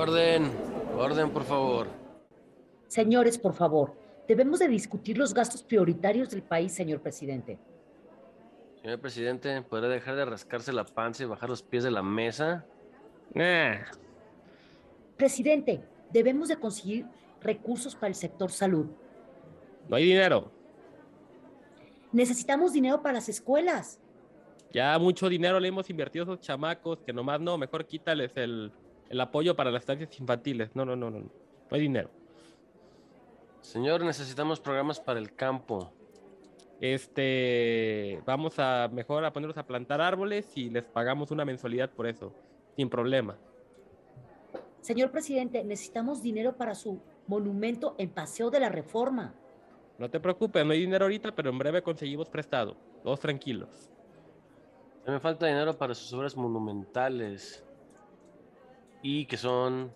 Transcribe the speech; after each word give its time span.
Orden, 0.00 0.50
orden, 0.96 1.28
por 1.30 1.44
favor. 1.44 1.86
Señores, 2.86 3.36
por 3.36 3.52
favor, 3.52 3.92
debemos 4.26 4.58
de 4.60 4.66
discutir 4.66 5.18
los 5.18 5.34
gastos 5.34 5.62
prioritarios 5.62 6.30
del 6.30 6.42
país, 6.42 6.72
señor 6.72 7.02
presidente. 7.02 7.58
Señor 8.80 8.98
presidente, 8.98 9.60
¿podría 9.60 9.90
dejar 9.90 10.16
de 10.16 10.24
rascarse 10.24 10.72
la 10.72 10.86
panza 10.86 11.22
y 11.22 11.26
bajar 11.26 11.50
los 11.50 11.62
pies 11.62 11.84
de 11.84 11.90
la 11.90 12.02
mesa? 12.02 12.64
Nah, 13.34 13.76
Presidente, 15.18 15.82
debemos 16.10 16.48
de 16.48 16.56
conseguir 16.56 17.04
recursos 17.42 17.94
para 17.94 18.08
el 18.08 18.14
sector 18.14 18.50
salud. 18.50 18.86
no 19.86 19.96
hay 19.96 20.04
dinero. 20.04 20.50
Necesitamos 22.10 22.72
dinero 22.72 23.02
para 23.02 23.16
las 23.16 23.28
escuelas. 23.28 24.00
Ya 24.72 24.98
mucho 24.98 25.28
dinero 25.28 25.60
le 25.60 25.68
hemos 25.68 25.90
invertido 25.90 26.24
a 26.24 26.28
esos 26.32 26.40
chamacos 26.40 27.02
que 27.02 27.12
nomás 27.12 27.38
no, 27.38 27.58
mejor 27.58 27.84
quítales 27.84 28.30
el, 28.36 28.72
el 29.10 29.20
apoyo 29.20 29.54
para 29.56 29.70
las 29.70 29.82
estancias 29.82 30.18
infantiles. 30.18 30.74
No, 30.74 30.84
no, 30.86 30.96
no, 30.96 31.10
no. 31.10 31.18
No 31.18 31.28
hay 31.70 31.80
dinero. 31.80 32.08
Señor, 33.60 34.02
necesitamos 34.02 34.60
programas 34.60 34.98
para 34.98 35.18
el 35.18 35.34
campo. 35.34 35.92
Este, 36.80 38.22
vamos 38.24 38.58
a 38.58 38.88
mejor 38.90 39.24
a 39.24 39.32
ponerlos 39.32 39.58
a 39.58 39.66
plantar 39.66 40.00
árboles 40.00 40.56
y 40.56 40.70
les 40.70 40.84
pagamos 40.84 41.30
una 41.30 41.44
mensualidad 41.44 41.90
por 41.90 42.06
eso, 42.06 42.32
sin 42.74 42.88
problema. 42.88 43.36
Señor 44.80 45.10
presidente, 45.10 45.62
necesitamos 45.62 46.22
dinero 46.22 46.56
para 46.56 46.74
su 46.74 47.00
monumento 47.26 47.96
en 47.98 48.08
Paseo 48.08 48.48
de 48.48 48.60
la 48.60 48.70
Reforma. 48.70 49.34
No 49.98 50.08
te 50.08 50.20
preocupes, 50.20 50.64
no 50.64 50.72
hay 50.72 50.80
dinero 50.80 51.04
ahorita, 51.04 51.34
pero 51.34 51.50
en 51.50 51.58
breve 51.58 51.82
conseguimos 51.82 52.30
prestado. 52.30 52.76
Todos 53.02 53.20
tranquilos. 53.20 53.90
Me 55.06 55.20
falta 55.20 55.46
dinero 55.46 55.76
para 55.76 55.94
sus 55.94 56.10
obras 56.14 56.34
monumentales. 56.34 57.62
Y 59.02 59.26
que 59.26 59.36
son 59.36 59.92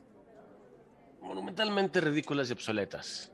monumentalmente 1.20 2.00
ridículas 2.00 2.48
y 2.50 2.52
obsoletas. 2.52 3.32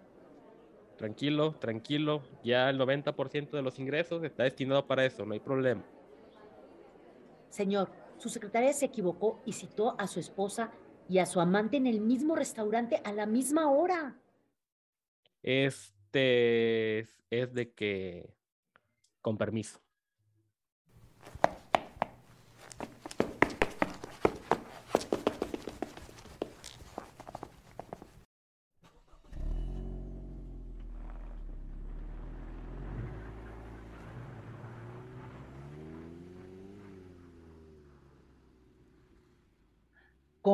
Tranquilo, 0.97 1.55
tranquilo. 1.55 2.23
Ya 2.45 2.69
el 2.69 2.79
90% 2.79 3.51
de 3.51 3.63
los 3.63 3.79
ingresos 3.79 4.23
está 4.23 4.43
destinado 4.43 4.87
para 4.87 5.05
eso, 5.05 5.25
no 5.25 5.33
hay 5.33 5.41
problema. 5.41 5.83
Señor, 7.49 7.91
su 8.19 8.29
secretaria 8.29 8.73
se 8.73 8.87
equivocó 8.87 9.41
y 9.47 9.53
citó 9.53 9.95
a 9.99 10.07
su 10.07 10.21
esposa 10.21 10.71
y 11.09 11.19
a 11.19 11.27
su 11.27 11.41
amante 11.41 11.77
en 11.77 11.87
el 11.87 12.01
mismo 12.01 12.37
restaurante 12.37 13.01
a 13.05 13.13
la 13.13 13.27
misma 13.27 13.71
hora. 13.71 14.17
Este 15.43 17.01
es, 17.01 17.25
es 17.31 17.55
de 17.55 17.73
que, 17.73 18.35
con 19.21 19.39
permiso. 19.39 19.81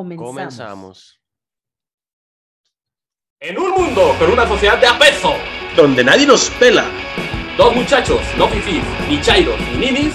Comenzamos. 0.03 0.27
Comenzamos. 0.27 1.19
En 3.39 3.57
un 3.59 3.71
mundo 3.71 4.15
con 4.17 4.31
una 4.31 4.47
sociedad 4.47 4.77
de 4.79 4.87
apeso, 4.87 5.33
donde 5.75 6.03
nadie 6.03 6.25
nos 6.25 6.49
pela, 6.51 6.85
dos 7.57 7.75
muchachos, 7.75 8.19
no 8.37 8.47
fifís, 8.47 8.83
ni 9.07 9.21
chairos, 9.21 9.59
ni 9.71 9.77
ninis, 9.77 10.13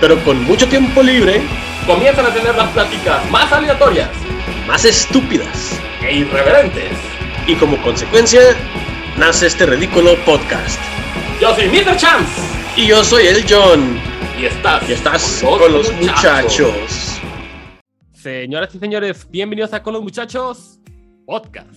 pero 0.00 0.22
con 0.24 0.42
mucho 0.44 0.68
tiempo 0.68 1.02
libre, 1.02 1.42
comienzan 1.86 2.26
a 2.26 2.32
tener 2.32 2.54
las 2.54 2.70
pláticas 2.70 3.28
más 3.30 3.52
aleatorias 3.52 4.10
más 4.70 4.84
estúpidas. 4.84 5.76
e 6.02 6.18
irreverentes. 6.18 6.92
Y 7.46 7.56
como 7.56 7.80
consecuencia, 7.82 8.40
nace 9.16 9.48
este 9.48 9.66
ridículo 9.66 10.16
podcast. 10.24 10.78
Yo 11.40 11.54
soy 11.56 11.68
Mr. 11.68 11.96
Chance 11.96 12.40
Y 12.76 12.86
yo 12.86 13.02
soy 13.02 13.26
el 13.26 13.44
John, 13.48 14.00
y 14.38 14.44
estás, 14.46 14.88
y 14.88 14.92
estás 14.92 15.42
con 15.42 15.72
los 15.72 15.92
muchachos. 15.94 17.09
Señoras 18.22 18.74
y 18.74 18.78
señores, 18.78 19.26
bienvenidos 19.30 19.72
a 19.72 19.82
Con 19.82 19.94
los 19.94 20.02
Muchachos 20.02 20.78
Podcast. 21.24 21.70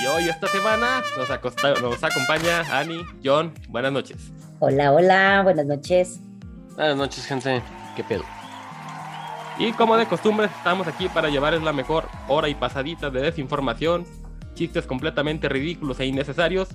Y 0.00 0.06
hoy, 0.06 0.28
esta 0.28 0.46
semana, 0.46 1.02
nos, 1.16 1.28
acosta- 1.30 1.74
nos 1.80 2.04
acompaña 2.04 2.60
Ani, 2.78 3.00
John. 3.24 3.52
Buenas 3.68 3.90
noches. 3.90 4.30
Hola, 4.60 4.92
hola, 4.92 5.40
buenas 5.42 5.66
noches. 5.66 6.20
Buenas 6.76 6.96
noches, 6.96 7.26
gente. 7.26 7.60
¿Qué 7.96 8.04
pedo? 8.04 8.22
Y 9.58 9.72
como 9.72 9.96
de 9.96 10.06
costumbre, 10.06 10.46
estamos 10.46 10.86
aquí 10.86 11.08
para 11.08 11.28
llevarles 11.30 11.62
la 11.62 11.72
mejor 11.72 12.08
hora 12.28 12.48
y 12.48 12.54
pasadita 12.54 13.10
de 13.10 13.20
desinformación, 13.22 14.06
chistes 14.54 14.86
completamente 14.86 15.48
ridículos 15.48 15.98
e 15.98 16.06
innecesarios 16.06 16.68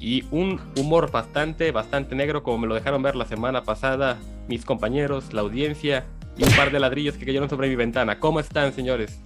y 0.00 0.24
un 0.30 0.58
humor 0.78 1.10
bastante, 1.10 1.70
bastante 1.70 2.14
negro, 2.14 2.42
como 2.42 2.58
me 2.58 2.66
lo 2.66 2.74
dejaron 2.74 3.02
ver 3.02 3.14
la 3.14 3.26
semana 3.26 3.62
pasada 3.62 4.16
mis 4.48 4.64
compañeros, 4.64 5.34
la 5.34 5.42
audiencia 5.42 6.04
y 6.36 6.44
un 6.44 6.50
par 6.56 6.70
de 6.70 6.80
ladrillos 6.80 7.16
que 7.16 7.24
cayeron 7.24 7.48
sobre 7.48 7.68
mi 7.68 7.76
ventana. 7.76 8.18
¿Cómo 8.18 8.40
están, 8.40 8.72
señores? 8.72 9.18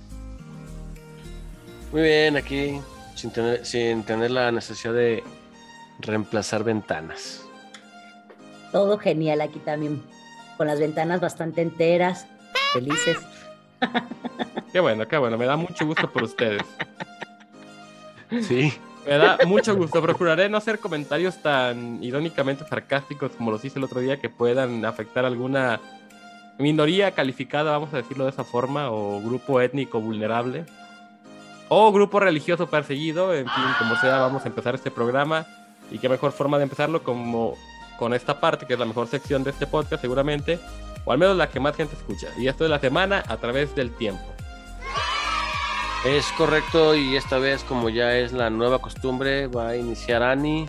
Muy 1.92 2.02
bien, 2.02 2.36
aquí, 2.36 2.80
sin 3.14 3.30
tener, 3.30 3.64
sin 3.64 4.02
tener 4.04 4.30
la 4.30 4.52
necesidad 4.52 4.92
de 4.92 5.24
reemplazar 6.00 6.64
ventanas. 6.64 7.44
Todo 8.72 8.98
genial 8.98 9.40
aquí 9.40 9.58
también, 9.60 10.02
con 10.58 10.66
las 10.66 10.78
ventanas 10.78 11.20
bastante 11.20 11.62
enteras, 11.62 12.26
felices. 12.72 13.16
Qué 14.72 14.80
bueno, 14.80 15.08
qué 15.08 15.16
bueno, 15.16 15.38
me 15.38 15.46
da 15.46 15.56
mucho 15.56 15.86
gusto 15.86 16.10
por 16.10 16.24
ustedes. 16.24 16.62
Sí. 18.42 18.70
Me 19.06 19.16
da 19.16 19.38
mucho 19.46 19.74
gusto. 19.74 20.02
Procuraré 20.02 20.50
no 20.50 20.58
hacer 20.58 20.78
comentarios 20.78 21.40
tan 21.40 22.02
irónicamente 22.02 22.66
sarcásticos 22.68 23.32
como 23.32 23.50
los 23.50 23.64
hice 23.64 23.78
el 23.78 23.84
otro 23.84 24.00
día 24.00 24.20
que 24.20 24.28
puedan 24.28 24.84
afectar 24.84 25.24
alguna 25.24 25.80
minoría 26.58 27.12
calificada, 27.12 27.70
vamos 27.70 27.92
a 27.94 27.98
decirlo 27.98 28.24
de 28.24 28.30
esa 28.30 28.44
forma, 28.44 28.90
o 28.90 29.20
grupo 29.20 29.60
étnico 29.60 30.00
vulnerable, 30.00 30.66
o 31.68 31.92
grupo 31.92 32.20
religioso 32.20 32.68
perseguido. 32.68 33.34
En 33.34 33.48
fin, 33.48 33.64
como 33.78 33.96
sea, 33.96 34.18
vamos 34.18 34.44
a 34.44 34.48
empezar 34.48 34.74
este 34.74 34.90
programa. 34.90 35.46
Y 35.90 35.98
qué 35.98 36.08
mejor 36.08 36.32
forma 36.32 36.58
de 36.58 36.64
empezarlo 36.64 37.02
como 37.02 37.54
con 37.98 38.14
esta 38.14 38.40
parte, 38.40 38.66
que 38.66 38.74
es 38.74 38.78
la 38.78 38.84
mejor 38.84 39.06
sección 39.06 39.42
de 39.42 39.50
este 39.50 39.66
podcast, 39.66 40.02
seguramente, 40.02 40.58
o 41.04 41.12
al 41.12 41.18
menos 41.18 41.36
la 41.36 41.48
que 41.48 41.60
más 41.60 41.76
gente 41.76 41.96
escucha. 41.96 42.28
Y 42.38 42.48
esto 42.48 42.64
es 42.64 42.70
la 42.70 42.78
semana 42.78 43.24
a 43.26 43.36
través 43.38 43.74
del 43.74 43.90
tiempo. 43.96 44.24
Es 46.04 46.26
correcto 46.36 46.94
y 46.94 47.16
esta 47.16 47.38
vez, 47.38 47.64
como 47.64 47.88
ya 47.88 48.16
es 48.16 48.32
la 48.32 48.50
nueva 48.50 48.78
costumbre, 48.78 49.48
va 49.48 49.70
a 49.70 49.76
iniciar 49.76 50.22
Ani 50.22 50.66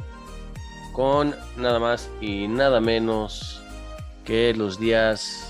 con 0.92 1.36
nada 1.56 1.80
más 1.80 2.10
y 2.20 2.48
nada 2.48 2.82
menos 2.82 3.62
que 4.26 4.54
los 4.56 4.80
días 4.80 5.49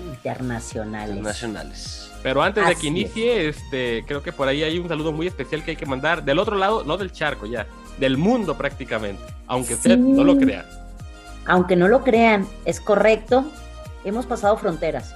Internacionales. 0.00 1.10
internacionales. 1.10 2.12
Pero 2.22 2.42
antes 2.42 2.66
de 2.66 2.74
que 2.74 2.86
inicie, 2.88 3.48
este, 3.48 4.04
creo 4.06 4.22
que 4.22 4.32
por 4.32 4.48
ahí 4.48 4.62
hay 4.62 4.78
un 4.78 4.88
saludo 4.88 5.12
muy 5.12 5.26
especial 5.26 5.64
que 5.64 5.72
hay 5.72 5.76
que 5.76 5.86
mandar 5.86 6.24
del 6.24 6.38
otro 6.38 6.56
lado, 6.56 6.82
no 6.84 6.96
del 6.96 7.12
charco 7.12 7.46
ya, 7.46 7.66
del 7.98 8.16
mundo 8.16 8.56
prácticamente, 8.56 9.22
aunque 9.46 9.74
usted 9.74 9.96
no 9.96 10.24
lo 10.24 10.36
crea. 10.36 10.64
Aunque 11.46 11.76
no 11.76 11.86
lo 11.86 12.02
crean, 12.02 12.46
es 12.64 12.80
correcto, 12.80 13.44
hemos 14.04 14.26
pasado 14.26 14.56
fronteras. 14.56 15.14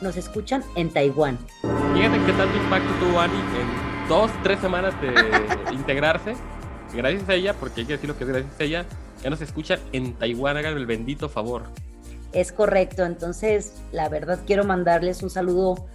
Nos 0.00 0.16
escuchan 0.16 0.62
en 0.76 0.90
Taiwán. 0.90 1.38
Fíjate 1.94 2.18
qué 2.26 2.32
tanto 2.32 2.56
impacto 2.56 2.90
tuvo 3.00 3.18
Ani 3.18 3.34
en 3.34 4.08
dos, 4.08 4.30
tres 4.42 4.60
semanas 4.60 4.94
de 5.00 5.14
integrarse. 5.72 6.36
Gracias 6.94 7.28
a 7.28 7.34
ella, 7.34 7.54
porque 7.54 7.80
hay 7.80 7.86
que 7.86 7.92
decir 7.94 8.08
lo 8.08 8.16
que 8.16 8.24
es 8.24 8.30
gracias 8.30 8.60
a 8.60 8.62
ella, 8.62 8.86
ya 9.22 9.30
nos 9.30 9.40
escuchan 9.40 9.80
en 9.92 10.14
Taiwán, 10.14 10.56
hagan 10.56 10.76
el 10.76 10.86
bendito 10.86 11.28
favor. 11.28 11.64
Es 12.32 12.52
correcto, 12.52 13.04
entonces 13.04 13.72
la 13.92 14.08
verdad 14.08 14.40
quiero 14.46 14.64
mandarles 14.64 15.22
un 15.22 15.30
saludo 15.30 15.86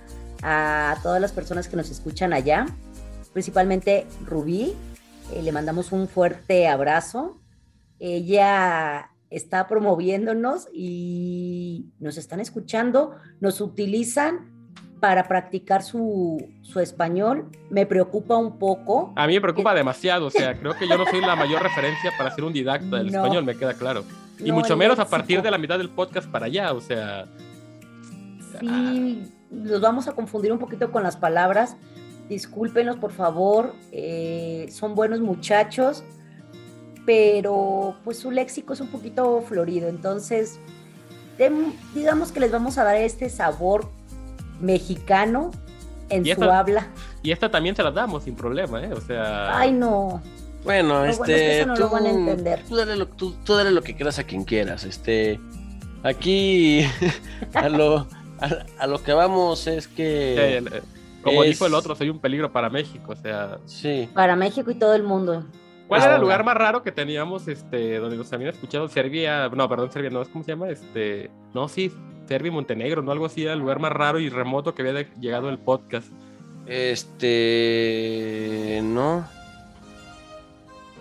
a 0.42 0.98
todas 1.04 1.22
las 1.22 1.32
personas 1.32 1.68
que 1.68 1.78
nos 1.78 1.90
escuchan 1.92 2.34
allá, 2.34 2.66
principalmente 3.34 4.08
Rubí, 4.26 4.76
eh, 5.34 5.42
le 5.42 5.52
mandamos 5.52 5.92
un 5.92 6.08
fuerte 6.08 6.68
abrazo. 6.68 7.40
Ella 8.00 9.12
está 9.30 9.68
promoviéndonos 9.68 10.68
y 10.74 11.92
nos 12.00 12.18
están 12.18 12.40
escuchando, 12.40 13.16
nos 13.40 13.62
utilizan 13.62 14.51
para 15.02 15.28
practicar 15.28 15.82
su, 15.84 16.48
su 16.62 16.80
español. 16.80 17.50
Me 17.70 17.86
preocupa 17.86 18.38
un 18.38 18.58
poco. 18.58 19.12
A 19.18 19.28
mí 19.28 19.34
me 19.34 19.42
preocupa 19.42 19.74
demasiado, 19.74 20.28
o 20.28 20.30
sea, 20.30 20.56
creo 20.60 20.74
que 20.78 20.88
yo 20.88 20.98
no 20.98 21.06
soy 21.08 21.20
la 21.20 21.36
mayor 21.36 21.62
referencia 21.62 22.12
para 22.18 22.32
ser 22.34 22.46
un 22.46 22.54
didacta 22.54 22.98
del 22.98 23.12
No. 23.12 23.18
español, 23.24 23.44
me 23.44 23.58
queda 23.58 23.74
claro. 23.74 24.06
Y 24.40 24.50
No, 24.50 24.56
mucho 24.56 24.78
menos 24.78 24.98
a 25.00 25.06
partir 25.10 25.42
de 25.42 25.52
la 25.52 25.58
mitad 25.58 25.78
del 25.78 25.90
podcast 25.90 26.30
para 26.30 26.46
allá, 26.46 26.72
o 26.72 26.80
sea... 26.80 27.26
Sí, 28.60 29.24
los 29.52 29.82
vamos 29.82 30.08
a 30.08 30.14
confundir 30.14 30.52
un 30.54 30.60
poquito 30.60 30.92
con 30.92 31.04
las 31.04 31.18
palabras. 31.18 31.76
Discúlpenos, 32.30 32.96
por 32.98 33.12
favor. 33.12 33.74
eh, 33.92 34.68
son 34.72 34.96
buenos 34.96 35.20
muchachos, 35.20 36.04
pero 37.06 37.96
pues 38.04 38.20
su 38.20 38.32
léxico 38.32 38.74
es 38.74 38.82
un 38.82 38.88
poquito 38.88 39.42
florido. 39.42 39.90
Entonces, 39.90 40.60
digamos 41.96 42.32
que 42.32 42.40
les 42.40 42.52
vamos 42.52 42.78
a 42.78 42.84
dar 42.84 42.96
este 42.98 43.30
sabor 43.30 43.90
mexicano 44.62 45.52
en 46.10 46.26
Y 46.26 46.34
su 46.34 46.42
esta- 46.42 46.60
habla. 46.60 46.88
Y 47.24 47.32
esta 47.32 47.50
también 47.50 47.76
se 47.76 47.84
las 47.84 47.94
damos 47.94 48.24
sin 48.24 48.36
problema, 48.36 48.84
¿eh? 48.84 48.94
O 48.94 49.02
sea. 49.02 49.58
Ay, 49.58 49.72
no. 49.72 50.22
Bueno, 50.64 50.90
Lo 50.90 51.00
bueno 51.00 51.06
es 51.12 51.20
que 51.20 51.34
este, 51.34 51.60
eso 51.62 51.68
no 51.68 51.74
tú, 51.74 51.80
lo 51.82 51.90
van 51.90 52.06
a 52.06 52.10
entender. 52.10 52.64
Tú 52.68 52.76
dale, 52.76 52.96
lo, 52.96 53.08
tú- 53.08 53.36
tú 53.44 53.56
dale 53.56 53.72
lo 53.72 53.82
que 53.82 53.96
quieras 53.96 54.20
a 54.20 54.24
quien 54.24 54.44
quieras. 54.44 54.84
Este, 54.84 55.40
aquí 56.04 56.86
a 57.54 57.70
lo, 57.70 58.08
a, 58.40 58.50
a 58.80 58.88
lo 58.88 59.02
que 59.04 59.14
vamos 59.14 59.66
es 59.68 59.88
que, 59.88 60.62
como 61.24 61.44
es- 61.44 61.52
dijo 61.52 61.66
el 61.66 61.74
otro, 61.74 61.96
soy 61.96 62.10
un 62.10 62.20
peligro 62.20 62.52
para 62.52 62.70
México. 62.70 63.14
O 63.14 63.16
sea, 63.16 63.58
sí, 63.66 64.10
Para 64.14 64.36
México 64.36 64.70
y 64.72 64.76
todo 64.76 64.94
el 64.96 65.04
mundo. 65.04 65.46
¿cuál 65.88 66.04
era 66.04 66.16
el 66.16 66.22
lugar 66.22 66.46
más 66.46 66.56
raro 66.56 66.84
que 66.84 66.92
teníamos, 66.94 67.48
este, 67.50 67.98
donde 67.98 68.16
nos 68.16 68.32
habían 68.32 68.52
escuchado? 68.52 68.88
Serbia, 68.88 69.50
no, 69.50 69.68
perdón, 69.68 69.92
Serbia, 69.92 70.10
no, 70.10 70.24
¿cómo 70.26 70.44
se 70.44 70.52
llama? 70.52 70.70
Este, 70.70 71.30
no, 71.54 71.68
sí, 71.68 71.92
Serbia 72.28 72.50
y 72.50 72.54
Montenegro, 72.54 73.02
¿no? 73.02 73.12
Algo 73.12 73.26
así, 73.26 73.44
era 73.44 73.54
el 73.54 73.60
lugar 73.60 73.80
más 73.80 73.92
raro 73.92 74.20
y 74.20 74.30
remoto 74.30 74.74
que 74.76 74.82
había 74.88 75.06
llegado 75.20 75.50
el 75.50 75.58
podcast. 75.60 76.08
este, 77.52 78.80
no, 78.84 79.26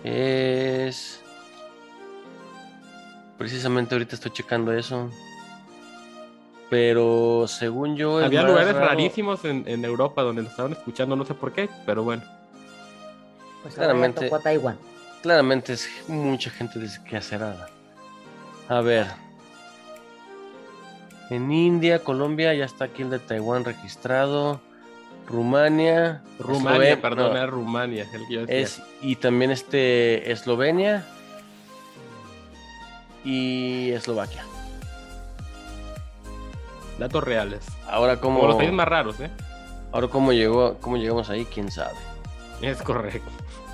es, 0.03 1.21
precisamente 3.37 3.95
ahorita 3.95 4.15
estoy 4.15 4.31
checando 4.31 4.73
eso, 4.73 5.09
pero 6.69 7.45
según 7.47 7.95
yo 7.95 8.17
Había 8.19 8.41
más 8.41 8.49
lugares 8.51 8.73
raro- 8.73 8.87
rarísimos 8.87 9.45
en, 9.45 9.63
en 9.67 9.85
Europa 9.85 10.21
donde 10.23 10.41
nos 10.43 10.51
estaban 10.51 10.71
escuchando, 10.73 11.15
no 11.15 11.25
sé 11.25 11.33
por 11.33 11.53
qué, 11.53 11.69
pero 11.85 12.03
bueno. 12.03 12.23
Pues 13.61 13.75
Claramente. 13.75 14.23
tocó 14.25 14.37
a 14.37 14.39
Taiwán. 14.39 14.77
Claramente 15.21 15.73
es 15.73 15.87
mucha 16.07 16.49
gente 16.49 16.79
desquacerada. 16.79 17.69
A 18.67 18.81
ver. 18.81 19.05
En 21.31 21.51
India, 21.51 22.03
Colombia, 22.03 22.53
ya 22.53 22.65
está 22.65 22.85
aquí 22.85 23.01
el 23.01 23.09
de 23.09 23.17
Taiwán 23.19 23.63
registrado. 23.65 24.61
Rumania. 25.27 26.21
Rumania, 26.39 26.93
Esloven- 26.95 27.01
perdón, 27.01 27.31
no, 27.31 27.37
era 27.37 27.45
Rumania. 27.47 28.03
el 28.13 28.27
que 28.27 28.33
yo 28.33 28.39
decía. 28.45 28.57
es, 28.57 28.81
y 29.01 29.15
también 29.15 29.49
este 29.51 30.31
Eslovenia. 30.31 31.05
Y 33.23 33.91
Eslovaquia. 33.91 34.43
Datos 36.99 37.23
reales. 37.23 37.65
Ahora 37.87 38.17
Como 38.17 38.37
cómo, 38.39 38.47
los 38.49 38.57
países 38.57 38.75
más 38.75 38.87
raros, 38.87 39.19
¿eh? 39.19 39.29
ahora 39.91 40.07
cómo 40.07 40.33
llegó, 40.33 40.77
cómo 40.81 40.97
llegamos 40.97 41.29
ahí, 41.29 41.45
quién 41.45 41.71
sabe. 41.71 41.95
Es 42.61 42.81
correcto. 42.81 43.29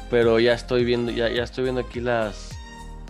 Pero 0.10 0.40
ya 0.40 0.54
estoy 0.54 0.86
viendo, 0.86 1.12
ya, 1.12 1.28
ya 1.30 1.44
estoy 1.44 1.66
viendo 1.66 1.82
aquí 1.82 2.00
las, 2.00 2.57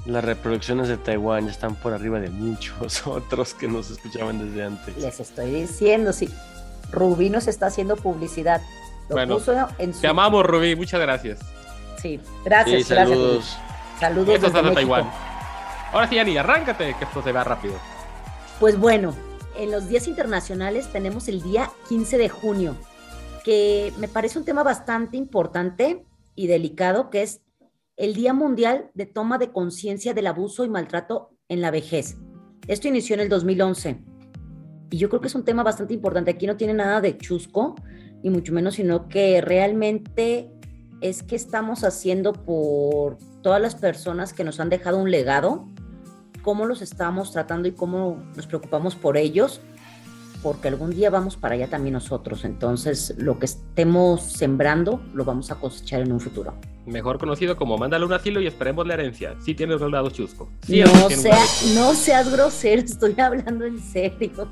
las 0.08 0.24
reproducciones 0.24 0.88
de 0.88 0.98
Taiwán, 0.98 1.46
ya 1.46 1.52
están 1.52 1.76
por 1.76 1.94
arriba 1.94 2.20
de 2.20 2.30
muchos 2.30 3.06
otros 3.08 3.54
que 3.54 3.68
nos 3.68 3.90
escuchaban 3.92 4.40
desde 4.40 4.64
antes. 4.64 4.98
Les 4.98 5.20
estoy 5.20 5.52
diciendo, 5.52 6.14
sí. 6.14 6.30
Rubí 6.92 7.30
nos 7.30 7.48
está 7.48 7.68
haciendo 7.68 7.96
publicidad. 7.98 8.62
Lo 9.10 9.16
Bueno, 9.16 9.36
puso 9.38 9.68
en 9.78 9.94
su. 9.94 10.02
Te 10.02 10.08
amamos, 10.08 10.46
Rubí, 10.46 10.76
muchas 10.76 11.00
gracias. 11.02 11.40
Sí, 12.02 12.20
gracias, 12.46 12.84
Sí, 12.88 12.94
gracias. 12.94 13.10
saludos. 13.10 13.58
Rubí. 13.58 14.00
Saludos 14.00 14.36
Eso 14.36 14.48
es 14.48 14.54
desde. 14.54 14.74
Taiwán. 14.74 15.10
Ahora 15.92 16.08
sí, 16.08 16.20
Ani, 16.20 16.38
arráncate, 16.38 16.96
que 16.98 17.06
esto 17.06 17.22
se 17.24 17.32
va 17.32 17.44
rápido. 17.44 17.74
Pues 18.60 18.78
bueno, 18.78 19.14
en 19.58 19.72
los 19.72 19.88
días 19.90 20.08
internacionales 20.08 20.88
tenemos 20.92 21.28
el 21.28 21.42
día 21.42 21.72
15 21.90 22.18
de 22.18 22.30
junio, 22.30 22.76
que 23.44 23.94
me 23.98 24.08
parece 24.08 24.38
un 24.40 24.46
tema 24.46 24.64
bastante 24.64 25.18
importante 25.18 26.04
y 26.36 26.48
delicado, 26.48 27.10
que 27.10 27.24
es 27.24 27.42
el 27.98 28.14
Día 28.14 28.32
Mundial 28.32 28.92
de 28.94 29.08
Toma 29.08 29.40
de 29.40 29.52
Conciencia 29.52 30.14
del 30.14 30.28
Abuso 30.28 30.64
y 30.64 30.70
Maltrato 30.70 31.32
en 31.50 31.62
la 31.62 31.72
Vejez. 31.72 32.16
Esto 32.68 32.88
inició 32.88 33.16
en 33.16 33.22
el 33.22 33.30
2011 33.30 34.04
y 34.92 34.98
yo 34.98 35.10
creo 35.10 35.20
que 35.20 35.28
es 35.28 35.36
un 35.36 35.44
tema 35.44 35.64
bastante 35.64 35.96
importante. 35.96 36.32
Aquí 36.32 36.46
no 36.46 36.58
tiene 36.58 36.76
nada 36.76 37.02
de 37.02 37.18
chusco, 37.18 37.76
ni 38.24 38.30
mucho 38.30 38.54
menos, 38.54 38.76
sino 38.76 39.10
que 39.10 39.42
realmente 39.42 40.52
es 41.02 41.24
que 41.24 41.36
estamos 41.36 41.84
haciendo 41.84 42.34
por 42.34 43.18
todas 43.42 43.62
las 43.62 43.76
personas 43.76 44.32
que 44.32 44.44
nos 44.44 44.60
han 44.60 44.70
dejado 44.70 45.00
un 45.00 45.10
legado, 45.10 45.66
cómo 46.44 46.66
los 46.66 46.84
estamos 46.84 47.32
tratando 47.32 47.68
y 47.68 47.72
cómo 47.72 48.24
nos 48.36 48.46
preocupamos 48.46 48.96
por 48.96 49.18
ellos, 49.18 49.60
porque 50.42 50.68
algún 50.68 50.92
día 50.92 51.10
vamos 51.10 51.36
para 51.36 51.56
allá 51.56 51.68
también 51.70 51.94
nosotros. 51.94 52.46
Entonces, 52.46 53.16
lo 53.18 53.40
que 53.40 53.46
estemos 53.46 54.22
sembrando 54.24 55.02
lo 55.14 55.26
vamos 55.26 55.52
a 55.52 55.56
cosechar 55.56 56.02
en 56.02 56.12
un 56.12 56.20
futuro. 56.20 56.54
Mejor 56.86 57.18
conocido 57.20 57.58
como 57.58 57.78
mándale 57.78 58.06
un 58.06 58.14
asilo 58.14 58.40
y 58.40 58.48
esperemos 58.48 58.88
la 58.88 58.94
herencia. 58.94 59.36
Sí 59.44 59.54
tienes 59.54 59.82
un 59.82 59.92
lado 59.92 60.10
chusco. 60.10 60.50
Sí, 60.66 60.82
no, 60.82 61.10
sea, 61.10 61.38
no 61.76 61.94
seas 61.94 62.32
grosero, 62.32 62.82
estoy 62.86 63.20
hablando 63.20 63.66
en 63.66 63.80
serio. 63.82 64.48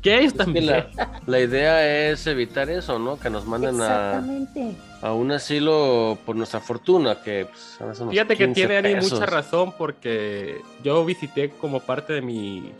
Que 0.00 0.18
ellos 0.18 0.26
Es 0.26 0.32
que 0.34 0.38
también. 0.38 0.66
la, 0.66 0.90
la 1.26 1.40
idea 1.40 2.10
es 2.10 2.26
evitar 2.26 2.68
eso, 2.68 2.98
¿no? 2.98 3.18
Que 3.18 3.30
nos 3.30 3.46
manden 3.46 3.80
a, 3.80 4.10
Exactamente. 4.18 4.76
a 5.00 5.12
un 5.14 5.32
asilo 5.32 6.18
por 6.26 6.36
nuestra 6.36 6.60
fortuna, 6.60 7.22
que 7.22 7.46
pues, 7.46 7.76
ahora 7.80 7.94
son 7.94 8.04
unos 8.04 8.12
Fíjate 8.12 8.36
que 8.36 8.44
15 8.44 8.54
tiene 8.54 8.76
Ani 8.76 9.00
mucha 9.00 9.26
razón 9.26 9.72
porque 9.78 10.60
yo 10.84 11.04
visité 11.04 11.48
como 11.50 11.80
parte 11.80 12.12
de 12.12 12.20
mi... 12.22 12.70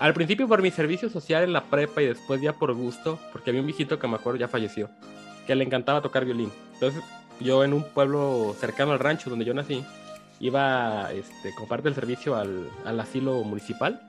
Al 0.00 0.14
principio 0.14 0.48
por 0.48 0.62
mi 0.62 0.70
servicio 0.70 1.10
social 1.10 1.44
en 1.44 1.52
la 1.52 1.64
prepa 1.64 2.00
y 2.00 2.06
después 2.06 2.40
ya 2.40 2.54
por 2.54 2.74
gusto, 2.74 3.18
porque 3.32 3.50
había 3.50 3.60
un 3.60 3.66
viejito 3.66 3.98
que 3.98 4.08
me 4.08 4.16
acuerdo 4.16 4.40
ya 4.40 4.48
falleció, 4.48 4.88
que 5.46 5.54
le 5.54 5.62
encantaba 5.62 6.00
tocar 6.00 6.24
violín. 6.24 6.50
Entonces 6.72 7.04
yo 7.38 7.62
en 7.64 7.74
un 7.74 7.84
pueblo 7.84 8.56
cercano 8.58 8.92
al 8.92 8.98
rancho 8.98 9.28
donde 9.28 9.44
yo 9.44 9.52
nací, 9.52 9.84
iba 10.40 11.12
este, 11.12 11.54
como 11.54 11.68
parte 11.68 11.84
del 11.84 11.94
servicio 11.94 12.34
al, 12.34 12.66
al 12.86 12.98
asilo 12.98 13.44
municipal. 13.44 14.00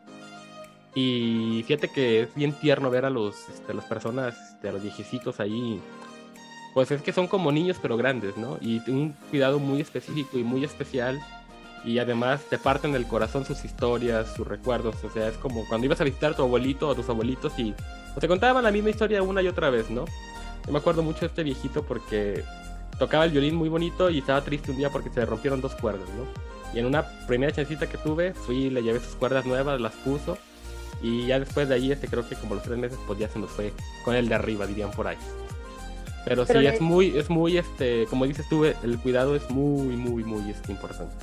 Y 0.95 1.63
fíjate 1.67 1.89
que 1.89 2.21
es 2.21 2.35
bien 2.35 2.53
tierno 2.53 2.89
ver 2.89 3.03
a 3.03 3.09
los, 3.09 3.49
este, 3.49 3.73
las 3.73 3.85
personas, 3.85 4.35
este, 4.53 4.69
a 4.69 4.71
los 4.71 4.81
viejecitos 4.81 5.41
ahí 5.41 5.81
pues 6.73 6.89
es 6.91 7.01
que 7.01 7.11
son 7.11 7.27
como 7.27 7.51
niños 7.51 7.77
pero 7.81 7.97
grandes, 7.97 8.37
¿no? 8.37 8.57
Y 8.61 8.77
un 8.89 9.13
cuidado 9.29 9.59
muy 9.59 9.81
específico 9.81 10.37
y 10.37 10.43
muy 10.43 10.63
especial. 10.63 11.19
Y 11.83 11.97
además 11.99 12.41
te 12.49 12.57
parten 12.59 12.91
del 12.91 13.07
corazón 13.07 13.43
sus 13.45 13.65
historias, 13.65 14.33
sus 14.35 14.47
recuerdos. 14.47 14.95
O 15.03 15.09
sea, 15.09 15.27
es 15.29 15.37
como 15.37 15.67
cuando 15.67 15.85
ibas 15.85 15.99
a 16.01 16.03
visitar 16.03 16.31
a 16.33 16.35
tu 16.35 16.43
abuelito 16.43 16.87
o 16.87 16.91
a 16.91 16.95
tus 16.95 17.09
abuelitos 17.09 17.53
y 17.57 17.73
te 18.19 18.27
contaban 18.27 18.63
la 18.63 18.71
misma 18.71 18.89
historia 18.91 19.23
una 19.23 19.41
y 19.41 19.47
otra 19.47 19.69
vez, 19.69 19.89
¿no? 19.89 20.05
Yo 20.65 20.71
me 20.71 20.77
acuerdo 20.77 21.01
mucho 21.01 21.21
de 21.21 21.25
este 21.27 21.43
viejito 21.43 21.83
porque 21.83 22.43
tocaba 22.99 23.25
el 23.25 23.31
violín 23.31 23.55
muy 23.55 23.67
bonito 23.69 24.09
y 24.11 24.19
estaba 24.19 24.41
triste 24.41 24.69
un 24.71 24.77
día 24.77 24.89
porque 24.91 25.09
se 25.09 25.21
le 25.21 25.25
rompieron 25.25 25.59
dos 25.59 25.73
cuerdas, 25.75 26.07
¿no? 26.09 26.25
Y 26.75 26.79
en 26.79 26.85
una 26.85 27.03
primera 27.27 27.51
chancita 27.51 27.87
que 27.87 27.97
tuve, 27.97 28.33
fui, 28.33 28.69
le 28.69 28.83
llevé 28.83 28.99
sus 28.99 29.15
cuerdas 29.15 29.45
nuevas, 29.45 29.81
las 29.81 29.93
puso. 29.93 30.37
Y 31.01 31.25
ya 31.25 31.39
después 31.39 31.67
de 31.67 31.73
ahí, 31.75 31.91
este, 31.91 32.07
creo 32.07 32.29
que 32.29 32.35
como 32.35 32.53
los 32.53 32.63
tres 32.63 32.77
meses, 32.77 32.99
pues 33.07 33.17
ya 33.17 33.27
se 33.27 33.39
nos 33.39 33.49
fue 33.49 33.73
con 34.05 34.15
el 34.15 34.29
de 34.29 34.35
arriba, 34.35 34.67
dirían 34.67 34.91
por 34.91 35.07
ahí. 35.07 35.17
Pero, 36.25 36.45
Pero 36.45 36.59
sí, 36.59 36.63
le- 36.63 36.75
es 36.75 36.79
muy, 36.81 37.17
es 37.17 37.29
muy, 37.31 37.57
este, 37.57 38.05
como 38.07 38.25
dices 38.27 38.47
tú, 38.47 38.65
el 38.65 38.99
cuidado 38.99 39.35
es 39.35 39.49
muy, 39.49 39.95
muy, 39.97 40.23
muy 40.23 40.51
este, 40.51 40.71
importante. 40.71 41.15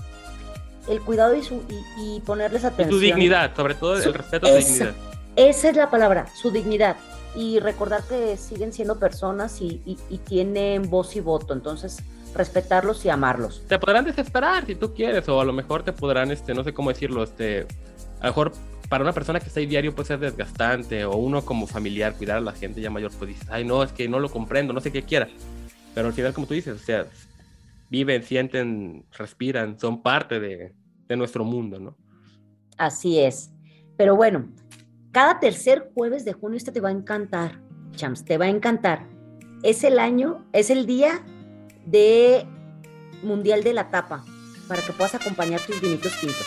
El 0.88 1.00
cuidado 1.02 1.34
y, 1.36 1.42
su, 1.42 1.62
y, 1.98 2.16
y 2.16 2.20
ponerles 2.20 2.62
Y 2.62 2.66
atención. 2.66 2.90
tu 2.90 2.98
dignidad, 2.98 3.54
sobre 3.54 3.74
todo 3.74 4.00
Su- 4.00 4.08
el 4.08 4.14
respeto 4.14 4.46
a 4.46 4.50
tu 4.50 4.56
esa. 4.56 4.68
dignidad. 4.68 4.94
Esa 5.36 5.68
es 5.70 5.76
la 5.76 5.90
palabra, 5.90 6.26
su 6.34 6.50
dignidad. 6.50 6.96
Y 7.36 7.60
recordar 7.60 8.02
que 8.04 8.36
siguen 8.36 8.72
siendo 8.72 8.98
personas 8.98 9.60
y, 9.60 9.82
y- 9.84 9.98
y 10.10 10.18
tienen 10.18 10.88
voz 10.90 11.14
y 11.16 11.20
voto. 11.20 11.52
Entonces, 11.52 11.98
respetarlos 12.34 13.04
y 13.04 13.10
amarlos. 13.10 13.62
Te 13.68 13.78
podrán 13.78 14.04
desesperar 14.04 14.66
si 14.66 14.74
tú 14.74 14.94
quieres, 14.94 15.28
o 15.28 15.40
a 15.40 15.44
lo 15.44 15.52
mejor 15.52 15.82
te 15.82 15.92
podrán, 15.92 16.30
este, 16.30 16.54
no 16.54 16.64
sé 16.64 16.72
cómo 16.72 16.90
decirlo, 16.90 17.22
este, 17.22 17.66
a 18.20 18.24
lo 18.26 18.30
mejor 18.30 18.52
para 18.88 19.04
una 19.04 19.12
persona 19.12 19.38
que 19.40 19.46
está 19.48 19.60
ahí 19.60 19.66
diario 19.66 19.94
puede 19.94 20.06
ser 20.08 20.18
desgastante, 20.18 21.04
o 21.04 21.16
uno 21.16 21.44
como 21.44 21.66
familiar, 21.66 22.14
cuidar 22.14 22.38
a 22.38 22.40
la 22.40 22.52
gente 22.52 22.80
ya 22.80 22.90
mayor, 22.90 23.12
pues 23.18 23.28
dices, 23.28 23.46
ay, 23.50 23.64
no, 23.64 23.82
es 23.82 23.92
que 23.92 24.08
no 24.08 24.18
lo 24.18 24.30
comprendo, 24.30 24.72
no 24.72 24.80
sé 24.80 24.90
qué 24.90 25.02
quiera. 25.02 25.28
Pero 25.94 26.08
al 26.08 26.12
final, 26.14 26.32
como 26.32 26.46
tú 26.46 26.54
dices, 26.54 26.80
o 26.80 26.84
sea, 26.84 27.06
viven, 27.90 28.22
sienten, 28.22 29.06
respiran, 29.16 29.78
son 29.78 30.02
parte 30.02 30.40
de, 30.40 30.74
de 31.06 31.16
nuestro 31.16 31.44
mundo, 31.44 31.78
¿no? 31.78 31.96
Así 32.76 33.18
es. 33.18 33.50
Pero 33.96 34.14
bueno, 34.14 34.48
cada 35.12 35.40
tercer 35.40 35.90
jueves 35.94 36.24
de 36.24 36.32
junio 36.32 36.56
este 36.56 36.70
te 36.70 36.80
va 36.80 36.90
a 36.90 36.92
encantar, 36.92 37.60
Chams, 37.92 38.24
te 38.24 38.38
va 38.38 38.44
a 38.44 38.48
encantar. 38.48 39.06
Es 39.62 39.82
el 39.82 39.98
año, 39.98 40.46
es 40.52 40.70
el 40.70 40.86
día 40.86 41.24
de 41.84 42.46
Mundial 43.22 43.64
de 43.64 43.72
la 43.72 43.90
Tapa, 43.90 44.24
para 44.68 44.82
que 44.82 44.92
puedas 44.92 45.14
acompañar 45.14 45.60
tus 45.60 45.80
vinitos 45.80 46.12
tintos. 46.20 46.46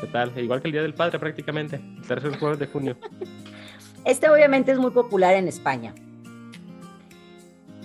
¿Qué 0.00 0.08
tal? 0.08 0.36
Igual 0.36 0.60
que 0.60 0.68
el 0.68 0.72
Día 0.72 0.82
del 0.82 0.94
Padre 0.94 1.20
prácticamente, 1.20 1.76
el 1.76 2.02
tercer 2.06 2.36
jueves 2.38 2.58
de 2.58 2.66
junio. 2.66 2.96
Este 4.04 4.28
obviamente 4.28 4.72
es 4.72 4.78
muy 4.78 4.90
popular 4.90 5.34
en 5.34 5.46
España. 5.46 5.94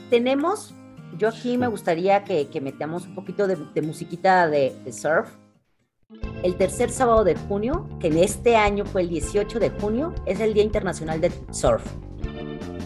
Tenemos, 0.10 0.74
yo 1.18 1.30
aquí 1.30 1.58
me 1.58 1.68
gustaría 1.68 2.24
que, 2.24 2.48
que 2.48 2.62
metamos 2.62 3.06
un 3.06 3.16
poquito 3.16 3.48
de, 3.48 3.58
de 3.74 3.82
musiquita 3.82 4.48
de, 4.48 4.76
de 4.84 4.92
surf. 4.92 5.30
El 6.44 6.56
tercer 6.56 6.90
sábado 6.90 7.24
de 7.24 7.36
junio, 7.36 7.88
que 8.00 8.08
en 8.08 8.18
este 8.18 8.56
año 8.56 8.86
fue 8.86 9.02
el 9.02 9.10
18 9.10 9.60
de 9.60 9.70
junio, 9.72 10.14
es 10.26 10.40
el 10.40 10.54
Día 10.54 10.64
Internacional 10.64 11.20
del 11.20 11.34
Surf. 11.52 11.84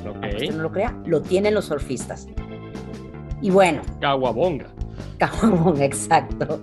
Aunque 0.05 0.29
usted 0.29 0.49
Ok. 0.49 0.55
no 0.55 0.63
lo 0.63 0.71
crea, 0.71 0.99
lo 1.05 1.21
tienen 1.21 1.53
los 1.53 1.65
surfistas. 1.65 2.27
Y 3.41 3.49
bueno, 3.51 3.81
Caguabonga. 3.99 4.67
Caguamón, 5.19 5.81
exacto. 5.81 6.61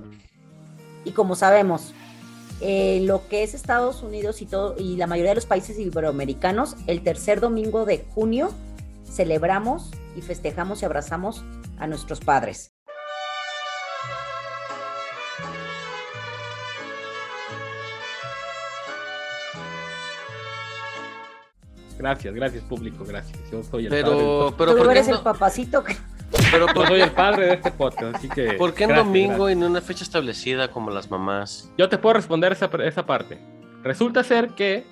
Y 1.04 1.12
como 1.12 1.36
sabemos, 1.36 1.94
eh, 2.60 3.00
lo 3.04 3.28
que 3.28 3.44
es 3.44 3.54
Estados 3.54 4.02
Unidos 4.02 4.42
y, 4.42 4.46
todo, 4.46 4.74
y 4.78 4.96
la 4.96 5.06
mayoría 5.06 5.30
de 5.30 5.36
los 5.36 5.46
países 5.46 5.78
iberoamericanos, 5.78 6.74
el 6.88 7.02
tercer 7.02 7.40
domingo 7.40 7.84
de 7.84 8.04
junio 8.14 8.50
celebramos 9.08 9.90
y 10.18 10.22
festejamos 10.22 10.82
y 10.82 10.84
abrazamos 10.84 11.44
a 11.78 11.86
nuestros 11.86 12.20
padres. 12.20 12.74
Gracias, 21.98 22.32
gracias 22.32 22.62
público, 22.64 23.04
gracias. 23.04 23.38
Yo 23.50 23.62
soy 23.64 23.86
el 23.86 23.90
padre. 23.90 24.04
Pero, 24.04 24.54
pero 24.56 24.70
Tú 24.72 24.78
¿por 24.78 24.86
qué, 24.86 24.92
eres 24.92 25.08
el 25.08 25.18
papacito 25.18 25.82
que... 25.82 25.96
pero 26.52 26.66
por- 26.66 26.86
soy 26.86 27.00
el 27.00 27.10
padre 27.10 27.46
de 27.46 27.54
este 27.54 27.72
podcast, 27.72 28.16
así 28.16 28.28
que. 28.28 28.52
por 28.52 28.72
qué 28.72 28.84
en 28.84 28.90
gracias, 28.90 29.06
domingo 29.06 29.44
gracias. 29.44 29.48
y 29.48 29.52
en 29.52 29.64
una 29.70 29.80
fecha 29.80 30.04
establecida 30.04 30.70
como 30.70 30.90
las 30.90 31.10
mamás? 31.10 31.72
Yo 31.76 31.88
te 31.88 31.98
puedo 31.98 32.14
responder 32.14 32.52
esa, 32.52 32.70
esa 32.84 33.04
parte. 33.04 33.38
Resulta 33.82 34.22
ser 34.22 34.50
que, 34.50 34.84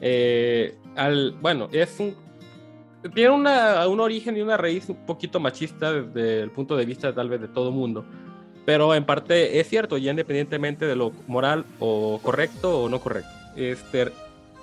eh, 0.00 0.76
al, 0.94 1.32
bueno, 1.40 1.68
es 1.72 1.98
un, 1.98 2.14
tiene 3.14 3.30
una, 3.30 3.86
un 3.88 4.00
origen 4.00 4.36
y 4.36 4.42
una 4.42 4.56
raíz 4.56 4.88
un 4.88 4.96
poquito 5.06 5.40
machista 5.40 5.92
desde 5.92 6.42
el 6.42 6.50
punto 6.50 6.76
de 6.76 6.84
vista 6.84 7.12
tal 7.14 7.28
vez 7.28 7.40
de 7.40 7.48
todo 7.48 7.70
mundo, 7.70 8.04
pero 8.64 8.94
en 8.94 9.04
parte 9.04 9.58
es 9.58 9.68
cierto, 9.68 9.98
ya 9.98 10.10
independientemente 10.10 10.86
de 10.86 10.96
lo 10.96 11.12
moral 11.26 11.64
o 11.80 12.20
correcto 12.22 12.82
o 12.82 12.88
no 12.88 13.00
correcto. 13.00 13.30
Este, 13.56 14.12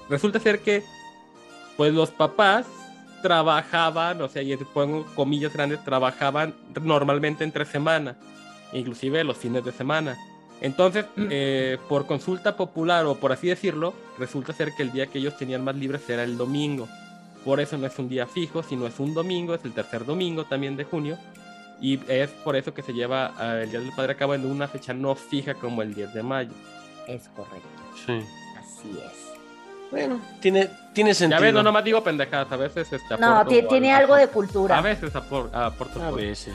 resulta 0.10 0.40
ser 0.40 0.60
que, 0.60 0.84
pues 1.78 1.94
los 1.94 2.12
papás 2.12 2.66
trabajaban, 3.22 4.22
o 4.22 4.30
sea, 4.30 4.42
y 4.42 4.56
pongo 4.58 5.06
comillas 5.16 5.54
grandes, 5.54 5.84
trabajaban 5.84 6.54
normalmente 6.82 7.44
entre 7.44 7.66
semana, 7.66 8.18
inclusive 8.72 9.24
los 9.24 9.38
fines 9.38 9.64
de 9.66 9.72
semana. 9.72 10.18
Entonces, 10.62 11.06
eh, 11.18 11.78
por 11.88 12.06
consulta 12.06 12.58
popular 12.58 13.06
o 13.06 13.16
por 13.16 13.32
así 13.32 13.48
decirlo, 13.48 13.94
resulta 14.18 14.52
ser 14.52 14.74
que 14.76 14.84
el 14.84 14.92
día 14.92 15.08
que 15.08 15.20
ellos 15.20 15.38
tenían 15.38 15.64
más 15.64 15.76
libres 15.76 16.10
era 16.10 16.24
el 16.24 16.38
domingo. 16.38 16.88
Por 17.46 17.60
eso 17.60 17.78
no 17.78 17.88
es 17.88 17.98
un 18.00 18.10
día 18.10 18.26
fijo, 18.28 18.62
sino 18.64 18.86
es 18.88 19.00
un 19.00 19.14
domingo, 19.14 19.54
es 19.56 19.64
el 19.66 19.74
tercer 19.74 20.06
domingo 20.06 20.46
también 20.46 20.76
de 20.76 20.84
junio. 20.84 21.18
Y 21.82 22.00
es 22.12 22.30
por 22.30 22.56
eso 22.58 22.74
que 22.74 22.82
se 22.82 22.92
lleva 22.94 23.34
eh, 23.40 23.62
el 23.64 23.72
Día 23.72 23.80
del 23.80 23.94
Padre 23.96 24.12
a 24.14 24.18
cabo 24.18 24.34
en 24.36 24.46
una 24.46 24.68
fecha 24.68 24.94
no 24.94 25.16
fija 25.16 25.54
como 25.54 25.82
el 25.82 25.94
10 25.96 26.14
de 26.14 26.24
mayo. 26.24 26.52
Es 27.08 27.30
correcto, 27.30 27.68
Sí. 28.06 28.20
así 28.60 28.90
es. 29.00 29.30
Bueno, 29.90 30.20
tiene, 30.42 30.70
tiene 30.94 31.14
sentido. 31.16 31.40
Ya 31.40 31.46
ves, 31.46 31.54
no 31.54 31.64
nomás 31.64 31.84
digo 31.84 32.04
pendejadas, 32.04 32.52
a 32.52 32.58
veces 32.58 32.92
este, 32.94 33.18
No, 33.18 33.44
tiene 33.46 33.92
al- 33.94 34.02
algo 34.04 34.16
de 34.18 34.24
A 34.24 34.28
cultura. 34.28 34.82
veces 34.82 35.12
apor- 35.16 35.50
aporto 35.52 36.04
A 36.04 36.12
veces. 36.12 36.54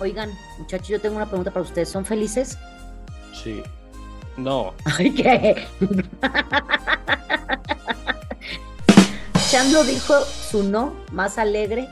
Oigan, 0.00 0.30
muchachos, 0.58 0.88
yo 0.88 1.00
tengo 1.00 1.16
una 1.16 1.24
pregunta 1.26 1.50
para 1.52 1.64
ustedes. 1.64 1.88
¿Son 1.88 2.04
felices? 2.04 2.58
Sí. 3.32 3.62
No, 4.36 4.74
Ay, 4.98 5.10
¿qué? 5.14 5.66
Chandlo 9.56 9.84
dijo 9.84 10.12
su 10.22 10.64
no 10.64 10.92
más 11.12 11.38
alegre. 11.38 11.88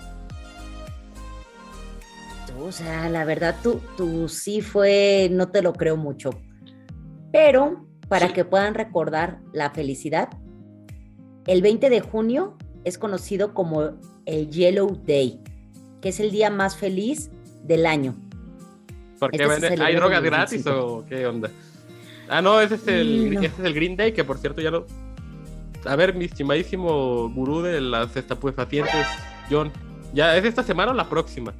O 2.60 2.70
sea, 2.70 3.08
la 3.08 3.24
verdad, 3.24 3.56
tú, 3.62 3.80
tú 3.96 4.28
sí 4.28 4.60
fue, 4.60 5.28
no 5.32 5.48
te 5.48 5.62
lo 5.62 5.72
creo 5.72 5.96
mucho. 5.96 6.28
Pero 7.32 7.86
para 8.06 8.26
Sí. 8.26 8.34
que 8.34 8.44
puedan 8.44 8.74
recordar 8.74 9.38
la 9.54 9.70
felicidad, 9.70 10.28
el 11.46 11.62
20 11.62 11.88
de 11.88 12.00
junio 12.02 12.58
es 12.84 12.98
conocido 12.98 13.54
como 13.54 13.92
el 14.26 14.50
Yellow 14.50 15.00
Day, 15.02 15.40
que 16.02 16.10
es 16.10 16.20
el 16.20 16.32
día 16.32 16.50
más 16.50 16.76
feliz 16.76 17.30
del 17.62 17.86
año. 17.86 18.14
porque 19.18 19.42
Este 19.42 19.68
vende- 19.70 19.82
¿hay 19.82 19.94
drogas 19.96 20.22
gratis 20.22 20.64
25. 20.64 20.86
o 20.98 21.06
qué 21.06 21.26
onda? 21.26 21.48
Ah, 22.28 22.42
no, 22.42 22.60
ese 22.60 22.74
es 22.74 22.86
el, 22.88 23.32
no. 23.32 23.40
ese 23.40 23.46
es 23.58 23.64
el 23.64 23.72
Green 23.72 23.96
Day, 23.96 24.12
que 24.12 24.22
por 24.22 24.36
cierto 24.36 24.60
ya 24.60 24.70
lo... 24.70 24.86
A 25.86 25.96
ver, 25.96 26.14
mi 26.14 26.24
estimadísimo 26.26 27.28
gurú 27.30 27.60
de 27.62 27.80
las 27.80 28.16
estapuefacientes, 28.16 29.06
John, 29.50 29.70
¿ya 30.12 30.36
es 30.36 30.44
esta 30.44 30.62
semana 30.62 30.92
o 30.92 30.94
la 30.94 31.08
próxima? 31.08 31.52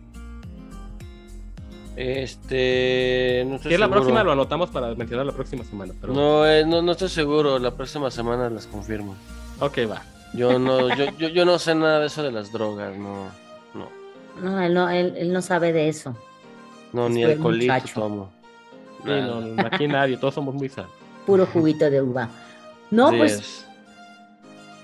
Este. 1.96 3.44
No 3.46 3.56
estoy 3.56 3.70
Si 3.70 3.74
es 3.74 3.80
la 3.80 3.86
seguro. 3.86 4.00
próxima, 4.00 4.24
lo 4.24 4.32
anotamos 4.32 4.70
para 4.70 4.94
mencionar 4.94 5.26
la 5.26 5.32
próxima 5.32 5.62
semana. 5.64 5.92
Pero... 6.00 6.12
No, 6.12 6.46
eh, 6.46 6.64
no, 6.66 6.82
no 6.82 6.92
estoy 6.92 7.08
seguro. 7.08 7.58
La 7.58 7.70
próxima 7.72 8.10
semana 8.10 8.50
las 8.50 8.66
confirmo. 8.66 9.14
Ok, 9.60 9.78
va. 9.90 10.02
Yo 10.32 10.58
no, 10.58 10.88
yo, 10.96 11.04
yo, 11.18 11.28
yo 11.28 11.44
no 11.44 11.58
sé 11.60 11.74
nada 11.76 12.00
de 12.00 12.06
eso 12.06 12.22
de 12.22 12.32
las 12.32 12.50
drogas, 12.50 12.96
no. 12.96 13.28
No, 13.74 13.88
No, 14.42 14.60
él 14.60 14.74
no, 14.74 14.90
él, 14.90 15.14
él 15.16 15.32
no 15.32 15.40
sabe 15.42 15.72
de 15.72 15.88
eso. 15.88 16.16
no 16.92 17.06
Es 17.06 17.12
ni 17.14 17.22
alcoholito 17.22 17.74
tomo. 17.94 18.32
Sí, 19.04 19.10
no, 19.10 19.40
no, 19.42 19.66
aquí 19.66 19.86
nadie, 19.86 20.16
todos 20.16 20.34
somos 20.34 20.54
muy 20.54 20.68
sanos. 20.68 20.90
Puro 21.26 21.46
juguito 21.46 21.88
de 21.88 22.02
uva. 22.02 22.28
No, 22.90 23.10
pues 23.10 23.32
es. 23.34 23.66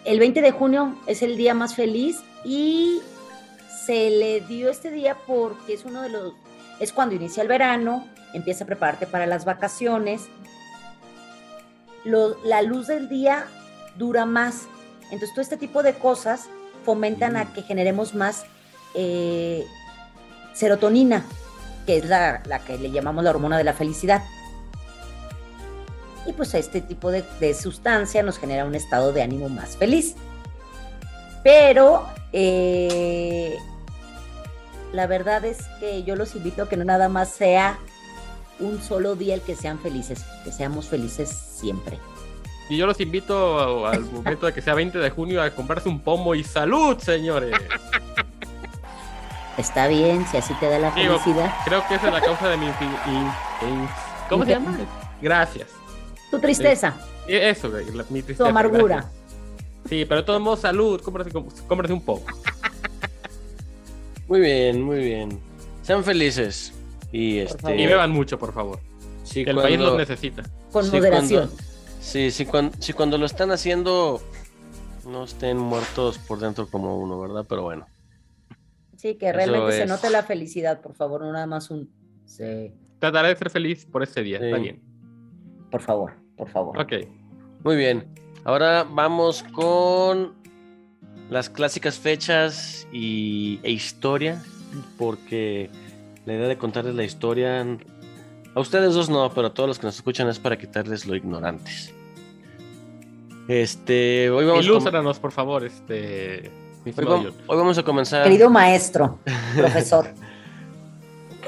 El 0.04 0.18
20 0.18 0.40
de 0.40 0.50
junio 0.52 0.96
es 1.06 1.22
el 1.22 1.36
día 1.36 1.54
más 1.54 1.74
feliz 1.74 2.18
y 2.44 3.00
se 3.86 4.10
le 4.10 4.40
dio 4.42 4.70
este 4.70 4.90
día 4.90 5.16
porque 5.26 5.74
es 5.74 5.84
uno 5.84 6.02
de 6.02 6.08
los, 6.10 6.34
es 6.78 6.92
cuando 6.92 7.14
inicia 7.14 7.42
el 7.42 7.48
verano, 7.48 8.06
empieza 8.32 8.64
a 8.64 8.66
prepararte 8.66 9.06
para 9.06 9.26
las 9.26 9.44
vacaciones. 9.44 10.22
Lo- 12.04 12.42
la 12.44 12.62
luz 12.62 12.86
del 12.86 13.08
día 13.08 13.46
dura 13.96 14.24
más. 14.24 14.62
Entonces, 15.04 15.30
todo 15.32 15.42
este 15.42 15.56
tipo 15.56 15.82
de 15.82 15.94
cosas 15.94 16.48
fomentan 16.84 17.36
a 17.36 17.52
que 17.52 17.62
generemos 17.62 18.14
más 18.14 18.44
eh, 18.94 19.66
serotonina, 20.54 21.24
que 21.86 21.98
es 21.98 22.06
la, 22.06 22.42
la 22.46 22.60
que 22.60 22.78
le 22.78 22.90
llamamos 22.90 23.24
la 23.24 23.30
hormona 23.30 23.58
de 23.58 23.64
la 23.64 23.72
felicidad. 23.74 24.22
Y 26.26 26.32
pues 26.32 26.54
este 26.54 26.80
tipo 26.80 27.10
de, 27.10 27.24
de 27.40 27.54
sustancia 27.54 28.22
nos 28.22 28.38
genera 28.38 28.64
un 28.64 28.74
estado 28.74 29.12
de 29.12 29.22
ánimo 29.22 29.48
más 29.48 29.76
feliz. 29.76 30.14
Pero 31.42 32.06
eh, 32.32 33.56
la 34.92 35.06
verdad 35.06 35.44
es 35.44 35.58
que 35.80 36.02
yo 36.04 36.16
los 36.16 36.34
invito 36.34 36.62
a 36.64 36.68
que 36.68 36.76
no 36.76 36.84
nada 36.84 37.08
más 37.08 37.30
sea 37.30 37.78
un 38.58 38.82
solo 38.82 39.14
día 39.16 39.34
el 39.34 39.40
que 39.40 39.56
sean 39.56 39.78
felices, 39.78 40.22
que 40.44 40.52
seamos 40.52 40.86
felices 40.88 41.30
siempre. 41.30 41.98
Y 42.68 42.76
yo 42.76 42.86
los 42.86 43.00
invito 43.00 43.86
a- 43.86 43.92
al 43.92 44.00
momento 44.04 44.44
de 44.46 44.52
que 44.52 44.60
sea 44.62 44.74
20 44.74 44.98
de 44.98 45.10
junio 45.10 45.42
a 45.42 45.50
comprarse 45.50 45.88
un 45.88 46.00
pomo 46.00 46.34
y 46.34 46.44
salud, 46.44 46.98
señores. 46.98 47.56
Está 49.56 49.88
bien, 49.88 50.26
si 50.30 50.36
así 50.36 50.54
te 50.54 50.68
da 50.68 50.78
la 50.78 50.90
Digo, 50.92 51.18
felicidad. 51.18 51.52
Creo 51.64 51.86
que 51.88 51.94
esa 51.96 52.06
es 52.08 52.12
la 52.12 52.20
causa 52.20 52.48
de 52.48 52.56
mi... 52.56 52.66
infin- 52.66 52.98
in- 53.08 53.68
in- 53.68 53.88
¿Cómo 54.28 54.44
se 54.44 54.50
llama? 54.52 54.76
Gracias. 55.20 55.66
Tu 56.30 56.38
tristeza, 56.38 56.94
Y 57.26 57.34
Eso, 57.34 57.68
la- 57.68 57.78
mi 58.10 58.20
tu 58.20 58.26
tristeza, 58.26 58.48
amargura. 58.48 58.96
gracias. 58.96 59.12
Sí, 59.88 60.04
pero 60.04 60.20
de 60.20 60.26
todos 60.26 60.40
modos, 60.40 60.60
salud, 60.60 61.00
cómprate, 61.00 61.30
cómprate 61.66 61.92
un 61.92 62.04
pomo. 62.04 62.22
Muy 64.28 64.40
bien, 64.40 64.82
muy 64.82 64.98
bien. 64.98 65.40
Sean 65.82 66.04
felices. 66.04 66.72
Y 67.12 67.38
este. 67.38 67.76
Y 67.76 67.86
beban 67.86 68.10
mucho, 68.12 68.38
por 68.38 68.52
favor. 68.52 68.78
sí, 69.24 69.44
Que 69.44 69.50
el 69.50 69.56
cuando- 69.56 69.62
país 69.62 69.80
los 69.80 69.96
necesita. 69.96 70.42
Con 70.72 70.84
sí, 70.84 70.92
moderación. 70.92 71.46
cuando- 71.48 71.62
sí, 72.00 72.30
sí, 72.30 72.46
cuando, 72.46 72.76
sí, 72.80 72.92
cuando 72.92 73.18
lo 73.18 73.26
están 73.26 73.50
haciendo, 73.50 74.20
no 75.06 75.24
estén 75.24 75.56
muertos 75.58 76.18
por 76.18 76.38
dentro 76.38 76.68
como 76.68 76.98
uno, 76.98 77.20
¿verdad? 77.20 77.44
Pero 77.48 77.62
bueno. 77.62 77.86
Sí, 78.96 79.16
que 79.16 79.32
realmente 79.32 79.72
se 79.78 79.86
note 79.86 80.10
la 80.10 80.22
felicidad, 80.22 80.80
por 80.80 80.94
favor, 80.94 81.22
no 81.22 81.32
nada 81.32 81.46
más 81.46 81.70
un... 81.70 81.90
Sí, 82.26 82.72
Trataré 83.00 83.28
de 83.28 83.36
ser 83.36 83.50
feliz 83.50 83.86
por 83.86 84.02
este 84.02 84.22
día, 84.22 84.38
Sí. 84.38 84.44
está 84.44 84.58
bien. 84.58 84.82
por 85.70 85.80
favor, 85.80 86.12
por 86.40 86.48
favor. 86.48 86.80
Ok. 86.80 86.92
Muy 87.62 87.76
bien. 87.76 88.06
Ahora 88.44 88.86
vamos 88.90 89.44
con 89.52 90.32
las 91.28 91.50
clásicas 91.50 91.98
fechas 91.98 92.88
y, 92.90 93.60
e 93.62 93.70
historia, 93.70 94.42
porque 94.96 95.68
la 96.24 96.32
idea 96.32 96.48
de 96.48 96.56
contarles 96.56 96.94
la 96.94 97.04
historia, 97.04 97.60
a 98.54 98.60
ustedes 98.60 98.94
dos 98.94 99.10
no, 99.10 99.30
pero 99.34 99.48
a 99.48 99.54
todos 99.54 99.68
los 99.68 99.78
que 99.78 99.86
nos 99.86 99.96
escuchan 99.96 100.28
es 100.28 100.38
para 100.38 100.56
quitarles 100.56 101.06
lo 101.06 101.14
ignorantes. 101.14 101.92
Este, 103.46 104.30
hoy 104.30 104.46
vamos, 104.46 104.64
Ilústranos, 104.64 105.18
por 105.18 105.32
favor, 105.32 105.64
este. 105.64 106.50
mi 106.86 106.92
hoy, 106.96 107.34
hoy 107.46 107.56
vamos 107.56 107.76
a 107.76 107.82
comenzar. 107.82 108.24
Querido 108.24 108.48
maestro, 108.48 109.18
profesor. 109.56 110.08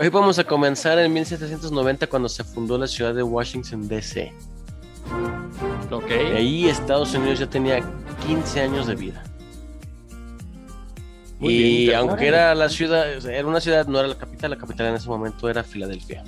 Hoy 0.00 0.08
vamos 0.08 0.38
a 0.38 0.44
comenzar 0.44 0.98
en 0.98 1.12
1790 1.12 2.06
cuando 2.06 2.26
se 2.26 2.42
fundó 2.42 2.78
la 2.78 2.86
ciudad 2.86 3.14
de 3.14 3.22
Washington 3.22 3.86
DC. 3.88 4.32
Ok. 5.90 6.10
Y 6.10 6.36
ahí 6.36 6.68
Estados 6.68 7.14
Unidos 7.14 7.38
ya 7.38 7.48
tenía 7.48 7.80
15 8.26 8.60
años 8.60 8.86
de 8.86 8.94
vida. 8.94 9.22
Muy 11.38 11.54
y 11.54 11.86
bien, 11.86 11.96
aunque 11.98 12.28
era 12.28 12.54
la 12.54 12.68
ciudad, 12.68 13.26
era 13.26 13.46
una 13.46 13.60
ciudad, 13.60 13.86
no 13.88 13.98
era 13.98 14.08
la 14.08 14.16
capital, 14.16 14.52
la 14.52 14.58
capital 14.58 14.86
en 14.86 14.94
ese 14.94 15.08
momento 15.08 15.48
era 15.48 15.64
Filadelfia. 15.64 16.22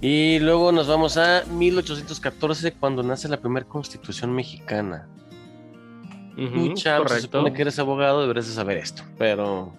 Y 0.00 0.40
luego 0.40 0.72
nos 0.72 0.88
vamos 0.88 1.16
a 1.16 1.44
1814 1.48 2.72
cuando 2.72 3.04
nace 3.04 3.28
la 3.28 3.36
primera 3.36 3.64
constitución 3.64 4.34
mexicana. 4.34 5.06
Cham, 6.74 6.74
se 6.74 6.90
correcto. 6.96 7.20
supone 7.20 7.52
que 7.52 7.62
eres 7.62 7.78
abogado, 7.78 8.22
deberías 8.22 8.48
de 8.48 8.54
saber 8.54 8.78
esto, 8.78 9.04
pero 9.16 9.72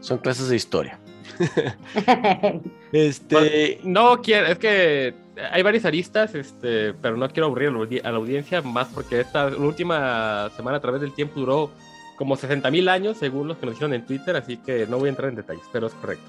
son 0.00 0.18
clases 0.18 0.48
de 0.48 0.56
historia. 0.56 0.98
Este, 2.92 3.80
No 3.84 4.20
quiero, 4.20 4.48
es 4.48 4.58
que 4.58 5.14
hay 5.50 5.62
varias 5.62 5.84
aristas, 5.84 6.34
este, 6.34 6.94
pero 6.94 7.16
no 7.16 7.28
quiero 7.30 7.46
aburrir 7.46 7.70
a 8.04 8.10
la 8.10 8.18
audiencia 8.18 8.62
más 8.62 8.88
porque 8.88 9.20
esta 9.20 9.46
última 9.46 10.50
semana 10.56 10.78
a 10.78 10.80
través 10.80 11.00
del 11.00 11.12
tiempo 11.12 11.40
duró 11.40 11.70
como 12.16 12.36
60 12.36 12.70
mil 12.70 12.88
años, 12.88 13.16
según 13.18 13.48
los 13.48 13.56
que 13.56 13.66
nos 13.66 13.74
dijeron 13.74 13.94
en 13.94 14.06
Twitter, 14.06 14.36
así 14.36 14.58
que 14.58 14.86
no 14.86 14.98
voy 14.98 15.08
a 15.08 15.10
entrar 15.10 15.30
en 15.30 15.36
detalles, 15.36 15.64
pero 15.72 15.86
es 15.86 15.94
correcto. 15.94 16.24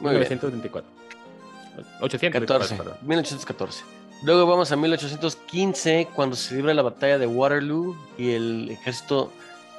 Muy 0.00 0.10
bien. 0.10 0.22
1924. 0.22 0.90
824, 2.00 2.46
14, 2.46 2.76
perdón. 2.76 2.94
1814. 3.06 3.84
Luego 4.22 4.46
vamos 4.46 4.70
a 4.70 4.76
1815, 4.76 6.08
cuando 6.14 6.36
se 6.36 6.54
libra 6.54 6.74
la 6.74 6.82
batalla 6.82 7.16
de 7.16 7.26
Waterloo 7.26 7.96
y 8.18 8.32
el 8.32 8.70
ejército 8.70 9.32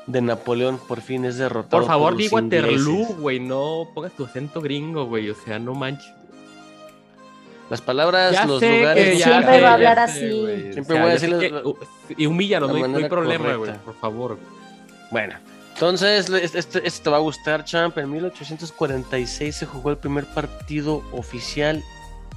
de 0.08 0.22
Napoleón 0.22 0.80
por 0.88 1.02
fin 1.02 1.26
es 1.26 1.38
derrotado. 1.38 1.82
Por 1.82 1.88
favor, 1.88 2.14
los 2.14 2.22
di 2.22 2.28
Waterloo, 2.30 3.06
güey, 3.20 3.40
no 3.40 3.90
pongas 3.94 4.14
tu 4.14 4.26
acento 4.26 4.62
gringo, 4.62 5.06
güey, 5.06 5.30
o 5.30 5.36
sea, 5.36 5.60
no 5.60 5.76
manches. 5.76 6.12
Las 7.72 7.82
palabras, 7.82 8.34
Ya 8.34 8.46
los 8.46 8.60
sé 8.60 8.80
lugares. 8.80 9.04
que 9.06 9.10
los 9.12 9.20
ya 9.20 9.26
Siempre 9.26 9.56
sé, 9.56 9.62
va 9.62 9.70
a 9.70 9.74
hablar 9.74 10.00
así. 10.00 10.46
Siempre 10.74 10.82
o 10.82 10.86
sea, 10.86 11.02
voy 11.02 11.10
a 11.10 11.14
decirles 11.14 11.52
uh, 11.64 11.74
y 12.18 12.26
humíllanos, 12.26 12.68
la 12.70 12.74
no 12.74 12.76
hay, 12.76 12.82
no 12.82 12.88
hay 12.88 12.92
manera 13.04 13.10
problema, 13.10 13.56
güey, 13.56 13.72
por 13.86 13.96
favor. 13.96 14.38
Bueno, 15.10 15.36
entonces 15.74 16.30
este, 16.30 16.60
este- 16.60 16.86
este 16.86 17.04
te 17.06 17.10
va 17.10 17.16
a 17.16 17.22
gustar, 17.22 17.64
Champ. 17.64 17.98
En 17.98 18.12
1846 18.12 19.56
se 19.56 19.66
jugó 19.66 19.90
el 19.90 19.98
primer 19.98 20.26
partido 20.26 21.02
oficial 21.14 21.82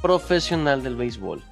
profesional 0.00 0.84
del 0.84 0.94
béisbol. 0.94 1.42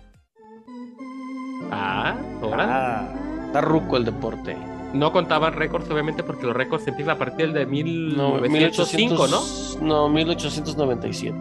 Ah, 1.73 2.15
ahora. 2.41 2.67
Ah, 2.69 3.15
está 3.47 3.61
ruco 3.63 3.97
el 3.97 4.05
deporte. 4.05 4.57
No 4.93 5.11
contaban 5.11 5.55
récords, 5.55 5.91
obviamente, 5.91 6.23
porque 6.23 6.47
los 6.47 6.55
récords 6.55 6.85
se 6.85 6.91
empiezan 6.91 7.17
a 7.17 7.19
partir 7.19 7.53
de 7.53 7.65
No, 7.67 8.35
1905, 8.39 9.27
¿no? 9.27 9.43
No, 9.81 10.09
1897. 10.09 11.35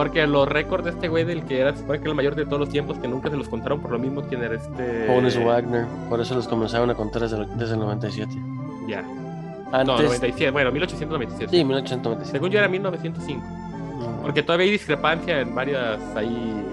Porque 0.00 0.26
los 0.26 0.48
récords 0.48 0.84
de 0.84 0.90
este 0.92 1.08
güey 1.08 1.24
del 1.24 1.44
que 1.44 1.60
era, 1.60 1.76
supone 1.76 1.98
que 1.98 2.04
era 2.04 2.10
el 2.12 2.16
mayor 2.16 2.34
de 2.34 2.46
todos 2.46 2.58
los 2.58 2.70
tiempos, 2.70 2.98
que 2.98 3.06
nunca 3.06 3.28
se 3.28 3.36
los 3.36 3.50
contaron 3.50 3.80
por 3.82 3.90
lo 3.90 3.98
mismo 3.98 4.22
quién 4.22 4.42
era 4.42 4.54
este. 4.54 5.06
Honest 5.10 5.36
Wagner. 5.44 5.84
Por 6.08 6.22
eso 6.22 6.34
los 6.34 6.48
comenzaron 6.48 6.88
a 6.88 6.94
contar 6.94 7.20
desde 7.20 7.36
el, 7.36 7.58
desde 7.58 7.74
el 7.74 7.80
97. 7.80 8.32
Ya. 8.88 9.00
Antes. 9.72 9.86
No, 9.86 9.98
97, 10.02 10.50
bueno, 10.52 10.72
1897. 10.72 11.50
Sí, 11.54 11.62
1897. 11.64 12.30
Según 12.32 12.48
yo 12.50 12.58
era 12.60 12.68
1905. 12.68 13.42
Mm. 13.44 14.22
Porque 14.22 14.42
todavía 14.42 14.64
hay 14.64 14.72
discrepancia 14.72 15.38
en 15.42 15.54
varias 15.54 15.98
ahí. 16.16 16.64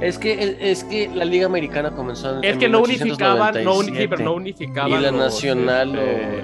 Es 0.00 0.16
que, 0.16 0.56
es 0.60 0.84
que 0.84 1.08
la 1.12 1.24
Liga 1.24 1.46
Americana 1.46 1.90
comenzó 1.90 2.38
en 2.38 2.44
Es 2.44 2.56
que 2.58 2.68
no 2.68 2.80
unificaban, 2.82 3.64
no, 3.64 3.74
uni- 3.74 3.86
sí, 3.86 3.90
1897. 3.90 4.08
pero 4.08 4.24
no 4.24 4.34
unificaban. 4.34 4.90
Y 4.92 5.02
la 5.02 5.10
los, 5.10 5.20
nacional 5.20 5.98
este, 5.98 6.42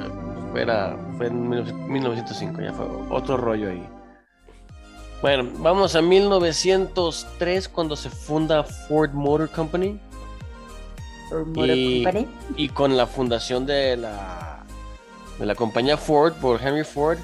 lo- 0.53 0.59
era, 0.59 0.97
fue 1.17 1.29
en 1.29 1.49
1905, 1.49 2.61
ya 2.61 2.73
fue 2.73 2.87
otro 3.11 3.37
rollo 3.37 3.71
ahí. 3.71 3.87
Bueno, 5.23 5.51
vamos 5.59 5.95
a 5.97 6.03
1903 6.03 7.69
cuando 7.69 7.95
se 7.97 8.09
funda 8.09 8.65
Ford 8.65 9.11
Motor 9.13 9.51
Company 9.51 10.01
Por 11.29 11.47
Motor 11.47 11.71
Y- 11.77 12.03
Company. 12.05 12.27
y 12.57 12.69
con 12.71 12.97
la 12.97 13.07
fundación 13.07 13.67
de 13.67 13.97
la, 13.99 14.65
de 15.39 15.45
la 15.47 15.55
compañía 15.55 15.97
Ford 15.99 16.33
por 16.35 16.61
Henry 16.63 16.85
Ford. 16.85 17.19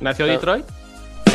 ¿Nació 0.00 0.26
Detroit? 0.26 0.66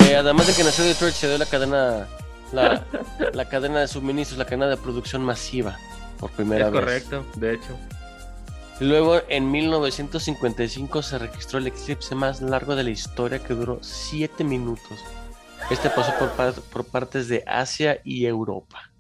Eh, 0.08 0.16
además 0.16 0.48
de 0.48 0.54
que 0.54 0.64
nació 0.64 0.84
Detroit, 0.86 1.14
se 1.16 1.28
dio 1.28 1.38
la 1.38 1.46
cadena, 1.48 2.08
la, 2.52 2.86
la 3.34 3.46
cadena 3.50 3.80
de 3.80 3.88
suministros, 3.88 4.38
la 4.38 4.46
cadena 4.46 4.68
de 4.68 4.78
producción 4.78 5.24
masiva 5.24 5.78
por 6.20 6.30
primera 6.32 6.68
Es 6.68 6.72
vez. 6.72 6.80
correcto, 6.82 7.26
de 7.36 7.54
hecho. 7.56 7.78
Luego, 8.80 9.22
en 9.30 9.50
1955 9.52 11.02
se 11.02 11.18
registró 11.18 11.60
el 11.60 11.68
eclipse 11.68 12.16
más 12.16 12.42
largo 12.42 12.76
de 12.76 12.84
la 12.84 12.90
historia 12.90 13.40
que 13.40 13.54
duró 13.54 13.80
7 13.82 14.44
minutos. 14.44 15.00
Este 15.70 15.90
pasó 15.90 16.12
por, 16.20 16.32
par- 16.32 16.54
por 16.72 16.86
partes 16.86 17.28
de 17.28 17.44
Asia 17.48 18.00
y 18.04 18.26
Europa. 18.26 18.92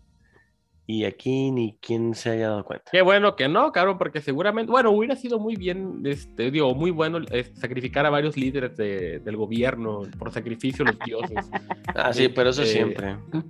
Y 0.85 1.05
aquí 1.05 1.49
ni 1.51 1.77
quien 1.79 2.13
se 2.13 2.31
haya 2.31 2.49
dado 2.49 2.65
cuenta. 2.65 2.91
Qué 2.91 3.01
bueno 3.01 3.35
que 3.37 3.47
no, 3.47 3.71
cabrón, 3.71 3.97
porque 3.97 4.19
seguramente, 4.21 4.69
bueno, 4.71 4.91
hubiera 4.91 5.15
sido 5.15 5.39
muy 5.39 5.55
bien, 5.55 6.01
este, 6.05 6.51
digo, 6.51 6.75
muy 6.75 6.91
bueno 6.91 7.19
eh, 7.31 7.49
sacrificar 7.55 8.05
a 8.05 8.09
varios 8.09 8.35
líderes 8.35 8.75
de- 8.75 9.19
del 9.19 9.37
gobierno 9.37 10.01
por 10.19 10.31
sacrificio 10.33 10.83
a 10.85 10.89
los 10.89 10.99
dioses. 10.99 11.49
Ah, 11.95 12.11
sí, 12.11 12.27
pero 12.27 12.49
eso 12.49 12.63
Eh, 12.63 12.65
siempre. 12.67 13.15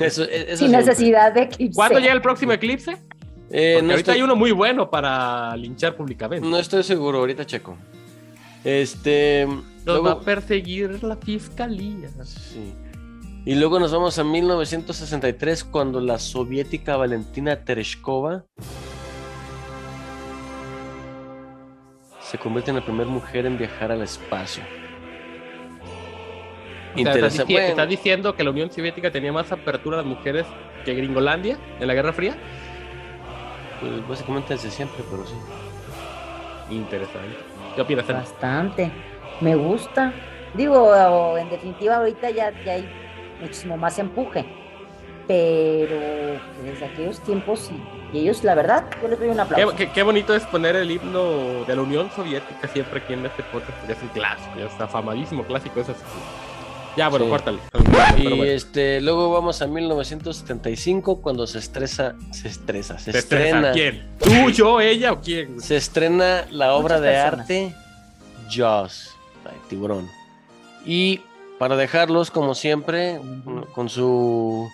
Eso, 0.00 0.22
e- 0.22 0.52
eso 0.52 0.56
Sin 0.58 0.68
siempre. 0.70 0.78
necesidad 0.78 1.32
de 1.34 1.42
eclipse. 1.42 1.74
¿Cuándo 1.74 1.98
llega 1.98 2.12
el 2.12 2.22
próximo 2.22 2.52
eclipse? 2.52 2.96
Eh, 3.50 3.80
no, 3.82 3.90
ahorita 3.90 3.96
estoy, 3.96 4.14
hay 4.14 4.22
uno 4.22 4.36
muy 4.36 4.52
bueno 4.52 4.88
para 4.88 5.54
linchar 5.56 5.96
públicamente. 5.96 6.48
no 6.48 6.56
estoy 6.56 6.82
seguro, 6.84 7.18
ahorita 7.18 7.44
checo. 7.44 7.76
Este. 8.64 9.46
Nos 9.84 9.96
luego- 9.96 10.04
va 10.04 10.12
a 10.12 10.20
perseguir 10.20 11.02
la 11.02 11.16
fiscalía. 11.16 12.08
Sí. 12.24 12.74
Y 13.44 13.54
luego 13.56 13.80
nos 13.80 13.90
vamos 13.92 14.18
a 14.18 14.24
1963 14.24 15.64
cuando 15.64 16.00
la 16.00 16.18
soviética 16.18 16.96
Valentina 16.96 17.64
Tereshkova 17.64 18.44
se 22.20 22.38
convierte 22.38 22.70
en 22.70 22.76
la 22.76 22.84
primera 22.84 23.10
mujer 23.10 23.46
en 23.46 23.58
viajar 23.58 23.92
al 23.92 24.02
espacio. 24.02 24.62
O 26.94 26.98
sea, 26.98 27.14
¿estás, 27.14 27.34
Interesa- 27.34 27.44
dici- 27.44 27.52
bueno, 27.52 27.68
estás 27.68 27.88
diciendo 27.88 28.36
que 28.36 28.44
la 28.44 28.50
Unión 28.50 28.70
Soviética 28.70 29.10
tenía 29.10 29.32
más 29.32 29.50
apertura 29.50 29.96
a 29.98 30.02
las 30.02 30.06
mujeres 30.06 30.46
que 30.84 30.94
Gringolandia 30.94 31.58
en 31.80 31.86
la 31.86 31.94
Guerra 31.94 32.12
Fría? 32.12 32.36
pues, 33.80 34.08
básicamente 34.08 34.54
desde 34.54 34.70
siempre, 34.70 35.02
pero 35.10 35.26
sí. 35.26 35.34
Interesante. 36.70 37.36
¿Qué 37.74 37.80
opinas? 37.82 38.06
Bastante. 38.06 38.92
Me 39.42 39.54
gusta. 39.56 40.12
Digo, 40.54 41.36
en 41.38 41.50
definitiva, 41.50 41.96
ahorita 41.96 42.30
ya, 42.30 42.52
ya 42.64 42.74
hay 42.74 42.88
muchísimo 43.40 43.76
más 43.76 43.98
empuje. 43.98 44.44
Pero 45.26 45.96
desde 46.64 46.84
aquellos 46.84 47.20
tiempos, 47.20 47.70
y, 48.12 48.16
y 48.16 48.20
ellos, 48.22 48.42
la 48.44 48.54
verdad, 48.54 48.84
yo 49.00 49.08
les 49.08 49.18
doy 49.18 49.28
un 49.28 49.40
aplauso. 49.40 49.76
qué- 49.76 49.90
qué 49.90 50.02
bonito 50.02 50.34
es 50.34 50.42
poner 50.44 50.76
el 50.76 50.90
himno 50.90 51.64
de 51.64 51.74
la 51.76 51.82
Unión 51.82 52.10
Soviética 52.14 52.68
siempre 52.68 53.00
aquí 53.00 53.12
en 53.14 53.24
este 53.26 53.42
podcast, 53.44 53.72
porque 53.78 53.92
es 53.94 54.02
un 54.02 54.08
clásico, 54.08 54.50
ya 54.58 54.66
está 54.66 54.84
afamadísimo 54.84 55.44
clásico. 55.44 55.80
Eso 55.80 55.92
sí. 55.94 56.00
Ya, 56.96 57.08
bueno, 57.08 57.24
Sí. 57.24 57.30
córtale. 57.30 57.58
Y 58.18 58.22
bueno, 58.28 58.44
este, 58.44 59.00
luego 59.00 59.32
vamos 59.32 59.62
a 59.62 59.66
1975 59.66 61.22
cuando 61.22 61.46
se 61.46 61.58
estresa, 61.58 62.14
se 62.32 62.48
estresa, 62.48 62.98
se, 62.98 63.12
¿te 63.12 63.18
estresa 63.18 63.44
estrena, 63.46 63.72
¿Quién? 63.72 64.06
¿Tú, 64.18 64.50
yo, 64.50 64.78
ella 64.80 65.12
o 65.12 65.20
quién? 65.22 65.58
se 65.60 65.76
estrena 65.76 66.44
la 66.50 66.74
obra 66.74 66.98
Muchas 66.98 67.00
de 67.00 67.08
personas. 67.08 67.40
arte 67.40 67.74
Jaws, 68.50 69.16
tiburón. 69.68 70.08
Y 70.84 71.20
para 71.58 71.76
dejarlos 71.76 72.30
como 72.30 72.54
siempre 72.54 73.20
con 73.74 73.88
su 73.88 74.68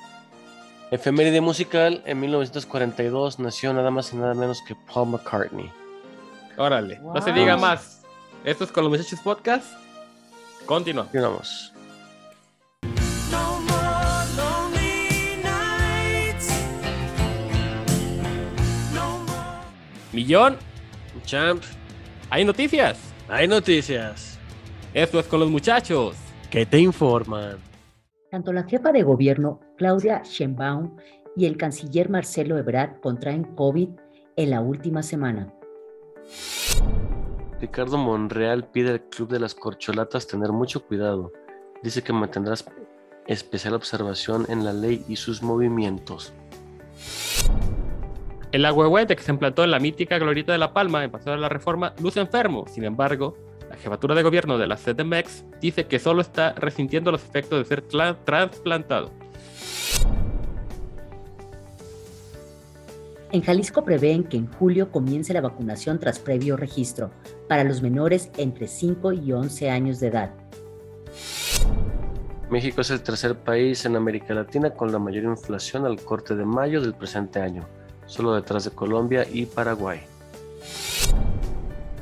efeméride 0.90 1.40
musical, 1.40 2.02
en 2.07 2.20
1942 2.20 3.38
nació 3.38 3.74
nada 3.74 3.90
más 3.90 4.12
y 4.12 4.16
nada 4.16 4.35
menos 4.35 4.62
que 4.66 4.74
Paul 4.74 5.11
McCartney. 5.11 5.70
Órale, 6.57 6.98
no 7.00 7.20
se 7.20 7.33
diga 7.33 7.57
más. 7.57 8.02
Esto 8.44 8.64
es 8.64 8.72
con 8.72 8.85
los 8.85 8.90
muchachos 8.90 9.20
podcast. 9.20 9.66
Continúa. 10.64 11.04
Continuamos. 11.04 11.72
No 13.31 13.61
more 13.61 14.26
lonely 14.37 15.42
nights. 15.42 16.48
No 18.94 19.18
more. 19.18 19.66
Millón, 20.12 20.57
Champ, 21.26 21.62
hay 22.31 22.44
noticias. 22.44 22.98
hay 23.28 23.46
noticias 23.46 24.27
Esto 24.94 25.20
es 25.20 25.27
con 25.27 25.40
los 25.40 25.51
muchachos. 25.51 26.16
que 26.51 26.64
te 26.64 26.79
informan. 26.79 27.59
Tanto 28.31 28.55
la 28.55 28.64
jefa 28.64 28.90
de 28.90 29.03
gobierno, 29.03 29.61
Claudia 29.77 30.22
Sheinbaum, 30.24 30.96
y 31.37 31.44
el 31.44 31.59
canciller 31.59 32.09
Marcelo 32.09 32.57
Ebrard 32.57 33.01
contraen 33.01 33.44
COVID 33.44 33.90
en 34.37 34.51
la 34.51 34.62
última 34.62 35.03
semana. 35.03 35.53
Ricardo 37.61 37.98
Monreal 37.98 38.64
pide 38.64 38.92
al 38.92 39.03
Club 39.03 39.29
de 39.29 39.40
las 39.40 39.55
Corcholatas 39.55 40.27
tener 40.27 40.53
mucho 40.53 40.87
cuidado. 40.87 41.33
Dice 41.83 42.03
que 42.03 42.14
mantendrás 42.14 42.64
especial 43.27 43.74
observación 43.74 44.46
en 44.48 44.64
la 44.64 44.72
ley 44.72 45.05
y 45.07 45.16
sus 45.16 45.42
movimientos. 45.42 46.33
El 48.53 48.64
agüehuete 48.64 49.16
que 49.16 49.22
se 49.22 49.33
implantó 49.33 49.64
en 49.64 49.70
la 49.70 49.81
mítica 49.81 50.18
Glorieta 50.18 50.53
de 50.53 50.59
la 50.59 50.72
Palma 50.72 51.05
en 51.05 51.11
Paseo 51.11 51.35
de 51.35 51.40
la 51.40 51.51
Reforma 51.51 51.92
luce 52.01 52.20
enfermo. 52.20 52.64
Sin 52.68 52.85
embargo, 52.85 53.37
la 53.68 53.76
jefatura 53.76 54.14
de 54.14 54.22
gobierno 54.22 54.59
de 54.59 54.66
la 54.66 54.76
CDMX 54.76 55.44
dice 55.61 55.87
que 55.87 55.98
solo 55.98 56.22
está 56.22 56.52
resintiendo 56.52 57.12
los 57.12 57.24
efectos 57.24 57.59
de 57.59 57.64
ser 57.64 57.83
trasplantado. 58.24 59.11
En 63.31 63.42
Jalisco 63.42 63.85
prevén 63.85 64.24
que 64.24 64.38
en 64.38 64.46
julio 64.46 64.90
comience 64.90 65.35
la 65.35 65.42
vacunación 65.42 65.98
tras 65.98 66.18
previo 66.18 66.57
registro 66.57 67.11
para 67.46 67.62
los 67.62 67.83
menores 67.83 68.31
entre 68.38 68.66
5 68.66 69.12
y 69.12 69.33
11 69.33 69.70
años 69.70 70.00
de 70.00 70.07
edad. 70.07 70.35
México 72.50 72.81
es 72.81 72.90
el 72.90 73.02
tercer 73.02 73.37
país 73.37 73.85
en 73.85 73.96
América 73.96 74.33
Latina 74.33 74.70
con 74.70 74.90
la 74.90 74.98
mayor 74.98 75.24
inflación 75.24 75.85
al 75.85 76.00
corte 76.00 76.35
de 76.35 76.46
mayo 76.46 76.81
del 76.81 76.94
presente 76.94 77.40
año, 77.40 77.68
solo 78.07 78.35
detrás 78.35 78.64
de 78.64 78.70
Colombia 78.70 79.26
y 79.31 79.44
Paraguay. 79.44 80.00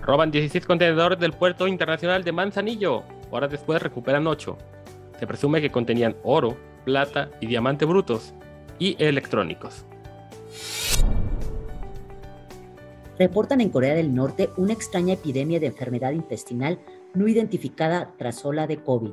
Roban 0.06 0.30
16 0.30 0.64
contenedores 0.64 1.18
del 1.18 1.32
puerto 1.32 1.66
internacional 1.66 2.22
de 2.22 2.32
Manzanillo. 2.32 3.02
Horas 3.30 3.50
después 3.50 3.82
recuperan 3.82 4.26
8. 4.26 4.56
Se 5.18 5.26
presume 5.26 5.60
que 5.60 5.70
contenían 5.70 6.16
oro, 6.22 6.56
plata 6.84 7.28
y 7.40 7.46
diamante 7.46 7.84
brutos 7.84 8.32
y 8.78 8.96
electrónicos. 9.02 9.84
reportan 13.18 13.60
en 13.60 13.70
Corea 13.70 13.94
del 13.94 14.14
Norte 14.14 14.50
una 14.56 14.72
extraña 14.72 15.14
epidemia 15.14 15.58
de 15.58 15.66
enfermedad 15.66 16.12
intestinal 16.12 16.78
no 17.14 17.28
identificada 17.28 18.12
tras 18.18 18.44
ola 18.44 18.66
de 18.66 18.82
COVID. 18.82 19.12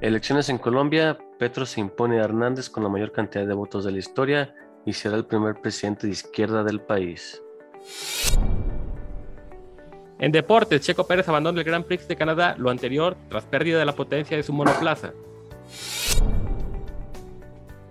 Elecciones 0.00 0.48
en 0.48 0.58
Colombia, 0.58 1.18
Petro 1.38 1.64
se 1.64 1.80
impone 1.80 2.20
a 2.20 2.24
Hernández 2.24 2.68
con 2.68 2.82
la 2.82 2.88
mayor 2.88 3.12
cantidad 3.12 3.46
de 3.46 3.54
votos 3.54 3.84
de 3.84 3.92
la 3.92 3.98
historia 3.98 4.54
y 4.84 4.92
será 4.92 5.16
el 5.16 5.26
primer 5.26 5.60
presidente 5.60 6.08
de 6.08 6.12
izquierda 6.12 6.64
del 6.64 6.80
país. 6.80 7.41
En 10.18 10.30
deportes, 10.30 10.80
Checo 10.82 11.04
Pérez 11.06 11.28
abandona 11.28 11.58
el 11.58 11.64
Grand 11.64 11.84
Prix 11.84 12.06
de 12.06 12.14
Canadá, 12.14 12.54
lo 12.56 12.70
anterior 12.70 13.16
tras 13.28 13.44
pérdida 13.44 13.78
de 13.80 13.84
la 13.84 13.96
potencia 13.96 14.36
de 14.36 14.44
su 14.44 14.52
monoplaza. 14.52 15.12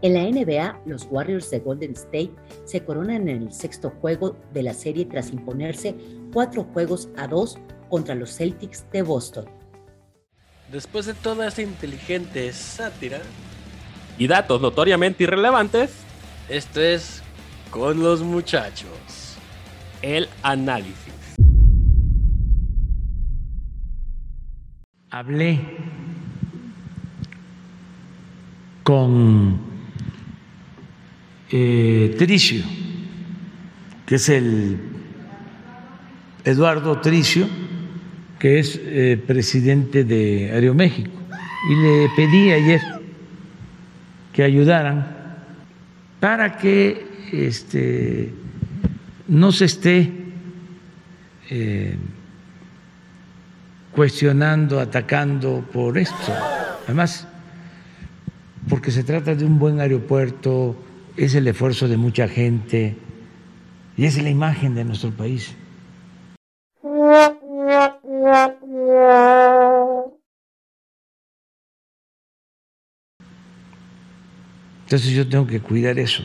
En 0.01 0.13
la 0.13 0.23
NBA, 0.23 0.81
los 0.85 1.07
Warriors 1.11 1.51
de 1.51 1.59
Golden 1.59 1.91
State 1.91 2.31
se 2.65 2.83
coronan 2.83 3.27
en 3.27 3.43
el 3.43 3.51
sexto 3.51 3.91
juego 4.01 4.35
de 4.53 4.63
la 4.63 4.73
serie 4.73 5.05
tras 5.05 5.31
imponerse 5.31 5.93
cuatro 6.33 6.63
juegos 6.63 7.09
a 7.17 7.27
dos 7.27 7.59
contra 7.89 8.15
los 8.15 8.35
Celtics 8.35 8.85
de 8.91 9.03
Boston. 9.03 9.45
Después 10.71 11.05
de 11.05 11.13
toda 11.13 11.47
esta 11.47 11.61
inteligente 11.61 12.51
sátira, 12.53 13.19
Y 14.17 14.27
datos 14.27 14.61
notoriamente 14.61 15.23
irrelevantes, 15.23 15.91
esto 16.47 16.79
es 16.79 17.21
con 17.71 18.01
los 18.01 18.21
muchachos. 18.21 19.20
El 20.01 20.27
análisis. 20.43 21.11
hablé 25.11 25.59
con 28.83 29.59
eh, 31.51 32.15
Tricio, 32.17 32.63
que 34.05 34.15
es 34.15 34.29
el 34.29 34.79
Eduardo 36.45 37.01
Tricio, 37.01 37.45
que 38.39 38.59
es 38.59 38.79
eh, 38.81 39.21
presidente 39.27 40.05
de 40.05 40.49
Aeroméxico, 40.53 41.11
y 41.69 41.75
le 41.75 42.09
pedí 42.15 42.51
ayer 42.51 42.81
que 44.31 44.43
ayudaran 44.43 45.35
para 46.21 46.57
que 46.57 47.05
este, 47.33 48.33
no 49.31 49.53
se 49.53 49.63
esté 49.63 50.11
eh, 51.49 51.95
cuestionando, 53.93 54.77
atacando 54.81 55.65
por 55.71 55.97
esto. 55.97 56.33
Además, 56.83 57.25
porque 58.67 58.91
se 58.91 59.05
trata 59.05 59.33
de 59.33 59.45
un 59.45 59.57
buen 59.57 59.79
aeropuerto, 59.79 60.75
es 61.15 61.33
el 61.35 61.47
esfuerzo 61.47 61.87
de 61.87 61.95
mucha 61.95 62.27
gente 62.27 62.97
y 63.95 64.03
es 64.03 64.21
la 64.21 64.29
imagen 64.29 64.75
de 64.75 64.83
nuestro 64.83 65.11
país. 65.11 65.55
Entonces 74.83 75.11
yo 75.11 75.29
tengo 75.29 75.47
que 75.47 75.61
cuidar 75.61 75.97
eso, 75.99 76.21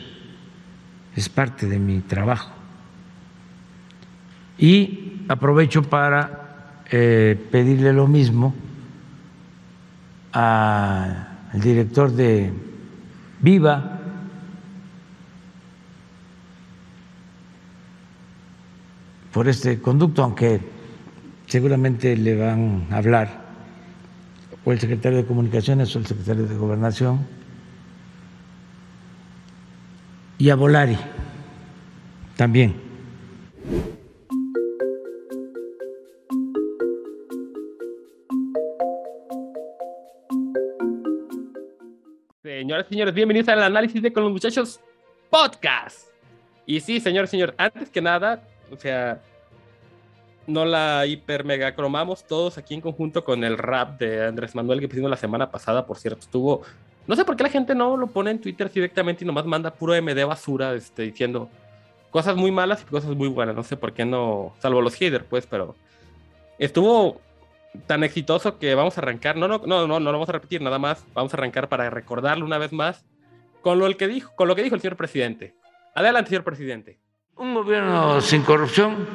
es 1.15 1.29
parte 1.29 1.67
de 1.67 1.79
mi 1.79 2.01
trabajo. 2.01 2.56
Y 4.57 5.23
aprovecho 5.27 5.83
para 5.83 6.83
eh, 6.89 7.37
pedirle 7.51 7.93
lo 7.93 8.07
mismo 8.07 8.55
al 10.31 11.27
director 11.53 12.11
de 12.11 12.51
Viva, 13.39 13.97
por 19.31 19.47
este 19.47 19.79
conducto, 19.79 20.23
aunque 20.23 20.59
seguramente 21.45 22.17
le 22.17 22.35
van 22.35 22.87
a 22.89 22.97
hablar 22.97 23.45
o 24.65 24.71
el 24.71 24.79
secretario 24.79 25.19
de 25.19 25.25
Comunicaciones 25.25 25.95
o 25.95 25.99
el 25.99 26.07
secretario 26.07 26.47
de 26.47 26.55
Gobernación, 26.55 27.19
y 30.39 30.49
a 30.49 30.55
Volari 30.55 30.97
también. 32.35 32.75
Señores, 42.85 43.13
bienvenidos 43.15 43.49
al 43.49 43.63
análisis 43.63 44.03
de 44.03 44.13
Con 44.13 44.23
los 44.23 44.31
Muchachos 44.31 44.79
Podcast. 45.31 46.09
Y 46.67 46.79
sí, 46.79 46.99
señor, 46.99 47.27
señor, 47.27 47.55
antes 47.57 47.89
que 47.89 48.01
nada, 48.01 48.47
o 48.71 48.77
sea, 48.77 49.19
no 50.45 50.63
la 50.63 51.07
hiper 51.07 51.43
mega 51.43 51.73
cromamos 51.73 52.23
todos 52.25 52.59
aquí 52.59 52.75
en 52.75 52.81
conjunto 52.81 53.23
con 53.23 53.43
el 53.43 53.57
rap 53.57 53.99
de 53.99 54.27
Andrés 54.27 54.53
Manuel 54.53 54.79
que 54.79 54.87
pusimos 54.87 55.09
la 55.09 55.17
semana 55.17 55.49
pasada, 55.49 55.87
por 55.87 55.97
cierto, 55.97 56.19
estuvo. 56.19 56.61
No 57.07 57.15
sé 57.15 57.25
por 57.25 57.35
qué 57.35 57.43
la 57.43 57.49
gente 57.49 57.73
no 57.73 57.97
lo 57.97 58.07
pone 58.07 58.29
en 58.29 58.39
Twitter 58.39 58.71
directamente 58.71 59.23
y 59.23 59.27
nomás 59.27 59.45
manda 59.45 59.73
puro 59.73 59.99
MD 59.99 60.23
basura 60.25 60.75
este, 60.75 61.01
diciendo 61.01 61.49
cosas 62.11 62.35
muy 62.35 62.51
malas 62.51 62.83
y 62.83 62.85
cosas 62.85 63.15
muy 63.15 63.27
buenas. 63.27 63.55
No 63.55 63.63
sé 63.63 63.75
por 63.75 63.91
qué 63.91 64.05
no, 64.05 64.53
salvo 64.59 64.81
los 64.81 64.93
haters, 64.93 65.25
pues, 65.27 65.47
pero 65.47 65.75
estuvo 66.59 67.21
tan 67.85 68.03
exitoso 68.03 68.57
que 68.59 68.73
vamos 68.75 68.97
a 68.97 69.01
arrancar. 69.01 69.35
No, 69.37 69.47
no, 69.47 69.59
no, 69.65 69.87
no, 69.87 69.99
no 69.99 69.99
lo 69.99 70.11
vamos 70.13 70.29
a 70.29 70.33
repetir 70.33 70.61
nada 70.61 70.79
más. 70.79 71.05
Vamos 71.13 71.33
a 71.33 71.37
arrancar 71.37 71.69
para 71.69 71.89
recordarlo 71.89 72.45
una 72.45 72.57
vez 72.57 72.73
más 72.73 73.05
con 73.61 73.79
lo, 73.79 73.85
el 73.87 73.97
que 73.97 74.07
dijo, 74.07 74.33
con 74.35 74.47
lo 74.47 74.55
que 74.55 74.63
dijo 74.63 74.75
el 74.75 74.81
señor 74.81 74.97
presidente. 74.97 75.55
Adelante, 75.95 76.29
señor 76.29 76.43
presidente. 76.43 76.99
Un 77.35 77.53
gobierno 77.53 78.19
sin 78.21 78.41
corrupción 78.41 79.07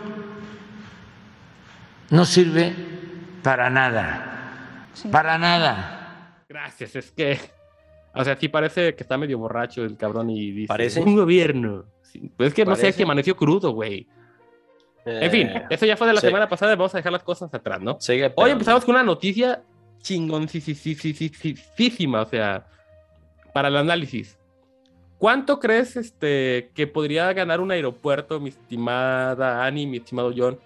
no 2.11 2.25
sirve 2.25 2.75
para 3.42 3.70
nada, 3.70 4.88
para 5.11 5.38
nada. 5.38 6.44
Gracias, 6.48 6.94
es 6.96 7.11
que. 7.11 7.38
O 8.14 8.22
sea, 8.25 8.37
sí 8.37 8.48
parece 8.48 8.94
que 8.94 9.03
está 9.03 9.16
medio 9.16 9.38
borracho 9.38 9.85
el 9.85 9.96
cabrón 9.96 10.29
y 10.31 10.51
dice. 10.53 10.68
¿Parece? 10.68 11.01
Un 11.01 11.16
gobierno. 11.16 11.85
Sí, 12.03 12.31
Pues 12.37 12.48
es 12.48 12.55
que 12.55 12.64
no 12.66 12.75
sé 12.77 12.83
¿Parece? 12.83 12.96
si 12.98 13.03
amaneció 13.05 13.35
crudo, 13.37 13.72
güey. 13.72 14.07
En 15.05 15.31
fin, 15.31 15.49
Eh, 15.49 15.67
eso 15.71 15.87
ya 15.87 15.97
fue 15.97 16.07
de 16.07 16.15
la 16.15 16.21
sí. 16.21 16.29
semana 16.29 16.49
pasada. 16.49 16.75
Vamos 16.77 16.95
a 16.95 16.99
dejar 16.99 17.12
las 17.12 17.23
cosas 17.23 17.53
atrás, 17.53 17.81
¿no? 17.81 17.97
sigue 18.01 18.33
Hoy 18.37 18.51
empezamos 18.51 18.85
con 18.85 18.95
una 18.95 19.05
noticia 19.05 19.62
chingoncísima, 20.01 22.23
o 22.23 22.27
sea, 22.27 22.67
para 23.53 23.69
el 23.69 23.77
análisis. 23.77 24.38
¿Cuánto 25.19 25.61
crees 25.61 25.97
este, 25.97 26.71
que 26.75 26.87
podría 26.88 27.33
ganar 27.33 27.61
un 27.61 27.71
aeropuerto, 27.71 28.41
mi 28.41 28.49
estimada 28.49 29.65
Ani, 29.65 29.87
mi 29.87 29.99
estimado 29.99 30.33
John? 30.37 30.59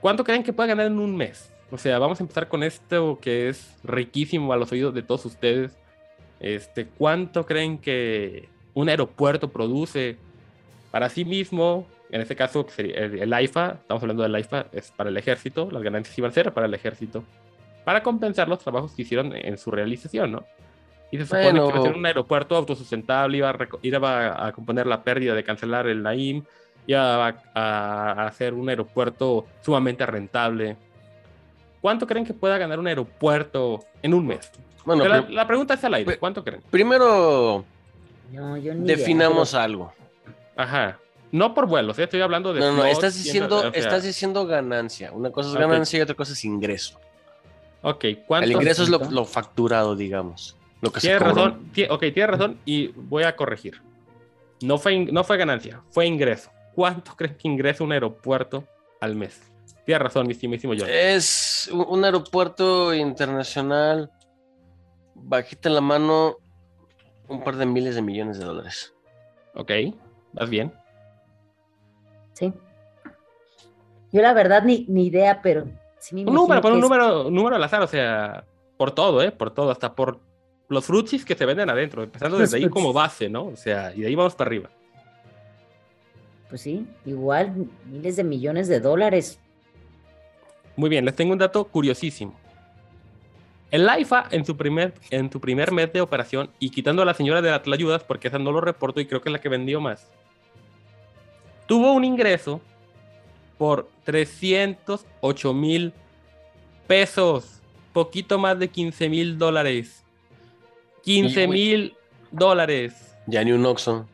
¿Cuánto 0.00 0.24
creen 0.24 0.42
que 0.42 0.52
pueda 0.52 0.66
ganar 0.68 0.86
en 0.86 0.98
un 0.98 1.16
mes? 1.16 1.52
O 1.70 1.78
sea, 1.78 1.98
vamos 1.98 2.20
a 2.20 2.24
empezar 2.24 2.48
con 2.48 2.62
esto 2.62 3.18
que 3.20 3.48
es 3.48 3.76
riquísimo 3.84 4.52
a 4.52 4.56
los 4.56 4.70
oídos 4.72 4.94
de 4.94 5.02
todos 5.02 5.24
ustedes. 5.26 5.76
Este, 6.40 6.86
¿Cuánto 6.86 7.46
creen 7.46 7.78
que 7.78 8.48
un 8.74 8.88
aeropuerto 8.88 9.48
produce 9.48 10.18
para 10.94 11.08
sí 11.08 11.24
mismo? 11.24 11.88
En 12.12 12.20
este 12.20 12.36
caso, 12.36 12.64
sería 12.68 12.94
el, 12.98 13.18
el 13.18 13.32
AIFA, 13.32 13.78
estamos 13.80 14.00
hablando 14.04 14.22
del 14.22 14.32
AIFA, 14.32 14.66
es 14.70 14.92
para 14.92 15.10
el 15.10 15.16
ejército, 15.16 15.68
las 15.72 15.82
ganancias 15.82 16.16
iban 16.16 16.30
a 16.30 16.34
ser 16.34 16.52
para 16.52 16.68
el 16.68 16.74
ejército, 16.74 17.24
para 17.84 18.00
compensar 18.04 18.46
los 18.48 18.60
trabajos 18.60 18.92
que 18.92 19.02
hicieron 19.02 19.34
en 19.34 19.58
su 19.58 19.72
realización, 19.72 20.30
¿no? 20.30 20.44
Y 21.10 21.16
se 21.16 21.24
supone 21.24 21.42
Bueno. 21.46 21.66
que 21.66 21.70
iba 21.72 21.78
a 21.80 21.82
ser 21.88 21.96
un 21.96 22.06
aeropuerto 22.06 22.54
autosustentable, 22.54 23.38
iba 23.38 23.50
a, 23.50 23.56
iba 23.82 24.46
a 24.46 24.52
componer 24.52 24.86
la 24.86 25.02
pérdida 25.02 25.34
de 25.34 25.42
cancelar 25.42 25.88
el 25.88 26.00
Naim, 26.00 26.44
iba 26.86 27.26
a, 27.26 27.34
a- 27.54 28.12
a 28.12 28.26
hacer 28.28 28.54
un 28.54 28.68
aeropuerto 28.68 29.46
sumamente 29.62 30.06
rentable. 30.06 30.76
¿Cuánto 31.80 32.06
creen 32.06 32.24
que 32.24 32.34
pueda 32.34 32.56
ganar 32.56 32.78
un 32.78 32.86
aeropuerto 32.86 33.80
en 34.00 34.14
un 34.14 34.28
mes? 34.28 34.48
Bueno, 34.84 35.04
la, 35.08 35.22
la 35.22 35.44
pregunta 35.48 35.74
es 35.74 35.82
al 35.82 35.94
aire, 35.94 36.04
Pues- 36.04 36.18
¿cuánto 36.18 36.44
creen? 36.44 36.62
primero 36.70 37.64
No, 38.30 38.56
yo 38.58 38.72
ni 38.74 38.84
idea, 38.84 38.96
definamos 38.96 39.50
pero- 39.50 39.62
algo. 39.64 39.92
Ajá. 40.56 40.98
No 41.32 41.52
por 41.52 41.66
vuelos, 41.66 41.98
¿eh? 41.98 42.04
estoy 42.04 42.20
hablando 42.20 42.54
de... 42.54 42.60
No, 42.60 42.72
no, 42.72 42.84
estás 42.84 43.16
diciendo, 43.16 43.58
o 43.58 43.60
sea, 43.62 43.70
estás 43.70 44.04
diciendo 44.04 44.46
ganancia. 44.46 45.10
Una 45.10 45.30
cosa 45.30 45.48
es 45.48 45.56
ganancia 45.56 45.98
y 45.98 46.02
otra 46.02 46.14
cosa 46.14 46.32
es 46.32 46.44
ingreso. 46.44 47.00
Ok, 47.82 48.04
¿cuánto? 48.26 48.44
El 48.44 48.52
ingreso 48.52 48.84
es 48.84 48.88
lo, 48.88 48.98
lo 49.10 49.24
facturado, 49.24 49.96
digamos. 49.96 50.56
Lo 50.80 50.92
que 50.92 51.00
Tienes 51.00 51.20
razón, 51.20 51.70
ok, 51.90 52.00
tienes 52.00 52.28
razón 52.28 52.60
y 52.64 52.88
voy 52.88 53.24
a 53.24 53.34
corregir. 53.34 53.82
No 54.62 54.78
fue, 54.78 54.98
no 54.98 55.24
fue 55.24 55.36
ganancia, 55.36 55.82
fue 55.90 56.06
ingreso. 56.06 56.50
¿Cuánto 56.74 57.12
crees 57.16 57.36
que 57.36 57.48
ingresa 57.48 57.82
un 57.82 57.92
aeropuerto 57.92 58.64
al 59.00 59.16
mes? 59.16 59.40
Tienes 59.84 60.02
razón, 60.02 60.26
mi 60.26 60.34
estimadísimo 60.34 60.74
John. 60.78 60.88
Es 60.88 61.68
un 61.72 61.84
un 61.88 62.04
aeropuerto 62.04 62.94
internacional, 62.94 64.10
bajita 65.14 65.68
en 65.68 65.74
la 65.74 65.80
mano, 65.80 66.36
un 67.28 67.42
par 67.42 67.56
de 67.56 67.66
miles 67.66 67.94
de 67.96 68.02
millones 68.02 68.38
de 68.38 68.44
dólares. 68.44 68.94
Ok, 69.54 69.70
vas 70.34 70.50
bien. 70.50 70.72
Sí. 72.34 72.52
Yo 74.12 74.22
la 74.22 74.32
verdad 74.34 74.62
ni, 74.64 74.84
ni 74.88 75.06
idea, 75.06 75.40
pero 75.42 75.64
sí 75.98 76.14
me 76.14 76.20
Un 76.26 76.34
número, 76.34 76.60
pon 76.60 76.72
que 76.72 76.78
un 76.78 76.84
es- 76.84 76.90
número, 76.90 77.30
número 77.30 77.56
al 77.56 77.64
azar, 77.64 77.82
o 77.82 77.86
sea, 77.86 78.44
por 78.76 78.92
todo, 78.92 79.22
¿eh? 79.22 79.30
Por 79.32 79.50
todo, 79.52 79.70
hasta 79.70 79.94
por 79.94 80.20
los 80.68 80.84
frutsis 80.84 81.24
que 81.24 81.34
se 81.34 81.44
venden 81.46 81.70
adentro, 81.70 82.02
empezando 82.02 82.38
desde 82.38 82.56
ahí 82.58 82.68
como 82.68 82.92
base, 82.92 83.28
¿no? 83.28 83.46
O 83.46 83.56
sea, 83.56 83.94
y 83.94 84.00
de 84.02 84.06
ahí 84.08 84.14
vamos 84.14 84.34
para 84.34 84.48
arriba. 84.48 84.70
Pues 86.48 86.60
sí, 86.60 86.86
igual 87.04 87.66
miles 87.86 88.16
de 88.16 88.24
millones 88.24 88.68
de 88.68 88.80
dólares. 88.80 89.38
Muy 90.76 90.88
bien, 90.90 91.04
les 91.04 91.14
tengo 91.14 91.32
un 91.32 91.38
dato 91.38 91.64
curiosísimo. 91.64 92.34
El 93.74 93.88
AIFA 93.88 94.28
en 94.30 94.44
su 94.44 94.56
primer, 94.56 94.94
en 95.10 95.32
su 95.32 95.40
primer 95.40 95.72
mes 95.72 95.92
de 95.92 96.00
operación, 96.00 96.48
y 96.60 96.70
quitando 96.70 97.02
a 97.02 97.04
la 97.04 97.12
señora 97.12 97.42
de 97.42 97.50
la 97.50 97.60
Tlayudas, 97.60 98.04
porque 98.04 98.28
esa 98.28 98.38
no 98.38 98.52
lo 98.52 98.60
reporto 98.60 99.00
y 99.00 99.06
creo 99.06 99.20
que 99.20 99.30
es 99.30 99.32
la 99.32 99.40
que 99.40 99.48
vendió 99.48 99.80
más, 99.80 100.08
tuvo 101.66 101.92
un 101.92 102.04
ingreso 102.04 102.60
por 103.58 103.88
308 104.04 105.54
mil 105.54 105.92
pesos, 106.86 107.62
poquito 107.92 108.38
más 108.38 108.60
de 108.60 108.68
15 108.68 109.08
mil 109.08 109.38
dólares. 109.38 110.04
15 111.02 111.48
mil 111.48 111.96
dólares. 112.30 113.16
Ya 113.26 113.42
ni 113.42 113.50
un 113.50 113.66
Oxxo. 113.66 114.06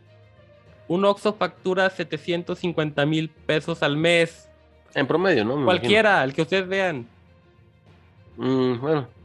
Un 0.89 1.05
Oxxo 1.05 1.35
factura 1.35 1.91
750 1.91 3.05
mil 3.05 3.29
pesos 3.29 3.83
al 3.83 3.99
mes. 3.99 4.49
En 4.95 5.07
promedio, 5.07 5.45
¿no? 5.45 5.59
Me 5.59 5.67
Cualquiera, 5.67 6.25
el 6.25 6.33
que 6.33 6.41
ustedes 6.41 6.67
vean. 6.67 7.07
imagino. 8.39 8.75
Mm, 8.75 8.81
bueno, 8.81 9.20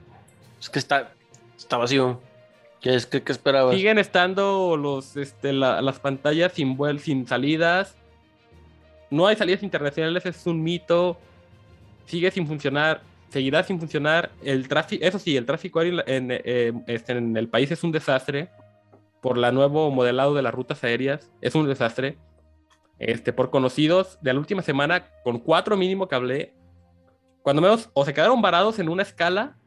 es 0.59 0.69
que 0.69 0.79
está, 0.79 1.11
está 1.57 1.77
vacío. 1.77 2.19
¿Qué, 2.81 2.95
es, 2.95 3.05
qué, 3.05 3.23
qué 3.23 3.31
esperabas? 3.31 3.75
Siguen 3.75 3.97
estando 3.97 4.77
los, 4.77 5.17
este, 5.17 5.53
la- 5.53 5.81
las 5.81 5.99
pantallas 5.99 6.53
sin 6.53 6.77
vuel, 6.77 6.99
sin 6.99 7.27
salidas. 7.27 7.95
No 9.09 9.27
hay 9.27 9.35
salidas 9.35 9.63
internacionales, 9.63 10.25
es 10.25 10.45
un 10.45 10.61
mito. 10.63 11.17
Sigue 12.05 12.29
sin 12.29 12.45
funcionar, 12.45 13.01
seguirá 13.29 13.63
sin 13.63 13.79
funcionar. 13.79 14.31
El 14.43 14.67
tráfico, 14.67 15.03
eso 15.03 15.17
sí, 15.17 15.35
el 15.35 15.45
tráfico 15.45 15.79
aéreo 15.79 16.03
en, 16.05 16.27
eh, 16.31 16.73
este, 16.87 17.13
en 17.13 17.35
el 17.37 17.47
país 17.47 17.71
es 17.71 17.83
un 17.83 17.91
desastre. 17.91 18.49
Por 19.21 19.37
la 19.39 19.51
nuevo 19.51 19.89
modelado 19.89 20.35
de 20.35 20.43
las 20.43 20.53
rutas 20.53 20.83
aéreas, 20.83 21.31
es 21.41 21.55
un 21.55 21.67
desastre. 21.67 22.17
Este, 22.99 23.33
por 23.33 23.49
conocidos 23.49 24.19
de 24.21 24.31
la 24.33 24.39
última 24.39 24.61
semana, 24.61 25.07
con 25.23 25.39
cuatro 25.39 25.75
mínimo 25.75 26.07
que 26.07 26.15
hablé, 26.15 26.53
cuando 27.41 27.61
menos 27.61 27.89
o 27.93 28.05
se 28.05 28.13
quedaron 28.13 28.41
varados 28.41 28.77
en 28.79 28.87
una 28.89 29.01
escala 29.01 29.57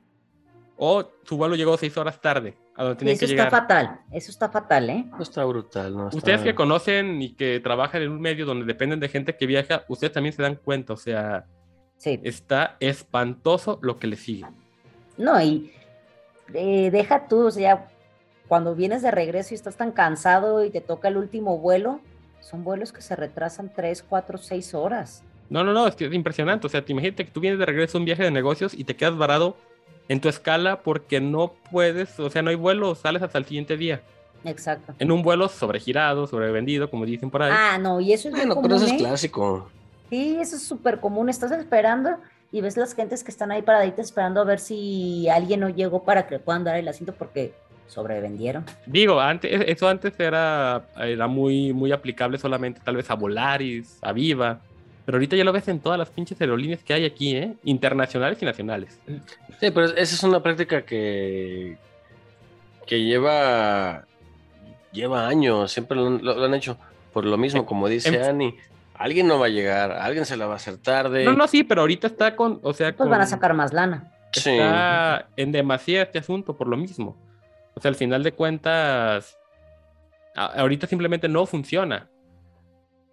o 0.79 1.11
su 1.25 1.37
vuelo 1.37 1.57
llegó 1.57 1.77
seis 1.77 1.97
horas 1.97 2.21
tarde 2.21 2.55
a 2.77 2.85
donde 2.85 2.95
Y 2.95 2.99
tenían 2.99 3.15
eso 3.17 3.21
que 3.27 3.33
está 3.33 3.45
llegar. 3.45 3.51
fatal, 3.51 4.01
eso 4.13 4.31
está 4.31 4.49
fatal, 4.49 4.91
¿eh? 4.91 5.05
No 5.11 5.23
está 5.23 5.45
brutal, 5.45 5.97
¿no? 5.97 6.05
Está- 6.07 6.17
Ustedes 6.17 6.41
que 6.43 6.55
conocen 6.55 7.21
y 7.21 7.35
que 7.35 7.59
trabajan 7.61 8.03
en 8.03 8.13
un 8.13 8.21
medio 8.21 8.47
donde 8.47 8.65
dependen 8.65 9.01
de 9.01 9.09
gente 9.09 9.37
que 9.37 9.47
viaja, 9.47 9.85
ustedes 9.89 10.13
también 10.13 10.33
se 10.33 10.43
dan 10.43 10.55
cuenta, 10.57 10.93
o 10.93 10.97
sea, 10.97 11.45
Sí. 11.97 12.21
está 12.23 12.77
espantoso 12.79 13.79
lo 13.83 13.99
que 13.99 14.07
le 14.07 14.17
sigue. 14.17 14.47
No, 15.17 15.41
y 15.43 15.73
eh, 16.55 16.91
deja 16.93 17.27
tú, 17.27 17.47
o 17.47 17.51
sea, 17.51 17.89
cuando 18.47 18.75
vienes 18.75 19.03
de 19.03 19.11
regreso 19.11 19.53
y 19.53 19.57
estás 19.57 19.77
tan 19.77 19.91
cansado 19.93 20.65
y 20.65 20.71
te 20.71 20.81
toca 20.81 21.09
el 21.09 21.17
último 21.17 21.59
vuelo, 21.59 22.01
son 22.41 22.63
vuelos 22.65 22.93
que 22.93 23.03
se 23.03 23.17
retrasan 23.17 23.71
3, 23.75 24.03
4, 24.09 24.39
6 24.39 24.73
horas. 24.75 25.23
No, 25.51 25.65
no, 25.65 25.73
no, 25.73 25.87
es 25.87 25.97
que 25.97 26.07
es 26.07 26.13
impresionante, 26.15 26.67
o 26.67 26.71
sea, 26.71 26.85
te 26.85 26.93
imagínate 26.93 27.25
que 27.25 27.31
tú 27.33 27.41
vienes 27.41 27.59
de 27.59 27.67
regreso 27.67 27.99
a 27.99 28.01
un 28.01 28.05
viaje 28.05 28.23
de 28.23 28.31
negocios 28.31 28.73
y 28.75 28.85
te 28.85 28.95
quedas 28.97 29.17
varado 29.19 29.57
en 30.09 30.21
tu 30.21 30.29
escala 30.29 30.81
porque 30.81 31.21
no 31.21 31.53
puedes, 31.71 32.19
o 32.19 32.31
sea, 32.31 32.43
no 32.43 32.51
hay 32.51 32.57
vuelo, 32.57 32.95
sales 32.95 33.23
hasta 33.23 33.39
el 33.39 33.45
siguiente 33.45 33.77
día. 33.77 34.01
Exacto. 34.45 34.95
En 34.99 35.11
un 35.11 35.23
vuelo 35.23 35.49
sobregirado, 35.49 36.27
sobrevendido, 36.27 36.91
como 36.91 37.05
dicen 37.05 37.31
por 37.31 37.43
ahí. 37.43 37.53
Ah, 37.55 37.79
no, 37.79 38.01
y 38.01 38.13
eso 38.13 38.29
es 38.29 38.33
muy 38.35 38.41
Bueno, 38.41 38.55
común, 38.55 38.71
pero 38.71 38.77
eso 38.77 38.87
es 38.87 38.93
¿eh? 38.93 38.97
clásico. 38.97 39.69
Sí, 40.11 40.39
eso 40.41 40.57
es 40.57 40.63
súper 40.63 41.01
común. 41.01 41.29
Estás 41.29 41.53
esperando 41.53 42.17
y 42.51 42.61
ves 42.61 42.77
las 42.77 42.95
gentes 42.95 43.25
que 43.25 43.31
están 43.31 43.51
ahí 43.51 43.63
paraditas 43.63 44.07
esperando 44.07 44.41
a 44.41 44.45
ver 44.45 44.59
si 44.61 45.29
alguien 45.29 45.61
no 45.61 45.69
llegó 45.69 46.05
para 46.05 46.27
que 46.27 46.39
puedan 46.39 46.65
dar 46.65 46.77
el 46.77 46.89
asiento 46.89 47.13
porque 47.13 47.53
sobrevendieron. 47.89 48.65
Digo, 48.87 49.21
antes, 49.21 49.51
eso 49.67 49.89
antes 49.89 50.19
era, 50.19 50.85
era 50.97 51.27
muy, 51.27 51.73
muy 51.73 51.93
aplicable 51.93 52.39
solamente 52.39 52.81
tal 52.85 52.97
vez 52.97 53.11
a 53.11 53.15
Volaris, 53.15 53.99
a 54.03 54.13
Viva, 54.13 54.61
pero 55.09 55.17
ahorita 55.17 55.37
ya 55.37 55.45
lo 55.45 55.55
ves 55.55 55.67
en 55.69 55.81
todas 55.81 55.99
las 55.99 56.11
pinches 56.11 56.39
aerolíneas 56.39 56.83
que 56.85 56.93
hay 56.93 57.07
aquí, 57.07 57.35
¿eh? 57.35 57.55
Internacionales 57.65 58.37
y 58.43 58.45
nacionales. 58.45 59.01
Sí, 59.59 59.71
pero 59.71 59.85
esa 59.87 60.03
es 60.03 60.23
una 60.23 60.43
práctica 60.43 60.83
que, 60.83 61.79
que 62.87 63.03
lleva, 63.03 64.05
lleva 64.93 65.27
años, 65.27 65.73
siempre 65.73 65.97
lo, 65.97 66.09
han- 66.09 66.23
lo- 66.23 66.35
lo 66.35 66.45
han 66.45 66.53
hecho. 66.53 66.77
Por 67.15 67.25
lo 67.25 67.39
mismo, 67.39 67.65
como 67.65 67.89
dice 67.89 68.11
en- 68.15 68.23
Ani, 68.23 68.55
alguien 68.93 69.27
no 69.29 69.39
va 69.39 69.47
a 69.47 69.49
llegar, 69.49 69.93
alguien 69.93 70.27
se 70.27 70.37
la 70.37 70.47
va 70.47 70.53
a 70.53 70.57
hacer 70.57 70.77
tarde. 70.77 71.25
No, 71.25 71.33
no, 71.33 71.49
sí, 71.49 71.65
pero 71.65 71.81
ahorita 71.81 72.07
está 72.07 72.37
con, 72.37 72.61
o 72.63 72.75
sea, 72.75 72.95
Pues 72.95 73.09
van 73.09 73.23
a 73.23 73.27
sacar 73.27 73.55
más 73.55 73.73
lana. 73.73 74.13
Sí. 74.35 74.51
está 74.51 75.27
en 75.39 75.53
demasía 75.53 76.03
este 76.03 76.19
asunto 76.19 76.55
por 76.55 76.69
lo 76.69 76.77
mismo. 76.77 77.17
O 77.73 77.81
sea, 77.81 77.89
al 77.89 77.95
final 77.95 78.23
de 78.23 78.33
cuentas, 78.33 79.39
ahorita 80.35 80.87
simplemente 80.87 81.29
no 81.29 81.47
funciona 81.47 82.09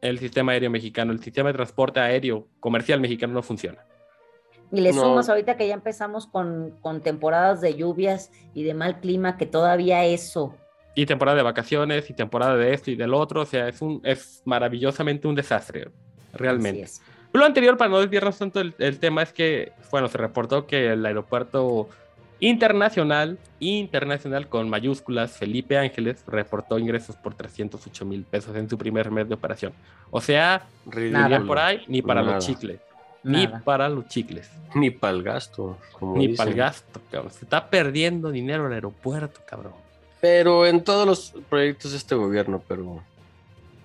el 0.06 0.20
sistema 0.20 0.52
aéreo 0.54 0.70
mexicano, 0.70 1.12
el 1.12 1.20
sistema 1.22 1.50
de 1.50 1.54
transporte 1.54 2.00
aéreo 2.00 2.48
comercial 2.60 3.00
mexicano 3.02 3.34
no 3.34 3.42
funciona. 3.44 3.80
Y 4.72 4.82
le 4.82 4.92
No. 4.94 5.02
sumas 5.04 5.30
ahorita 5.30 5.58
que 5.58 5.68
ya 5.68 5.74
empezamos 5.74 6.28
con, 6.28 6.72
con 6.82 7.02
temporadas 7.02 7.62
de 7.62 7.76
lluvias 7.76 8.32
y 8.54 8.64
de 8.64 8.74
mal 8.74 9.00
clima, 9.00 9.38
que 9.38 9.46
todavía 9.46 10.04
eso. 10.06 10.56
Y 10.96 11.06
temporada 11.06 11.38
de 11.38 11.44
vacaciones 11.44 12.10
y 12.10 12.14
temporada 12.14 12.56
de 12.56 12.74
esto 12.74 12.90
y 12.90 12.96
del 12.96 13.14
otro, 13.14 13.42
o 13.42 13.46
sea, 13.46 13.68
es 13.68 13.82
un 13.82 14.02
es 14.04 14.42
maravillosamente 14.46 15.28
un 15.28 15.36
desastre, 15.36 15.90
realmente. 16.34 16.84
así 16.84 17.02
es. 17.02 17.12
Lo 17.34 17.46
anterior, 17.46 17.76
para 17.78 17.90
no 17.90 18.00
desviarnos 18.00 18.38
tanto 18.40 18.62
el, 18.62 18.74
el 18.80 18.98
tema, 18.98 19.22
es 19.22 19.34
que, 19.34 19.74
bueno, 19.92 20.08
se 20.08 20.18
reportó 20.18 20.66
que 20.66 20.94
el 20.94 21.06
aeropuerto 21.06 21.90
internacional, 22.40 23.38
internacional 23.60 24.48
con 24.48 24.70
mayúsculas, 24.70 25.38
Felipe 25.38 25.78
Ángeles, 25.78 26.24
reportó 26.28 26.78
ingresos 26.80 27.16
por 27.16 27.34
308 27.34 28.06
mil 28.06 28.24
pesos 28.24 28.56
en 28.56 28.70
su 28.70 28.78
primer 28.78 29.12
mes 29.12 29.28
de 29.28 29.36
operación. 29.36 29.74
O 30.12 30.22
sea, 30.22 30.66
dirían 30.86 31.48
por 31.48 31.60
ahí, 31.60 31.82
ni 31.88 32.02
para 32.02 32.22
Nada. 32.22 32.36
los 32.36 32.46
chicles. 32.46 32.80
Ni 33.24 33.46
Nada. 33.46 33.62
para 33.64 33.90
los 33.90 34.08
chicles. 34.08 34.52
Ni 34.76 34.92
para 34.92 35.14
el 35.14 35.24
gasto, 35.24 35.78
como 35.94 36.16
Ni 36.18 36.30
para 36.30 36.50
el 36.52 36.56
gasto, 36.56 37.02
cabrón. 37.12 37.32
Se 37.32 37.46
está 37.46 37.68
perdiendo 37.70 38.30
dinero 38.32 38.68
el 38.68 38.74
aeropuerto, 38.74 39.42
cabrón. 39.48 39.74
Pero 40.22 40.66
en 40.68 40.84
todos 40.84 41.08
los 41.08 41.34
proyectos 41.50 41.92
de 41.92 41.98
este 41.98 42.16
gobierno, 42.16 42.62
pero 42.68 43.02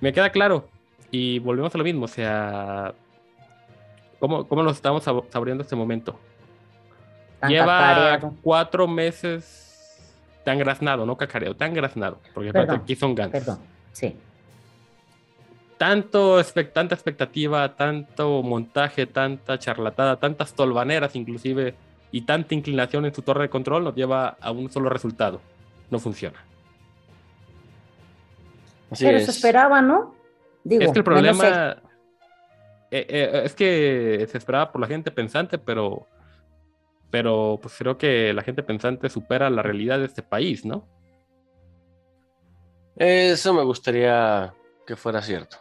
Me 0.01 0.13
queda 0.13 0.31
claro. 0.31 0.69
Y 1.11 1.39
volvemos 1.41 1.75
a 1.75 1.79
lo 1.79 1.85
mismo, 1.85 2.05
o 2.05 2.09
sea, 2.09 2.95
¿cómo, 4.19 4.47
cómo 4.47 4.63
nos 4.63 4.77
estamos 4.77 5.03
sabo- 5.03 5.27
saboreando 5.31 5.63
este 5.63 5.77
momento? 5.77 6.19
Tan 7.41 7.51
Lleva 7.51 7.79
cacareado. 7.79 8.35
cuatro 8.43 8.87
meses 8.87 9.67
tan 10.45 10.59
graznado, 10.59 11.07
no 11.07 11.17
cacareo, 11.17 11.55
tan 11.55 11.75
graznado, 11.75 12.19
porque 12.35 12.53
Perdón, 12.53 12.81
aquí 12.83 12.95
son 12.95 13.15
ganas. 13.15 13.33
Perdón, 13.33 13.59
sí. 13.93 14.17
Tanto 15.79 16.43
tanta 16.73 16.95
expectativa, 16.95 17.75
tanto 17.75 18.43
montaje, 18.43 19.07
tanta 19.07 19.59
charlatada, 19.59 20.17
tantas 20.17 20.53
tolvaneras 20.53 21.17
inclusive, 21.17 21.75
y 22.13 22.23
tanta 22.23 22.55
inclinación 22.55 23.07
en 23.07 23.15
su 23.15 23.23
torre 23.23 23.43
de 23.43 23.51
control 23.51 23.85
nos 23.85 23.95
lleva 23.95 24.37
a 24.41 24.51
un 24.51 24.71
solo 24.71 24.91
resultado. 24.91 25.41
No 25.91 25.99
funciona. 25.99 26.39
así 28.91 29.05
Pero 29.05 29.19
es. 29.19 29.25
se 29.25 29.31
esperaba, 29.31 29.81
¿no? 29.81 30.15
Digo, 30.65 30.83
es 30.83 30.93
que 30.93 30.99
el 30.99 31.05
problema 31.05 31.77
eh, 32.91 33.07
eh, 33.09 33.43
es 33.45 33.55
que 33.55 34.27
se 34.31 34.39
esperaba 34.39 34.71
por 34.73 34.81
la 34.81 34.87
gente 34.87 35.11
pensante, 35.11 35.59
pero, 35.59 36.07
pero 37.11 37.59
pues 37.61 37.75
creo 37.79 37.99
que 37.99 38.33
la 38.33 38.43
gente 38.43 38.63
pensante 38.63 39.09
supera 39.09 39.51
la 39.51 39.63
realidad 39.63 39.99
de 39.99 40.07
este 40.07 40.23
país, 40.23 40.65
¿no? 40.65 40.87
Eso 42.97 43.55
me 43.55 43.63
gustaría 43.65 44.55
que 44.87 44.97
fuera 44.97 45.23
cierto. 45.23 45.57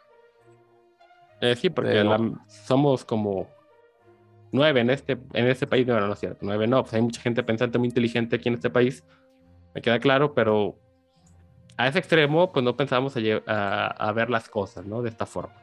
Eh, 1.41 1.55
sí, 1.55 1.69
porque 1.69 1.91
Pero- 1.91 2.17
la- 2.17 2.45
somos 2.47 3.05
como 3.05 3.47
nueve 4.51 4.81
en 4.81 4.89
este, 4.89 5.13
en 5.33 5.47
este 5.47 5.67
país, 5.67 5.87
no, 5.87 5.99
no 5.99 6.13
es 6.13 6.19
cierto, 6.19 6.39
nueve 6.41 6.67
no, 6.67 6.81
pues 6.83 6.93
hay 6.95 7.01
mucha 7.01 7.21
gente 7.21 7.43
pensante 7.43 7.77
muy 7.77 7.87
inteligente 7.87 8.35
aquí 8.35 8.49
en 8.49 8.55
este 8.55 8.69
país, 8.69 9.03
me 9.73 9.81
queda 9.81 9.99
claro, 9.99 10.33
pero 10.33 10.75
a 11.77 11.87
ese 11.87 11.99
extremo, 11.99 12.51
pues 12.51 12.65
no 12.65 12.75
pensamos 12.75 13.15
a, 13.15 13.19
lle- 13.21 13.43
a- 13.47 13.87
a 13.87 14.11
ver 14.11 14.29
las 14.29 14.49
cosas, 14.49 14.85
¿no? 14.85 15.01
De 15.01 15.09
esta 15.09 15.25
forma. 15.25 15.53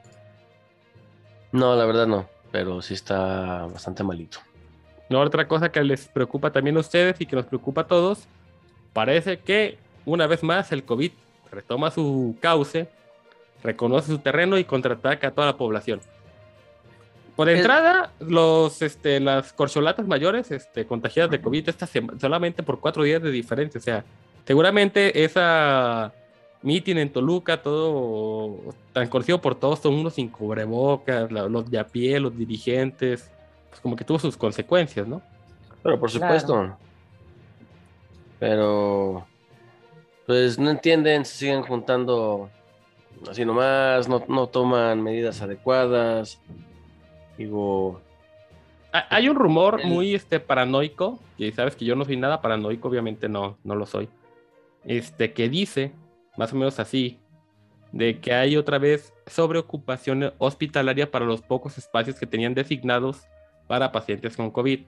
No, 1.52 1.74
la 1.76 1.84
verdad 1.84 2.06
no, 2.06 2.26
pero 2.50 2.80
sí 2.80 2.94
está 2.94 3.66
bastante 3.66 4.02
malito. 4.02 4.38
No, 5.08 5.20
otra 5.20 5.46
cosa 5.46 5.70
que 5.70 5.82
les 5.82 6.08
preocupa 6.08 6.50
también 6.50 6.76
a 6.76 6.80
ustedes 6.80 7.20
y 7.20 7.26
que 7.26 7.36
nos 7.36 7.46
preocupa 7.46 7.82
a 7.82 7.86
todos, 7.86 8.26
parece 8.92 9.38
que 9.38 9.78
una 10.04 10.26
vez 10.26 10.42
más 10.42 10.72
el 10.72 10.84
COVID 10.84 11.12
retoma 11.50 11.90
su 11.90 12.36
cauce, 12.40 12.88
reconoce 13.62 14.08
su 14.08 14.18
terreno 14.18 14.58
y 14.58 14.64
contraataca 14.64 15.28
a 15.28 15.30
toda 15.30 15.48
la 15.48 15.56
población. 15.56 16.00
Por 17.36 17.50
entrada, 17.50 18.12
los, 18.18 18.80
este, 18.80 19.20
las 19.20 19.52
corcholatas 19.52 20.06
mayores 20.06 20.50
este, 20.50 20.86
contagiadas 20.86 21.30
de 21.30 21.40
COVID 21.40 21.68
esta 21.68 21.86
solamente 22.18 22.62
por 22.62 22.80
cuatro 22.80 23.02
días 23.02 23.22
de 23.22 23.30
diferencia. 23.30 23.78
O 23.78 23.82
sea, 23.82 24.04
seguramente 24.46 25.22
esa 25.22 26.14
meeting 26.62 26.96
en 26.96 27.10
Toluca, 27.12 27.62
todo 27.62 28.74
tan 28.94 29.08
conocido 29.08 29.40
por 29.40 29.54
todos, 29.54 29.82
todo 29.82 29.90
el 29.90 29.96
mundo 29.96 30.10
sin 30.10 30.28
cubrebocas, 30.28 31.30
los 31.30 31.70
de 31.70 31.78
a 31.78 31.86
pie, 31.86 32.18
los 32.18 32.36
dirigentes, 32.36 33.30
pues 33.76 33.82
como 33.82 33.96
que 33.96 34.04
tuvo 34.04 34.18
sus 34.18 34.36
consecuencias, 34.38 35.06
¿no? 35.06 35.20
Pero 35.82 36.00
por 36.00 36.10
Claro. 36.10 36.26
supuesto. 36.40 36.78
Pero 38.38 39.26
pues 40.26 40.58
no 40.58 40.70
entienden, 40.70 41.24
se 41.24 41.36
siguen 41.36 41.62
juntando 41.62 42.50
así 43.30 43.44
nomás, 43.44 44.08
no, 44.08 44.24
no 44.28 44.46
toman 44.48 45.02
medidas 45.02 45.40
adecuadas. 45.42 46.40
Digo, 47.38 48.00
Ha- 48.92 49.14
Hay 49.16 49.28
un 49.28 49.36
rumor 49.36 49.80
El- 49.82 49.88
muy 49.88 50.14
este, 50.14 50.40
paranoico, 50.40 51.18
que 51.36 51.52
sabes 51.52 51.76
que 51.76 51.84
yo 51.84 51.94
no 51.96 52.04
soy 52.06 52.16
nada 52.16 52.40
paranoico, 52.40 52.88
obviamente 52.88 53.28
no, 53.28 53.58
no 53.62 53.74
lo 53.74 53.84
soy, 53.84 54.08
este, 54.84 55.34
que 55.34 55.50
dice, 55.50 55.92
más 56.38 56.52
o 56.54 56.56
menos 56.56 56.80
así, 56.80 57.18
de 57.92 58.20
que 58.20 58.32
hay 58.32 58.56
otra 58.56 58.78
vez 58.78 59.12
sobreocupación 59.26 60.32
hospitalaria 60.38 61.10
para 61.10 61.26
los 61.26 61.42
pocos 61.42 61.76
espacios 61.76 62.18
que 62.18 62.26
tenían 62.26 62.54
designados 62.54 63.26
para 63.66 63.92
pacientes 63.92 64.36
con 64.36 64.50
COVID. 64.50 64.80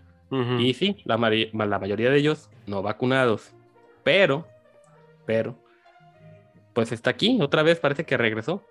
Y 0.58 0.74
sí, 0.74 0.96
la, 1.04 1.16
mayoría 1.16 2.10
de 2.10 2.18
ellos 2.18 2.50
no 2.66 2.82
vacunados. 2.82 3.52
Pero, 4.04 4.46
pero, 5.24 5.54
pues 6.74 6.92
está 6.92 7.10
aquí, 7.10 7.38
otra 7.40 7.62
vez 7.62 7.80
parece 7.80 8.04
que 8.04 8.16
regresó. 8.16 8.62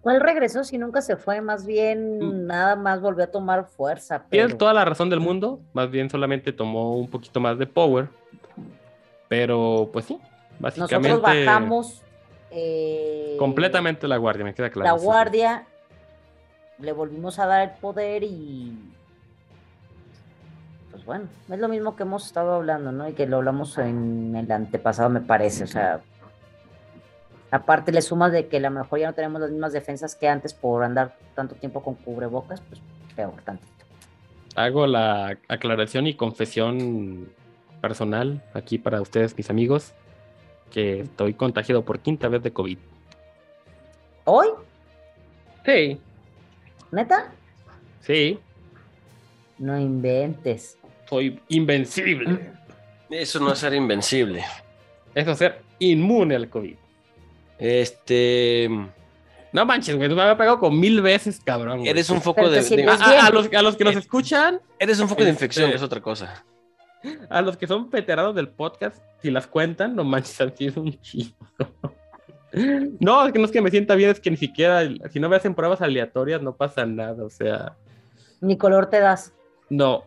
¿Cuál 0.00 0.20
regresó 0.20 0.62
si 0.64 0.78
nunca 0.78 1.00
se 1.00 1.16
fue? 1.16 1.40
Más 1.40 1.64
bien 1.66 2.18
Mm. 2.18 2.46
nada 2.46 2.76
más 2.76 3.00
volvió 3.00 3.24
a 3.24 3.26
tomar 3.28 3.66
fuerza. 3.66 4.24
Tiene 4.30 4.46
pero- 4.48 4.58
toda 4.58 4.72
la 4.72 4.84
razón 4.84 5.10
del 5.10 5.20
mundo, 5.20 5.60
más 5.72 5.90
bien 5.90 6.10
solamente 6.10 6.52
tomó 6.52 6.96
un 6.96 7.08
poquito 7.08 7.40
más 7.40 7.58
de 7.58 7.66
power. 7.66 8.08
Pero, 9.28 9.90
pues 9.92 10.04
sí, 10.04 10.18
básicamente. 10.60 11.08
Nosotros 11.08 11.36
bajamos 11.46 12.02
eh, 12.52 13.34
Completamente 13.38 14.06
la 14.08 14.16
guardia, 14.16 14.44
me 14.44 14.54
queda 14.54 14.70
claro. 14.70 14.96
la 14.96 15.02
guardia, 15.02 15.66
le 16.78 16.92
volvimos 16.92 17.38
a 17.38 17.46
dar 17.46 17.62
el 17.62 17.78
poder 17.78 18.22
y 18.22 18.76
pues 20.90 21.04
bueno, 21.04 21.28
es 21.50 21.58
lo 21.58 21.68
mismo 21.68 21.96
que 21.96 22.04
hemos 22.04 22.26
estado 22.26 22.54
hablando, 22.54 22.92
¿no? 22.92 23.08
Y 23.08 23.12
que 23.12 23.26
lo 23.26 23.36
hablamos 23.36 23.76
en 23.78 24.34
el 24.34 24.50
antepasado, 24.50 25.10
me 25.10 25.20
parece, 25.20 25.64
o 25.64 25.66
sea, 25.66 26.00
aparte 27.50 27.92
le 27.92 28.02
sumas 28.02 28.32
de 28.32 28.48
que 28.48 28.56
a 28.58 28.60
lo 28.60 28.70
mejor 28.70 29.00
ya 29.00 29.08
no 29.08 29.14
tenemos 29.14 29.40
las 29.40 29.50
mismas 29.50 29.72
defensas 29.72 30.14
que 30.14 30.28
antes 30.28 30.54
por 30.54 30.84
andar 30.84 31.16
tanto 31.34 31.54
tiempo 31.54 31.82
con 31.82 31.94
cubrebocas, 31.94 32.60
pues 32.62 32.80
peor 33.14 33.34
tantito. 33.44 33.70
Hago 34.54 34.86
la 34.86 35.38
aclaración 35.48 36.06
y 36.06 36.14
confesión 36.14 37.28
personal 37.80 38.42
aquí 38.54 38.78
para 38.78 39.00
ustedes, 39.02 39.36
mis 39.36 39.50
amigos, 39.50 39.92
que 40.70 41.00
estoy 41.00 41.34
contagiado 41.34 41.84
por 41.84 42.00
quinta 42.00 42.28
vez 42.28 42.42
de 42.42 42.52
COVID. 42.52 42.78
¿Hoy? 44.24 44.48
Sí, 45.64 46.00
¿Neta? 46.90 47.32
sí, 48.00 48.38
No 49.58 49.78
inventes. 49.78 50.78
soy 51.08 51.40
invencible. 51.48 52.52
Eso 53.10 53.38
no 53.40 53.52
es 53.52 53.58
ser 53.58 53.74
invencible. 53.74 54.44
Eso 55.14 55.30
es 55.32 55.38
ser 55.38 55.62
inmune 55.78 56.34
al 56.36 56.48
COVID. 56.48 56.74
Este. 57.58 58.68
No 59.52 59.64
manches, 59.64 59.96
güey, 59.96 60.08
me 60.10 60.20
había 60.20 60.36
pegado 60.36 60.58
con 60.58 60.78
mil 60.78 61.00
veces, 61.00 61.40
cabrón. 61.42 61.78
güey. 61.78 61.88
Eres 61.90 62.10
un 62.10 62.20
foco 62.20 62.36
Pero 62.42 62.50
de. 62.50 62.62
te 62.62 62.76
de- 62.76 62.82
A, 62.82 62.96
bien. 62.96 63.00
a- 63.20 63.26
a 63.26 63.30
los, 63.30 63.52
a 63.52 63.62
los 63.62 63.76
que 63.76 63.84
nos 63.84 63.96
escuchan, 63.96 64.60
eres 64.78 64.98
un 65.00 65.08
foco 65.08 65.22
de 65.22 65.30
Este- 65.30 65.44
infección, 65.44 65.70
que 65.70 65.76
es 65.76 65.82
otra 65.82 66.00
cosa. 66.00 66.44
a 67.30 67.40
los 67.40 67.56
que 67.56 67.66
son 67.66 67.88
veteranos 67.88 68.34
del 68.34 68.48
podcast, 68.48 68.96
si 69.22 69.30
las 69.30 69.46
cuentan, 69.46 69.94
no 69.96 70.04
manches, 70.04 70.40
han 70.40 70.54
sido 70.56 70.82
un 70.82 71.00
chingo. 71.00 71.34
No, 73.00 73.26
es 73.26 73.32
que 73.32 73.38
no 73.38 73.44
es 73.44 73.50
que 73.50 73.60
me 73.60 73.70
sienta 73.70 73.94
bien, 73.96 74.10
es 74.10 74.20
que 74.20 74.30
ni 74.30 74.36
siquiera, 74.36 74.82
si 75.10 75.20
no 75.20 75.28
me 75.28 75.36
hacen 75.36 75.54
pruebas 75.54 75.82
aleatorias, 75.82 76.40
no 76.42 76.54
pasa 76.56 76.86
nada, 76.86 77.24
o 77.24 77.28
sea, 77.30 77.76
Ni 78.40 78.56
color 78.56 78.86
te 78.88 79.00
das. 79.00 79.34
no. 79.68 80.04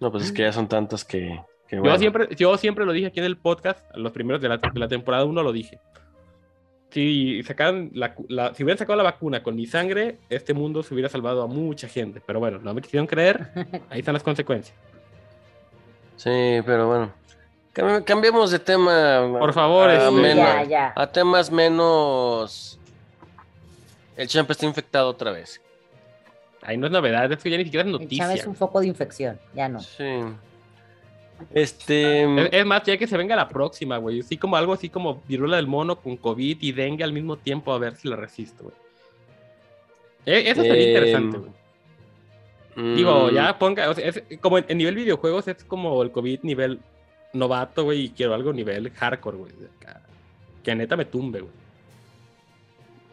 No, 0.00 0.10
pues 0.10 0.24
es 0.24 0.32
que 0.32 0.42
ya 0.42 0.52
son 0.52 0.66
tantas 0.68 1.04
que. 1.04 1.40
que 1.68 1.76
Yo 1.76 1.82
bueno. 1.82 1.98
siempre, 1.98 2.28
yo 2.34 2.56
siempre 2.58 2.84
lo 2.84 2.92
dije 2.92 3.06
aquí 3.06 3.20
en 3.20 3.26
el 3.26 3.36
podcast, 3.36 3.78
los 3.94 4.10
primeros 4.12 4.42
de 4.42 4.48
la, 4.48 4.56
de 4.58 4.80
la 4.80 4.88
temporada 4.88 5.24
1 5.24 5.42
lo 5.42 5.52
dije. 5.52 5.78
Si, 6.90 7.42
sacaran 7.44 7.90
la- 7.94 8.14
si 8.54 8.62
hubieran 8.64 8.78
sacado 8.78 8.96
la 8.96 9.04
vacuna 9.04 9.42
con 9.42 9.54
mi 9.54 9.66
sangre, 9.66 10.18
este 10.28 10.52
mundo 10.54 10.82
se 10.82 10.92
hubiera 10.92 11.08
salvado 11.08 11.42
a 11.42 11.46
mucha 11.46 11.86
gente. 11.88 12.20
Pero 12.26 12.40
bueno, 12.40 12.58
no 12.58 12.74
me 12.74 12.82
quisieron 12.82 13.06
creer, 13.06 13.48
ahí 13.90 14.00
están 14.00 14.14
las 14.14 14.22
consecuencias. 14.24 14.76
Sí, 16.16 16.58
pero 16.66 16.88
bueno. 16.88 17.12
Cambi- 17.74 18.04
Cambiemos 18.04 18.50
de 18.50 18.58
tema. 18.58 19.26
Por 19.38 19.52
favor, 19.52 19.88
a, 19.88 19.94
este- 19.94 20.08
Sí, 20.08 20.14
menos- 20.14 20.36
ya, 20.46 20.64
ya. 20.64 20.92
a 20.94 21.06
temas 21.10 21.50
menos. 21.50 22.78
El 24.16 24.28
champ 24.28 24.50
está 24.50 24.66
infectado 24.66 25.08
otra 25.08 25.32
vez. 25.32 25.60
Ahí 26.60 26.76
no 26.76 26.86
es 26.86 26.92
novedad, 26.92 27.30
es 27.32 27.38
que 27.42 27.50
ya 27.50 27.56
ni 27.56 27.64
siquiera 27.64 27.82
es 27.82 27.86
El 27.86 27.92
noticia. 27.92 28.24
Chávez 28.24 28.40
es 28.40 28.46
un 28.46 28.54
foco 28.54 28.80
de 28.80 28.86
infección, 28.86 29.40
ya 29.54 29.68
no. 29.68 29.80
Sí. 29.80 30.04
Este. 31.52 32.22
Es, 32.44 32.48
es 32.52 32.66
más, 32.66 32.82
ya 32.84 32.96
que 32.96 33.06
se 33.06 33.16
venga 33.16 33.34
la 33.34 33.48
próxima, 33.48 33.96
güey. 33.96 34.20
Así 34.20 34.36
como 34.36 34.54
algo 34.56 34.72
así 34.72 34.88
como 34.88 35.22
viruela 35.26 35.56
del 35.56 35.66
mono 35.66 35.96
con 35.96 36.16
COVID 36.16 36.58
y 36.60 36.72
dengue 36.72 37.02
al 37.04 37.12
mismo 37.12 37.36
tiempo, 37.36 37.72
a 37.72 37.78
ver 37.78 37.96
si 37.96 38.06
la 38.08 38.16
resisto, 38.16 38.64
güey. 38.64 38.76
Eh, 40.26 40.44
Eso 40.50 40.62
sería 40.62 40.82
Em, 40.84 40.88
interesante, 40.88 41.38
güey. 41.38 42.94
Digo, 42.94 43.26
mm, 43.30 43.34
ya 43.34 43.58
ponga, 43.58 43.90
o 43.90 43.94
sea, 43.94 44.06
es 44.08 44.22
como 44.40 44.56
en, 44.58 44.64
en 44.68 44.78
nivel 44.78 44.94
videojuegos 44.94 45.46
es 45.48 45.62
como 45.64 46.00
el 46.02 46.10
COVID 46.12 46.40
nivel 46.42 46.78
novato, 47.32 47.84
güey, 47.84 48.04
y 48.04 48.08
quiero 48.10 48.34
algo 48.34 48.52
nivel 48.52 48.90
hardcore, 48.90 49.36
güey. 49.36 49.52
Que 50.62 50.74
neta 50.74 50.96
me 50.96 51.04
tumbe, 51.04 51.40
güey. 51.40 51.52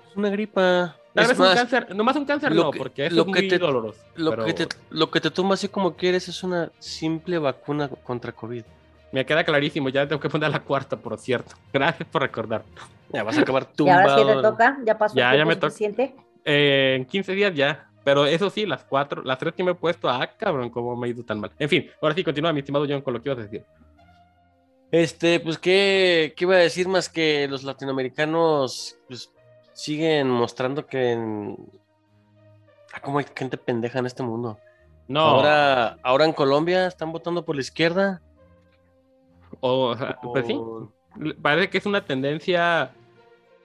Es 0.09 0.15
una 0.17 0.29
gripa. 0.29 0.95
Tal 1.13 1.23
Es 1.23 1.29
vez 1.29 1.39
un 1.39 1.45
más, 1.45 1.55
cáncer, 1.55 1.95
nomás 1.95 2.15
un 2.15 2.25
cáncer 2.25 2.53
lo 2.53 2.63
no, 2.65 2.71
que- 2.71 2.77
porque 2.77 3.05
eso 3.07 3.15
lo 3.15 3.21
es 3.21 3.25
que 3.27 3.31
muy 3.41 3.47
te- 3.47 3.57
doloroso. 3.57 3.99
Lo, 4.15 4.29
pero 4.31 4.45
que 4.45 4.53
te, 4.53 4.67
lo 4.91 5.09
que 5.09 5.19
te 5.19 5.31
tumba 5.31 5.55
así 5.55 5.67
como 5.67 5.95
quieres 5.95 6.27
es 6.29 6.43
una 6.43 6.71
simple 6.79 7.39
vacuna 7.39 7.87
contra 7.89 8.31
COVID. 8.31 8.63
Me 9.11 9.25
queda 9.25 9.43
clarísimo, 9.43 9.89
ya 9.89 10.07
tengo 10.07 10.19
que 10.21 10.29
poner 10.29 10.51
la 10.51 10.59
cuarta, 10.59 10.95
por 10.97 11.17
cierto. 11.17 11.55
Gracias 11.73 12.07
por 12.09 12.21
recordar. 12.21 12.63
Ya 13.11 13.23
vas 13.23 13.37
a 13.37 13.41
acabar 13.41 13.67
Y 13.73 13.75
tumbado. 13.75 13.99
ahora 14.11 14.15
sí 14.17 14.35
te 14.37 14.41
toca, 14.43 14.77
ya 14.85 14.97
pasó 14.97 15.15
Ya, 15.15 15.31
el 15.31 15.37
ya 15.39 15.45
me 15.45 15.55
toca. 15.55 15.71
suficiente. 15.71 16.15
Eh, 16.45 16.95
en 16.99 17.05
15 17.05 17.33
días 17.33 17.53
ya. 17.55 17.85
Pero 18.03 18.25
eso 18.25 18.49
sí, 18.49 18.65
las 18.65 18.83
cuatro, 18.85 19.21
las 19.23 19.37
tres 19.37 19.53
que 19.53 19.63
me 19.63 19.71
he 19.71 19.75
puesto, 19.75 20.09
ah, 20.09 20.25
cabrón, 20.37 20.69
cómo 20.69 20.95
me 20.95 21.07
ha 21.07 21.09
ido 21.09 21.23
tan 21.23 21.39
mal. 21.39 21.51
En 21.59 21.67
fin, 21.67 21.89
ahora 22.01 22.15
sí, 22.15 22.23
continúa, 22.23 22.53
mi 22.53 22.59
estimado 22.59 22.85
John, 22.87 23.01
con 23.01 23.13
lo 23.13 23.21
que 23.21 23.29
ibas 23.29 23.39
a 23.39 23.43
decir. 23.43 23.63
Este, 24.91 25.39
pues, 25.39 25.57
¿qué, 25.57 26.33
qué 26.35 26.45
iba 26.45 26.55
a 26.55 26.59
decir 26.59 26.87
más 26.87 27.09
que 27.09 27.47
los 27.47 27.63
latinoamericanos 27.63 28.97
pues, 29.07 29.31
siguen 29.73 30.29
mostrando 30.29 30.85
que. 30.85 31.11
en- 31.11 31.57
Ah, 32.91 33.01
cómo 33.01 33.19
hay 33.19 33.25
gente 33.35 33.55
pendeja 33.57 33.99
en 33.99 34.07
este 34.07 34.23
mundo. 34.23 34.57
No, 35.07 35.21
Ahora, 35.21 35.97
ahora 36.01 36.25
en 36.25 36.33
Colombia 36.33 36.87
están 36.87 37.11
votando 37.11 37.45
por 37.45 37.55
la 37.55 37.61
izquierda. 37.61 38.21
o, 39.59 39.95
sea, 39.95 40.19
pues 40.21 40.47
sí, 40.47 40.59
parece 41.41 41.69
que 41.69 41.77
es 41.77 41.85
una 41.85 42.03
tendencia 42.05 42.91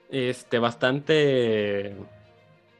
este, 0.09 0.59
bastante... 0.59 1.95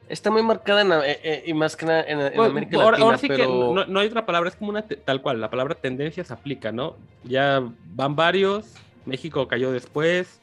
Está 0.07 0.29
muy 0.29 0.43
marcada 0.43 0.81
en, 0.81 0.91
eh, 0.91 1.19
eh, 1.23 1.43
y 1.47 1.53
más 1.53 1.75
que 1.75 1.85
nada 1.85 2.03
en, 2.03 2.19
en 2.19 2.39
América 2.39 2.77
ahora, 2.77 2.91
Latina, 2.91 3.05
ahora 3.05 3.17
sí 3.17 3.27
pero 3.27 3.43
que 3.45 3.49
no, 3.49 3.85
no 3.85 3.99
hay 3.99 4.07
otra 4.07 4.25
palabra, 4.25 4.49
es 4.49 4.55
como 4.55 4.69
una 4.69 4.83
tal 4.83 5.21
cual, 5.21 5.41
la 5.41 5.49
palabra 5.49 5.73
tendencia 5.75 6.23
se 6.23 6.31
aplica, 6.33 6.71
¿no? 6.71 6.95
Ya 7.23 7.63
van 7.95 8.15
varios, 8.15 8.73
México 9.05 9.47
cayó 9.47 9.71
después, 9.71 10.39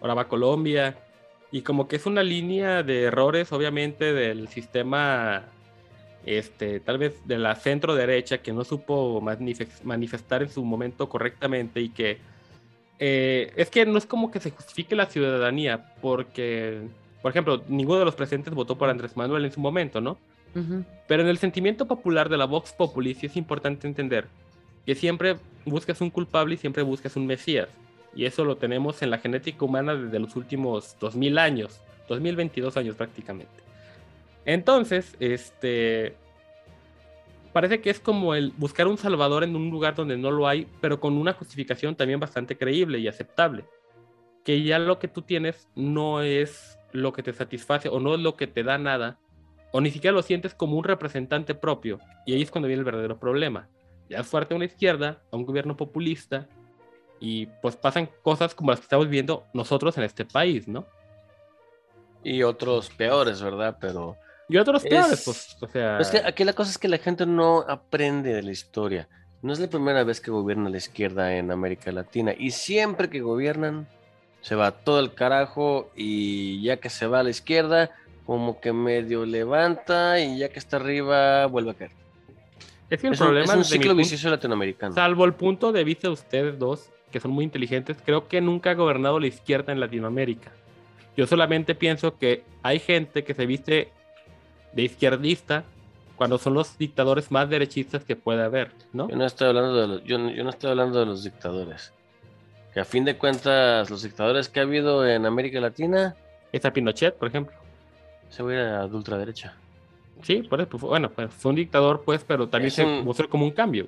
ahora 0.00 0.14
va 0.14 0.28
Colombia, 0.28 0.96
y 1.52 1.62
como 1.62 1.86
que 1.86 1.94
es 1.96 2.06
una 2.06 2.24
línea 2.24 2.82
de 2.82 3.04
errores, 3.04 3.52
obviamente, 3.52 4.12
del 4.12 4.48
sistema, 4.48 5.44
este, 6.26 6.80
tal 6.80 6.98
vez 6.98 7.14
de 7.26 7.38
la 7.38 7.54
centro 7.54 7.94
derecha, 7.94 8.38
que 8.38 8.52
no 8.52 8.64
supo 8.64 9.20
manifes- 9.20 9.82
manifestar 9.84 10.42
en 10.42 10.50
su 10.50 10.64
momento 10.64 11.08
correctamente 11.08 11.80
y 11.80 11.90
que 11.90 12.18
eh, 12.98 13.52
es 13.56 13.70
que 13.70 13.86
no 13.86 13.98
es 13.98 14.06
como 14.06 14.30
que 14.32 14.40
se 14.40 14.50
justifique 14.50 14.96
la 14.96 15.06
ciudadanía, 15.06 15.94
porque, 16.00 16.82
por 17.24 17.30
ejemplo, 17.30 17.62
ninguno 17.68 18.00
de 18.00 18.04
los 18.04 18.14
presentes 18.14 18.52
votó 18.52 18.76
por 18.76 18.90
Andrés 18.90 19.16
Manuel 19.16 19.46
en 19.46 19.50
su 19.50 19.58
momento, 19.58 19.98
¿no? 19.98 20.18
Ujú. 20.54 20.84
Pero 21.08 21.22
en 21.22 21.28
el 21.30 21.38
sentimiento 21.38 21.86
popular 21.86 22.28
de 22.28 22.36
la 22.36 22.44
Vox 22.44 22.74
Populi 22.74 23.14
sí 23.14 23.24
es 23.24 23.36
importante 23.38 23.86
entender 23.86 24.26
que 24.84 24.94
siempre 24.94 25.36
buscas 25.64 26.02
un 26.02 26.10
culpable 26.10 26.56
y 26.56 26.58
siempre 26.58 26.82
buscas 26.82 27.16
un 27.16 27.26
mesías. 27.26 27.70
Y 28.14 28.26
eso 28.26 28.44
lo 28.44 28.56
tenemos 28.56 29.00
en 29.00 29.08
la 29.08 29.16
genética 29.16 29.64
humana 29.64 29.94
desde 29.94 30.18
los 30.18 30.36
últimos 30.36 30.98
2000 31.00 31.38
años, 31.38 31.80
2022 32.10 32.76
años 32.76 32.94
prácticamente. 32.94 33.54
Entonces, 34.44 35.16
este 35.18 36.16
parece 37.54 37.80
que 37.80 37.88
es 37.88 38.00
como 38.00 38.34
el 38.34 38.52
buscar 38.58 38.86
un 38.86 38.98
salvador 38.98 39.44
en 39.44 39.56
un 39.56 39.70
lugar 39.70 39.94
donde 39.94 40.18
no 40.18 40.30
lo 40.30 40.46
hay, 40.46 40.68
pero 40.82 41.00
con 41.00 41.14
una 41.14 41.32
justificación 41.32 41.94
también 41.94 42.20
bastante 42.20 42.58
creíble 42.58 42.98
y 42.98 43.08
aceptable. 43.08 43.64
Que 44.44 44.62
ya 44.62 44.78
lo 44.78 44.98
que 44.98 45.08
tú 45.08 45.22
tienes 45.22 45.66
no 45.74 46.20
es 46.20 46.73
lo 46.94 47.12
que 47.12 47.22
te 47.22 47.32
satisface 47.32 47.88
o 47.88 47.98
no 48.00 48.14
es 48.14 48.20
lo 48.20 48.36
que 48.36 48.46
te 48.46 48.62
da 48.62 48.78
nada, 48.78 49.18
o 49.72 49.80
ni 49.80 49.90
siquiera 49.90 50.14
lo 50.14 50.22
sientes 50.22 50.54
como 50.54 50.76
un 50.78 50.84
representante 50.84 51.54
propio. 51.54 51.98
Y 52.24 52.32
ahí 52.34 52.42
es 52.42 52.50
cuando 52.50 52.68
viene 52.68 52.78
el 52.80 52.84
verdadero 52.84 53.18
problema. 53.18 53.68
Ya 54.08 54.20
es 54.20 54.26
fuerte 54.26 54.54
a 54.54 54.56
una 54.56 54.66
izquierda, 54.66 55.18
a 55.32 55.36
un 55.36 55.44
gobierno 55.44 55.76
populista, 55.76 56.46
y 57.20 57.46
pues 57.62 57.74
pasan 57.76 58.08
cosas 58.22 58.54
como 58.54 58.70
las 58.70 58.80
que 58.80 58.84
estamos 58.84 59.08
viendo 59.08 59.44
nosotros 59.52 59.98
en 59.98 60.04
este 60.04 60.24
país, 60.24 60.66
¿no? 60.68 60.86
y 62.26 62.42
otros 62.42 62.88
peores, 62.88 63.42
¿verdad? 63.42 63.76
Pero 63.78 64.16
Y 64.48 64.56
otros 64.56 64.82
Es- 64.84 64.88
peores, 64.90 65.22
pues, 65.26 65.56
o 65.60 65.66
sea... 65.68 65.98
es 65.98 66.08
que 66.10 66.18
aquí 66.18 66.42
la 66.44 66.54
cosa 66.54 66.70
es 66.70 66.78
que 66.78 66.88
la 66.88 66.96
gente 66.98 67.26
no 67.26 67.58
aprende 67.68 68.32
de 68.32 68.42
la 68.42 68.50
historia. 68.50 69.08
No 69.42 69.52
es 69.52 69.58
la 69.58 69.68
primera 69.68 70.04
vez 70.04 70.22
que 70.22 70.30
gobierna 70.30 70.70
la 70.70 70.78
izquierda 70.78 71.34
en 71.36 71.50
América 71.50 71.92
Latina 71.92 72.32
y 72.38 72.52
siempre 72.52 73.10
que 73.10 73.20
gobiernan 73.20 73.86
se 74.44 74.54
va 74.54 74.72
todo 74.72 75.00
el 75.00 75.14
carajo 75.14 75.90
y 75.96 76.60
ya 76.62 76.76
que 76.76 76.90
se 76.90 77.06
va 77.06 77.20
a 77.20 77.22
la 77.22 77.30
izquierda, 77.30 77.90
como 78.26 78.60
que 78.60 78.74
medio 78.74 79.24
levanta 79.24 80.20
y 80.20 80.38
ya 80.38 80.50
que 80.50 80.58
está 80.58 80.76
arriba 80.76 81.46
vuelve 81.46 81.70
a 81.70 81.74
caer. 81.74 81.90
Es 82.90 83.00
que 83.00 83.06
el 83.06 83.14
Es 83.14 83.20
un, 83.22 83.26
problema 83.28 83.52
es 83.54 83.56
un 83.58 83.64
ciclo 83.64 83.94
vicioso 83.94 84.28
latinoamericano. 84.28 84.94
Salvo 84.94 85.24
el 85.24 85.32
punto 85.32 85.72
de 85.72 85.82
vista 85.82 86.08
de 86.08 86.12
ustedes 86.12 86.58
dos, 86.58 86.90
que 87.10 87.20
son 87.20 87.30
muy 87.30 87.42
inteligentes, 87.42 87.96
creo 88.04 88.28
que 88.28 88.42
nunca 88.42 88.72
ha 88.72 88.74
gobernado 88.74 89.18
la 89.18 89.28
izquierda 89.28 89.72
en 89.72 89.80
Latinoamérica. 89.80 90.52
Yo 91.16 91.26
solamente 91.26 91.74
pienso 91.74 92.18
que 92.18 92.44
hay 92.62 92.80
gente 92.80 93.24
que 93.24 93.32
se 93.32 93.46
viste 93.46 93.88
de 94.74 94.82
izquierdista 94.82 95.64
cuando 96.16 96.36
son 96.36 96.52
los 96.52 96.76
dictadores 96.76 97.30
más 97.30 97.48
derechistas 97.48 98.04
que 98.04 98.14
puede 98.14 98.42
haber, 98.42 98.72
¿no? 98.92 99.08
Yo 99.08 99.16
no 99.16 99.24
estoy 99.24 99.48
hablando 99.48 99.74
de 99.74 99.86
los, 99.88 100.04
yo, 100.04 100.18
no- 100.18 100.30
yo 100.30 100.44
no 100.44 100.50
estoy 100.50 100.70
hablando 100.70 101.00
de 101.00 101.06
los 101.06 101.24
dictadores. 101.24 101.92
Que 102.74 102.80
a 102.80 102.84
fin 102.84 103.04
de 103.04 103.16
cuentas, 103.16 103.88
los 103.88 104.02
dictadores 104.02 104.48
que 104.48 104.60
ha 104.60 104.64
habido 104.64 105.06
en 105.06 105.26
América 105.26 105.60
Latina 105.60 106.16
Está 106.52 106.72
Pinochet, 106.72 107.14
por 107.16 107.28
ejemplo. 107.28 107.54
se 108.28 108.42
va 108.42 108.50
a 108.50 108.54
ir 108.54 108.60
a 108.60 108.86
de 108.88 108.96
ultraderecha. 108.96 109.54
Sí, 110.22 110.42
por 110.42 110.60
eso, 110.60 110.68
pues, 110.70 110.82
bueno, 110.82 111.10
pues 111.10 111.32
fue 111.32 111.50
un 111.50 111.56
dictador, 111.56 112.02
pues, 112.04 112.24
pero 112.24 112.48
también 112.48 112.68
Es 112.68 112.74
se 112.74 112.84
un- 112.84 113.04
mostró 113.04 113.28
como 113.28 113.44
un 113.44 113.50
cambio. 113.52 113.86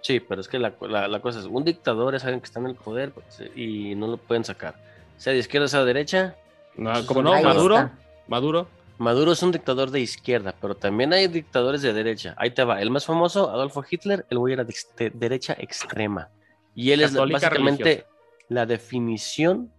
Sí, 0.00 0.20
pero 0.20 0.40
es 0.40 0.48
que 0.48 0.58
la, 0.58 0.72
la- 0.82 1.08
la 1.08 1.20
cosa 1.20 1.40
es, 1.40 1.46
un 1.46 1.64
dictador 1.64 2.14
es 2.14 2.24
alguien 2.24 2.40
que 2.40 2.46
está 2.46 2.60
en 2.60 2.66
el 2.66 2.74
poder 2.74 3.10
pues, 3.12 3.42
y 3.56 3.94
no 3.96 4.06
lo 4.06 4.16
pueden 4.16 4.44
sacar. 4.44 4.74
Sea 5.16 5.32
de 5.32 5.38
izquierda, 5.40 5.66
sea 5.68 5.80
de 5.80 5.86
derecha. 5.86 6.36
No, 6.76 6.92
como 7.06 7.22
no, 7.22 7.40
Maduro, 7.42 7.74
está. 7.76 7.92
Maduro, 8.28 8.68
Maduro 8.98 9.32
es 9.32 9.42
un 9.42 9.50
dictador 9.52 9.90
de 9.90 10.00
izquierda, 10.00 10.54
pero 10.60 10.74
también 10.76 11.12
hay 11.12 11.26
dictadores 11.28 11.82
de 11.82 11.92
derecha. 11.92 12.34
Ahí 12.36 12.50
te 12.50 12.62
va. 12.64 12.80
El 12.80 12.90
más 12.90 13.04
famoso, 13.06 13.50
Adolfo 13.50 13.84
Hitler, 13.88 14.26
el 14.30 14.38
güey 14.38 14.54
era 14.54 14.64
de, 14.64 14.74
derecha 15.14 15.54
extrema. 15.58 16.28
Y 16.74 16.90
él 16.92 17.00
es 17.00 17.14
básicamente 17.14 17.84
religiosa. 17.84 18.17
La 18.48 18.66
definición 18.66 19.70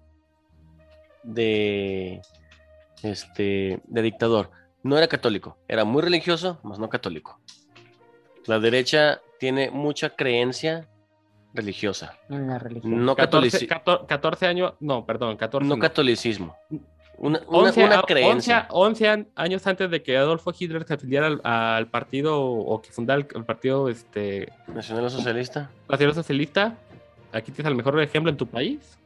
de, 1.23 2.21
este, 3.03 3.81
de 3.85 4.01
dictador. 4.01 4.51
No 4.83 4.97
era 4.97 5.07
católico, 5.07 5.57
era 5.67 5.83
muy 5.83 6.01
religioso, 6.01 6.59
más 6.63 6.79
no 6.79 6.89
católico. 6.89 7.39
La 8.45 8.59
derecha 8.59 9.19
tiene 9.39 9.69
mucha 9.71 10.11
creencia 10.11 10.87
religiosa, 11.53 12.17
En 12.29 12.47
la 12.47 12.59
religión. 12.59 13.03
no, 13.05 13.15
14, 13.15 13.65
catolici- 13.65 13.67
14, 13.67 14.05
14 14.07 14.45
años, 14.47 14.73
no, 14.79 15.05
perdón, 15.05 15.35
14 15.35 15.67
no 15.67 15.75
no. 15.75 15.81
catolicismo. 15.81 16.55
Una, 17.17 17.39
una- 17.47 17.67
11, 17.67 17.83
una 17.83 17.99
a- 17.99 18.03
creencia. 18.03 18.67
11 18.71 19.09
an- 19.09 19.27
años 19.35 19.67
antes 19.67 19.91
de 19.91 20.01
que 20.01 20.15
Adolfo 20.15 20.53
Hitler 20.57 20.85
se 20.85 20.93
afiliara 20.93 21.27
al, 21.27 21.41
al 21.43 21.87
partido 21.87 22.41
o 22.41 22.81
que 22.81 22.91
fundara 22.91 23.19
el, 23.19 23.27
el 23.35 23.43
partido 23.43 23.89
este, 23.89 24.53
Nacional 24.67 25.09
socialista. 25.11 25.69
Nacional 25.89 26.15
Socialista, 26.15 26.77
aquí 27.31 27.51
tienes 27.51 27.69
el 27.69 27.75
mejor 27.75 27.99
ejemplo 28.01 28.29
en 28.31 28.37
tu 28.37 28.47
país. 28.47 28.97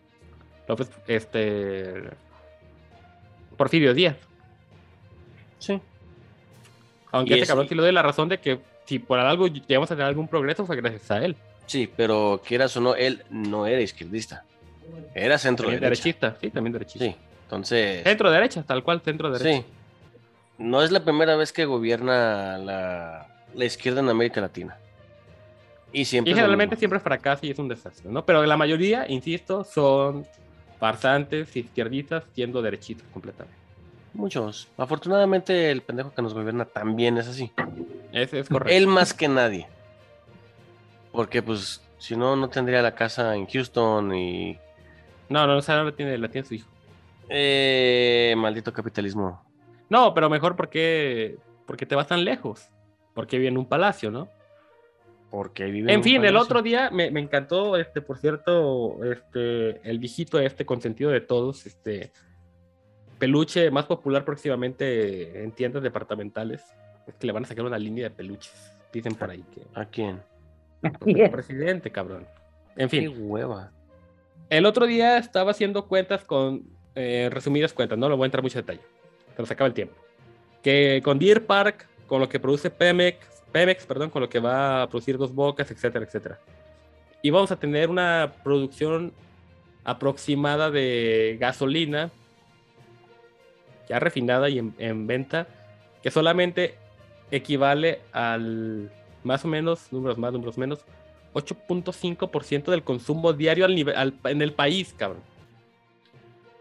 López, 0.68 0.90
este. 1.08 2.04
Porfirio 3.58 3.94
Díaz. 3.94 4.16
Sí. 5.60 5.80
Aunque 7.12 7.36
ese 7.36 7.44
es- 7.44 7.48
cabrón 7.50 7.68
sí 7.68 7.76
le 7.76 7.82
doy 7.84 7.92
la 7.92 8.02
razón 8.02 8.30
de 8.30 8.40
que 8.40 8.60
si 8.86 9.00
por 9.00 9.20
algo 9.20 9.48
llegamos 9.48 9.90
a 9.92 9.96
tener 9.96 10.08
algún 10.08 10.28
progreso 10.28 10.66
fue 10.66 10.76
gracias 10.76 11.10
a 11.12 11.24
él. 11.24 11.36
Sí, 11.68 11.90
pero 11.96 12.42
quieras 12.46 12.76
o 12.76 12.82
no, 12.82 12.96
él 12.96 13.24
no 13.30 13.66
era 13.68 13.82
izquierdista. 13.82 14.44
Era 15.16 15.38
centro 15.38 15.66
También 15.66 15.82
derecha. 15.82 16.04
derechista, 16.04 16.38
sí, 16.42 16.50
también 16.50 16.74
derechista. 16.74 17.06
Sí, 17.06 17.16
entonces. 17.44 18.04
Centro 18.04 18.30
derecha, 18.32 18.64
tal 18.64 18.84
cual, 18.84 19.02
centro 19.02 19.32
derecha. 19.32 19.62
Sí. 19.62 19.66
No 20.58 20.82
es 20.84 20.92
la 20.92 21.04
primera 21.04 21.36
vez 21.36 21.54
que 21.54 21.66
gobierna 21.66 22.58
la, 22.58 23.28
la 23.54 23.66
izquierda 23.66 24.02
en 24.02 24.10
América 24.10 24.42
Latina. 24.42 24.78
Y 25.94 26.06
siempre. 26.06 26.34
Generalmente 26.34 26.76
siempre 26.76 27.00
fracasa 27.00 27.46
y 27.46 27.52
es 27.52 27.60
un 27.60 27.68
desastre, 27.68 28.10
¿no? 28.12 28.26
Pero 28.26 28.44
la 28.46 28.58
mayoría, 28.58 29.06
insisto, 29.08 29.64
son 29.64 30.26
farsantes, 30.80 31.56
izquierdistas, 31.56 32.24
siendo 32.34 32.62
derechistas 32.62 33.08
completamente. 33.14 33.58
Muchos. 34.14 34.68
Afortunadamente, 34.78 35.72
el 35.72 35.82
pendejo 35.82 36.14
que 36.14 36.22
nos 36.22 36.34
gobierna 36.34 36.66
también 36.66 37.18
es 37.18 37.28
así. 37.28 37.52
Ese 38.12 38.40
es 38.40 38.50
correcto. 38.50 38.74
Él 38.76 38.88
más 38.88 39.14
que 39.14 39.28
nadie. 39.28 39.68
Porque, 41.12 41.42
pues, 41.42 41.82
si 42.00 42.16
no, 42.16 42.36
no 42.36 42.50
tendría 42.50 42.82
la 42.82 42.96
casa 42.96 43.36
en 43.36 43.48
Houston 43.48 44.16
y. 44.16 44.58
No, 45.30 45.48
no, 45.48 45.58
esa 45.58 45.84
la 45.84 45.92
tiene, 45.92 46.18
la 46.18 46.28
tiene 46.28 46.48
su 46.48 46.56
hijo. 46.56 46.68
Eh, 47.30 48.34
maldito 48.38 48.74
capitalismo. 48.74 49.42
No, 49.90 50.14
pero 50.14 50.30
mejor 50.30 50.56
porque, 50.56 51.38
porque 51.66 51.86
te 51.86 51.96
vas 51.96 52.08
tan 52.08 52.26
lejos. 52.26 52.68
Porque 53.14 53.38
vive 53.38 53.50
en 53.50 53.58
un 53.58 53.68
palacio, 53.68 54.12
¿no? 54.12 54.28
Porque 55.34 55.66
vive 55.66 55.92
En 55.92 56.04
fin, 56.04 56.24
el 56.24 56.36
otro 56.36 56.62
día 56.62 56.92
me, 56.92 57.10
me 57.10 57.20
encantó, 57.20 57.76
este, 57.76 58.02
por 58.02 58.20
cierto, 58.20 59.04
este, 59.04 59.82
el 59.90 59.98
viejito 59.98 60.40
este 60.40 60.64
consentido 60.64 61.10
de 61.10 61.22
todos, 61.22 61.66
este 61.66 62.12
peluche 63.18 63.72
más 63.72 63.86
popular 63.86 64.26
próximamente 64.26 65.44
en 65.44 65.52
tiendas 65.52 65.82
departamentales. 65.82 66.62
Es 67.08 67.16
que 67.16 67.26
le 67.26 67.34
van 67.34 67.46
a 67.46 67.48
sacar 67.48 67.66
una 67.66 67.80
línea 67.80 68.10
de 68.10 68.16
peluches. 68.16 68.54
Dicen 68.94 69.16
por 69.16 69.32
ahí 69.32 69.44
que. 69.56 69.64
¿A 69.74 69.86
quién? 69.86 70.22
El 71.04 71.32
presidente, 71.32 71.90
cabrón. 71.90 72.28
En 72.76 72.88
Qué 72.88 73.00
fin, 73.02 73.16
hueva. 73.18 73.72
el 74.52 74.68
otro 74.68 74.86
día 74.86 75.18
estaba 75.18 75.50
haciendo 75.50 75.88
cuentas 75.88 76.24
con 76.26 76.62
eh, 76.94 77.30
resumidas 77.32 77.74
cuentas, 77.74 77.98
no 77.98 78.08
lo 78.08 78.18
voy 78.18 78.26
a 78.26 78.28
entrar 78.28 78.44
mucho 78.44 78.60
detalle, 78.60 78.82
pero 79.36 79.48
se 79.48 79.54
acaba 79.54 79.68
el 79.68 79.74
tiempo. 79.74 79.96
Que 80.62 81.02
con 81.04 81.18
Deer 81.18 81.44
Park, 81.48 81.88
con 82.06 82.20
lo 82.20 82.30
que 82.30 82.40
produce 82.40 82.70
Pemex, 82.70 83.33
Pemex, 83.54 83.86
perdón, 83.86 84.10
con 84.10 84.22
lo 84.22 84.30
que 84.30 84.40
va 84.40 84.82
a 84.82 84.90
producir 84.90 85.18
Dos 85.18 85.34
Bocas, 85.34 85.72
etcétera, 85.72 86.04
etcétera. 86.04 86.40
Y 87.22 87.30
vamos 87.30 87.52
a 87.52 87.56
tener 87.56 87.90
una 87.90 88.34
producción 88.44 89.14
aproximada 89.86 90.70
de 90.70 91.38
gasolina 91.40 92.12
ya 93.88 94.00
refinada 94.00 94.50
y 94.50 94.60
en, 94.60 94.74
en 94.78 95.08
venta, 95.08 95.48
que 96.02 96.12
solamente 96.12 96.76
equivale 97.32 98.02
al 98.12 98.92
más 99.24 99.46
o 99.46 99.48
menos, 99.48 99.92
números 99.92 100.18
más, 100.18 100.34
números 100.34 100.58
menos, 100.58 100.86
8.5% 101.34 102.66
del 102.66 102.84
consumo 102.84 103.34
diario 103.34 103.66
en 103.66 104.42
el 104.42 104.54
país, 104.54 104.94
cabrón. 104.98 105.22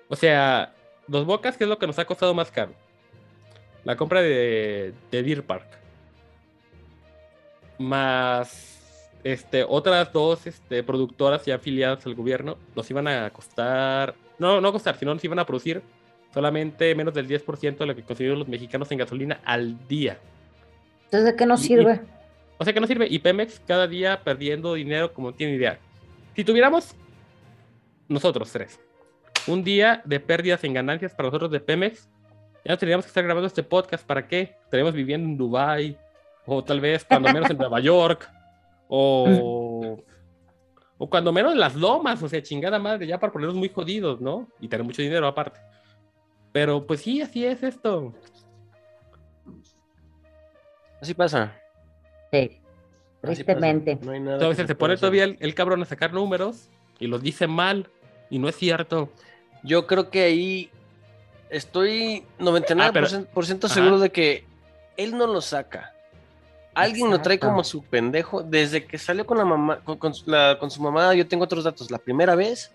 O 0.08 0.16
sea, 0.16 0.74
Dos 1.06 1.26
Bocas, 1.26 1.56
¿qué 1.56 1.64
es 1.64 1.70
lo 1.70 1.78
que 1.78 1.86
nos 1.86 1.98
ha 1.98 2.04
costado 2.04 2.32
más 2.34 2.50
caro? 2.50 2.72
La 3.84 3.96
compra 3.96 4.22
de 4.22 4.94
Deer 5.10 5.44
Park. 5.44 5.81
Más 7.82 9.10
este, 9.24 9.64
otras 9.68 10.12
dos 10.12 10.46
este, 10.46 10.82
productoras 10.82 11.44
ya 11.44 11.56
afiliadas 11.56 12.04
al 12.06 12.14
gobierno 12.14 12.56
nos 12.74 12.90
iban 12.90 13.06
a 13.08 13.30
costar, 13.30 14.14
no, 14.38 14.60
no 14.60 14.72
costar, 14.72 14.96
sino 14.98 15.14
nos 15.14 15.22
iban 15.24 15.38
a 15.38 15.46
producir 15.46 15.82
solamente 16.32 16.94
menos 16.94 17.12
del 17.14 17.28
10% 17.28 17.76
de 17.78 17.86
lo 17.86 17.94
que 17.94 18.02
consumieron 18.02 18.38
los 18.38 18.48
mexicanos 18.48 18.90
en 18.90 18.98
gasolina 18.98 19.40
al 19.44 19.86
día. 19.86 20.18
Entonces, 21.04 21.30
¿de 21.30 21.36
qué 21.36 21.46
nos 21.46 21.62
Y- 21.64 21.68
sirve? 21.68 22.00
O 22.58 22.64
sea 22.64 22.72
que 22.72 22.80
no 22.80 22.86
sirve. 22.86 23.06
Y 23.10 23.18
Pemex 23.18 23.60
cada 23.66 23.86
día 23.86 24.20
perdiendo 24.22 24.74
dinero 24.74 25.12
como 25.12 25.32
tiene 25.32 25.54
idea. 25.54 25.78
Si 26.36 26.44
tuviéramos 26.44 26.94
nosotros 28.08 28.50
tres 28.52 28.78
un 29.48 29.64
día 29.64 30.00
de 30.04 30.20
pérdidas 30.20 30.62
en 30.64 30.72
ganancias 30.72 31.12
para 31.12 31.28
nosotros 31.28 31.50
de 31.50 31.58
Pemex, 31.60 32.08
ya 32.64 32.72
no 32.72 32.78
tendríamos 32.78 33.04
que 33.04 33.08
estar 33.08 33.24
grabando 33.24 33.48
este 33.48 33.62
podcast. 33.64 34.06
¿Para 34.06 34.26
qué? 34.26 34.54
Estaríamos 34.64 34.94
viviendo 34.94 35.28
en 35.28 35.36
Dubai 35.36 35.98
o 36.46 36.62
tal 36.64 36.80
vez 36.80 37.04
cuando 37.04 37.32
menos 37.32 37.50
en 37.50 37.58
Nueva 37.58 37.80
York 37.80 38.28
o 38.88 39.98
o 40.98 41.10
cuando 41.10 41.32
menos 41.32 41.52
en 41.52 41.58
las 41.58 41.74
lomas, 41.74 42.22
o 42.22 42.28
sea, 42.28 42.40
chingada 42.42 42.78
madre, 42.78 43.08
ya 43.08 43.18
para 43.18 43.32
ponernos 43.32 43.56
muy 43.56 43.68
jodidos, 43.68 44.20
¿no? 44.20 44.46
Y 44.60 44.68
tener 44.68 44.84
mucho 44.84 45.02
dinero 45.02 45.26
aparte. 45.26 45.58
Pero 46.52 46.86
pues 46.86 47.00
sí, 47.00 47.20
así 47.20 47.44
es 47.44 47.62
esto. 47.64 48.14
Así 51.00 51.14
pasa. 51.14 51.56
Sí, 52.30 52.60
tristemente. 53.20 53.98
No 54.02 54.12
hay 54.12 54.20
nada 54.20 54.34
Entonces 54.36 54.58
se 54.62 54.66
se 54.68 54.74
pone 54.74 54.96
todavía 54.96 55.24
el, 55.24 55.36
el 55.40 55.54
cabrón 55.54 55.82
a 55.82 55.86
sacar 55.86 56.12
números 56.12 56.68
y 57.00 57.08
los 57.08 57.20
dice 57.22 57.46
mal 57.46 57.88
y 58.30 58.38
no 58.38 58.48
es 58.48 58.56
cierto. 58.56 59.10
Yo 59.64 59.86
creo 59.86 60.10
que 60.10 60.22
ahí 60.22 60.70
estoy 61.50 62.24
99% 62.38 62.76
Ah, 62.80 62.90
pero- 62.92 63.24
por 63.32 63.44
ciento 63.46 63.66
Ajá. 63.66 63.74
seguro 63.74 63.98
de 63.98 64.10
que 64.10 64.44
él 64.96 65.16
no 65.16 65.26
lo 65.26 65.40
saca. 65.40 65.92
Alguien 66.74 67.10
lo 67.10 67.20
trae 67.20 67.38
como 67.38 67.64
su 67.64 67.82
pendejo 67.82 68.42
desde 68.42 68.86
que 68.86 68.96
salió 68.98 69.26
con 69.26 69.36
la 69.38 69.44
mamá, 69.44 69.80
con, 69.84 69.98
con 69.98 70.14
su, 70.14 70.30
la- 70.30 70.56
con 70.58 70.70
su 70.70 70.80
mamá. 70.82 71.14
Yo 71.14 71.26
tengo 71.26 71.44
otros 71.44 71.64
datos. 71.64 71.90
La 71.90 71.98
primera 71.98 72.34
vez, 72.34 72.70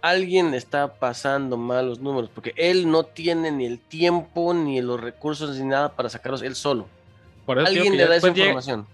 alguien 0.00 0.54
está 0.54 0.94
pasando 0.94 1.56
mal 1.56 1.88
los 1.88 2.00
números 2.00 2.30
porque 2.32 2.52
él 2.56 2.88
no 2.90 3.02
tiene 3.02 3.50
ni 3.50 3.66
el 3.66 3.80
tiempo 3.80 4.54
ni 4.54 4.80
los 4.80 5.00
recursos 5.00 5.56
ni 5.58 5.64
nada 5.66 5.90
para 5.92 6.08
sacarlos 6.08 6.42
él 6.42 6.54
solo. 6.54 6.86
Por 7.44 7.58
eso 7.58 7.66
Alguien 7.68 7.96
le 7.96 8.06
da 8.06 8.16
esa 8.16 8.28
llega- 8.28 8.38
información. 8.50 8.86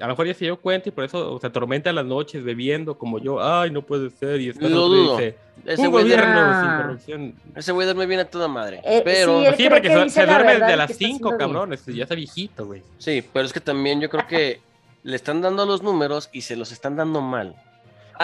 A 0.00 0.02
lo 0.06 0.08
mejor 0.12 0.26
ya 0.26 0.34
se 0.34 0.44
dio 0.44 0.56
cuenta 0.58 0.88
y 0.88 0.92
por 0.92 1.04
eso 1.04 1.38
se 1.40 1.46
atormenta 1.46 1.92
las 1.92 2.04
noches 2.06 2.42
bebiendo 2.44 2.96
como 2.96 3.18
yo, 3.18 3.42
ay, 3.42 3.70
no 3.70 3.82
puede 3.82 4.10
ser. 4.10 4.40
Y 4.40 4.46
después 4.48 4.70
Lo 4.70 4.88
dudo. 4.88 5.16
dice, 5.16 5.36
Ese 5.66 5.86
güey 5.88 6.04
duerme- 6.04 6.10
gobierno 6.22 6.60
sin 6.60 6.70
Ah. 6.70 6.80
corrupción. 6.82 7.34
ese 7.56 7.72
güey 7.72 7.84
duerme 7.86 8.06
bien 8.06 8.20
a 8.20 8.24
toda 8.24 8.46
madre. 8.48 8.80
Eh, 8.84 9.02
pero 9.04 9.40
sí, 9.50 9.56
Sí, 9.56 9.68
porque 9.68 9.88
que 9.88 9.94
se, 9.94 10.10
se 10.10 10.26
duerme 10.26 10.52
desde 10.58 10.76
las 10.76 10.86
que 10.86 10.92
está 10.92 11.04
5, 11.06 11.14
haciendo 11.28 11.28
bien. 11.30 11.38
cabrón. 11.38 11.72
este, 11.72 11.94
Ya 11.94 12.02
está 12.04 12.14
viejito, 12.14 12.66
güey. 12.66 12.82
Sí, 12.98 13.24
pero 13.32 13.44
es 13.46 13.52
que 13.52 13.60
también 13.60 14.00
yo 14.00 14.08
creo 14.08 14.26
que 14.26 14.60
le 15.02 15.16
están 15.16 15.40
dando 15.42 15.66
los 15.66 15.82
números 15.82 16.28
y 16.32 16.42
se 16.42 16.56
los 16.56 16.70
están 16.72 16.96
dando 16.96 17.20
mal. 17.20 17.54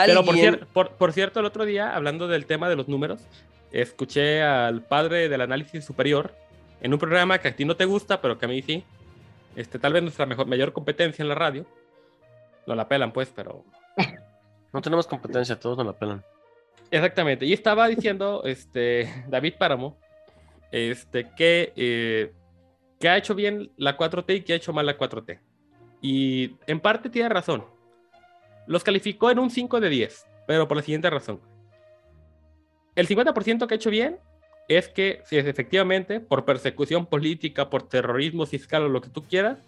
Pero 0.06 0.24
por, 0.24 0.34
Alguien- 0.34 0.54
cier- 0.60 0.66
por, 0.72 0.90
por 0.90 1.12
cierto, 1.12 1.40
el 1.40 1.46
otro 1.46 1.64
día, 1.64 1.94
hablando 1.94 2.26
del 2.28 2.46
tema 2.46 2.68
de 2.68 2.76
los 2.76 2.88
números, 2.88 3.20
escuché 3.72 4.42
al 4.42 4.82
padre 4.82 5.28
del 5.28 5.40
análisis 5.40 5.84
superior 5.84 6.32
en 6.80 6.92
un 6.92 6.98
programa 6.98 7.38
que 7.38 7.48
a 7.48 7.56
ti 7.56 7.64
no 7.64 7.76
te 7.76 7.84
gusta, 7.84 8.20
pero 8.20 8.38
que 8.38 8.44
a 8.44 8.48
mí 8.48 8.62
sí. 8.62 8.84
Este, 9.56 9.78
tal 9.78 9.92
vez 9.92 10.02
nuestra 10.02 10.26
mejor, 10.26 10.46
mayor 10.46 10.72
competencia 10.72 11.22
en 11.22 11.28
la 11.28 11.34
radio. 11.34 11.66
No 12.66 12.74
la 12.74 12.88
pelan, 12.88 13.12
pues, 13.12 13.32
pero. 13.34 13.64
No 14.72 14.80
tenemos 14.82 15.06
competencia, 15.06 15.60
todos 15.60 15.78
nos 15.78 15.86
la 15.86 15.92
pelan. 15.92 16.24
Exactamente. 16.90 17.46
Y 17.46 17.52
estaba 17.52 17.86
diciendo 17.86 18.42
este, 18.44 19.08
David 19.28 19.54
Páramo 19.56 19.96
este, 20.72 21.30
que, 21.36 21.72
eh, 21.76 22.32
que 22.98 23.08
ha 23.08 23.16
hecho 23.16 23.36
bien 23.36 23.70
la 23.76 23.96
4T 23.96 24.34
y 24.34 24.40
que 24.40 24.52
ha 24.52 24.56
hecho 24.56 24.72
mal 24.72 24.86
la 24.86 24.98
4T. 24.98 25.38
Y 26.02 26.56
en 26.66 26.80
parte 26.80 27.08
tiene 27.08 27.28
razón. 27.28 27.64
Los 28.66 28.82
calificó 28.82 29.30
en 29.30 29.38
un 29.38 29.50
5 29.50 29.78
de 29.78 29.88
10, 29.88 30.26
pero 30.48 30.66
por 30.66 30.76
la 30.76 30.82
siguiente 30.82 31.08
razón. 31.08 31.40
El 32.96 33.06
50% 33.06 33.66
que 33.68 33.74
ha 33.74 33.76
hecho 33.76 33.90
bien 33.90 34.18
es 34.68 34.88
que, 34.88 35.22
si 35.26 35.36
es 35.36 35.46
efectivamente, 35.46 36.20
por 36.20 36.44
persecución 36.44 37.06
política, 37.06 37.68
por 37.70 37.88
terrorismo 37.88 38.46
fiscal 38.46 38.82
o 38.84 38.88
lo 38.88 39.00
que 39.00 39.10
tú 39.10 39.22
quieras, 39.22 39.58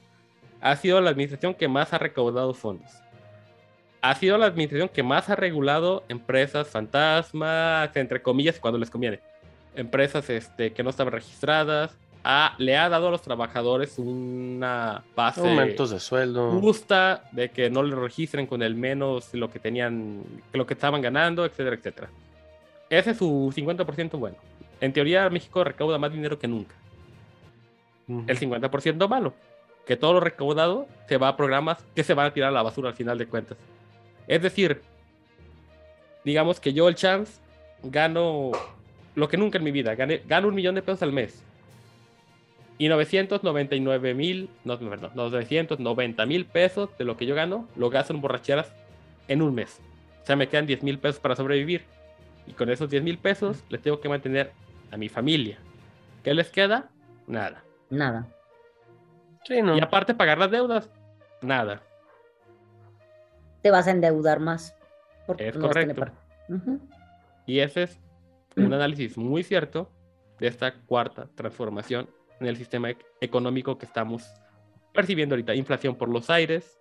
ha 0.60 0.74
sido 0.76 1.00
la 1.00 1.10
administración 1.10 1.54
que 1.54 1.68
más 1.68 1.92
ha 1.92 1.98
recaudado 1.98 2.54
fondos 2.54 2.90
ha 4.02 4.14
sido 4.14 4.38
la 4.38 4.46
administración 4.46 4.88
que 4.88 5.02
más 5.02 5.28
ha 5.30 5.34
regulado 5.34 6.04
empresas 6.08 6.68
fantasmas, 6.68 7.90
entre 7.96 8.22
comillas, 8.22 8.60
cuando 8.60 8.78
les 8.78 8.88
conviene. 8.88 9.18
Empresas 9.74 10.30
este, 10.30 10.72
que 10.72 10.84
no 10.84 10.90
estaban 10.90 11.12
registradas. 11.12 11.96
Ha- 12.22 12.54
le 12.58 12.76
ha 12.76 12.88
dado 12.88 13.08
a 13.08 13.10
los 13.10 13.22
trabajadores 13.22 13.98
una 13.98 15.02
base 15.16 15.40
Aumentos 15.40 15.90
de 15.90 15.98
sueldo. 15.98 16.52
justa 16.60 17.24
de 17.32 17.48
que 17.48 17.68
no 17.68 17.82
le 17.82 17.96
registren 17.96 18.46
con 18.46 18.62
el 18.62 18.76
menos 18.76 19.34
lo 19.34 19.50
que 19.50 19.58
tenían, 19.58 20.22
lo 20.52 20.66
que 20.66 20.74
estaban 20.74 21.00
ganando, 21.02 21.44
etcétera, 21.44 21.74
etcétera. 21.74 22.08
Ese 22.88 23.10
es 23.10 23.16
su 23.16 23.52
50% 23.56 24.18
bueno. 24.18 24.36
En 24.80 24.92
teoría, 24.92 25.28
México 25.30 25.64
recauda 25.64 25.98
más 25.98 26.12
dinero 26.12 26.38
que 26.38 26.48
nunca 26.48 26.74
Ujú. 28.08 28.24
el 28.26 28.38
50% 28.38 29.08
malo. 29.08 29.34
Que 29.86 29.96
todo 29.96 30.14
lo 30.14 30.20
recaudado 30.20 30.86
se 31.08 31.16
va 31.16 31.28
a 31.28 31.36
programas 31.36 31.78
que 31.94 32.02
se 32.04 32.12
van 32.14 32.26
a 32.26 32.32
tirar 32.34 32.48
a 32.50 32.52
la 32.52 32.62
basura 32.62 32.88
al 32.90 32.94
final 32.96 33.18
de 33.18 33.26
cuentas. 33.26 33.56
Es 34.26 34.42
decir, 34.42 34.82
digamos 36.24 36.60
que 36.60 36.72
yo 36.72 36.88
el 36.88 36.94
chance 36.96 37.40
gano 37.82 38.50
lo 39.14 39.28
que 39.28 39.36
nunca 39.36 39.58
en 39.58 39.64
mi 39.64 39.70
vida. 39.70 39.94
Gané- 39.94 40.22
gano 40.26 40.48
un 40.48 40.54
millón 40.54 40.74
de 40.74 40.82
pesos 40.82 41.02
al 41.02 41.12
mes. 41.12 41.42
Y 42.78 42.88
999 42.88 44.12
mil, 44.12 44.50
no, 44.64 44.78
perdón, 44.78 45.12
990 45.14 46.26
mil 46.26 46.44
pesos 46.44 46.90
de 46.98 47.04
lo 47.04 47.16
que 47.16 47.24
yo 47.24 47.34
gano 47.34 47.66
lo 47.76 47.88
gasto 47.88 48.12
en 48.12 48.20
borracheras 48.20 48.70
en 49.28 49.40
un 49.40 49.54
mes. 49.54 49.80
O 50.22 50.26
sea, 50.26 50.36
me 50.36 50.48
quedan 50.48 50.66
10 50.66 50.82
mil 50.82 50.98
pesos 50.98 51.20
para 51.20 51.36
sobrevivir. 51.36 51.84
Y 52.46 52.52
con 52.52 52.68
esos 52.70 52.90
10 52.90 53.02
mil 53.02 53.16
pesos 53.18 53.62
les 53.70 53.80
tengo 53.80 54.00
que 54.00 54.08
mantener 54.08 54.50
a 54.90 54.96
mi 54.96 55.08
familia. 55.08 55.58
¿Qué 56.22 56.34
les 56.34 56.50
queda? 56.50 56.90
Nada. 57.26 57.62
Nada. 57.90 58.26
Sí, 59.44 59.62
no. 59.62 59.76
Y 59.76 59.80
aparte 59.80 60.14
pagar 60.14 60.38
las 60.38 60.50
deudas, 60.50 60.90
nada. 61.42 61.82
Te 63.62 63.70
vas 63.70 63.86
a 63.86 63.90
endeudar 63.90 64.40
más. 64.40 64.76
Porque 65.26 65.48
Es 65.48 65.56
no 65.56 65.68
correcto. 65.68 66.06
Y 67.46 67.60
ese 67.60 67.84
es 67.84 67.98
un 68.56 68.72
análisis 68.72 69.16
muy 69.18 69.42
cierto 69.42 69.90
de 70.38 70.48
esta 70.48 70.72
cuarta 70.86 71.28
transformación 71.34 72.08
en 72.40 72.46
el 72.46 72.56
sistema 72.56 72.90
ec- 72.90 73.04
económico 73.20 73.78
que 73.78 73.86
estamos 73.86 74.28
percibiendo 74.92 75.34
ahorita. 75.34 75.54
Inflación 75.54 75.96
por 75.96 76.08
los 76.08 76.30
aires, 76.30 76.78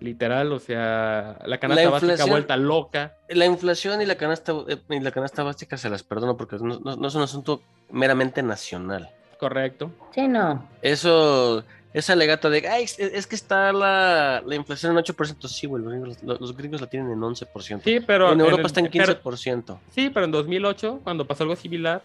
literal, 0.00 0.52
o 0.52 0.58
sea, 0.60 1.38
la 1.44 1.58
canasta 1.58 1.90
básica 1.90 2.12
inflación- 2.12 2.30
vuelta 2.30 2.56
loca. 2.56 3.16
La 3.28 3.46
inflación 3.46 4.00
y 4.02 4.06
la 4.06 4.14
canasta 4.16 4.52
eh, 4.68 4.78
y 4.90 5.00
la 5.00 5.10
canasta 5.10 5.42
básica 5.42 5.76
se 5.76 5.90
las 5.90 6.02
perdono 6.02 6.36
porque 6.36 6.56
no, 6.58 6.78
no- 6.80 6.96
no 6.96 7.08
es 7.08 7.14
un 7.14 7.22
asunto 7.22 7.62
meramente 7.90 8.42
nacional. 8.42 9.10
Correcto. 9.40 9.90
Sí, 10.14 10.26
no. 10.28 10.68
Eso, 10.82 11.62
esa 11.92 12.12
alegato 12.12 12.50
de, 12.50 12.68
ay, 12.68 12.84
es, 12.84 12.98
es 12.98 13.26
que 13.26 13.36
está 13.36 13.72
la, 13.72 14.42
la 14.44 14.54
inflación 14.56 14.92
en 14.96 15.04
8%. 15.04 15.46
Sí, 15.48 15.66
güey, 15.66 15.82
los 15.82 15.92
gringos, 15.92 16.22
los- 16.22 16.40
los 16.40 16.56
gringos 16.56 16.80
la 16.80 16.86
tienen 16.88 17.10
en 17.12 17.20
11%. 17.20 17.82
Sí, 17.84 18.00
pero 18.00 18.32
en 18.32 18.40
Europa 18.40 18.60
el- 18.62 18.66
está 18.66 18.80
en 18.80 18.90
pero- 18.90 19.20
15%. 19.22 19.78
Sí, 19.90 20.10
pero 20.10 20.24
en 20.26 20.32
2008, 20.32 21.00
cuando 21.04 21.24
pasó 21.26 21.44
algo 21.44 21.56
similar, 21.56 22.02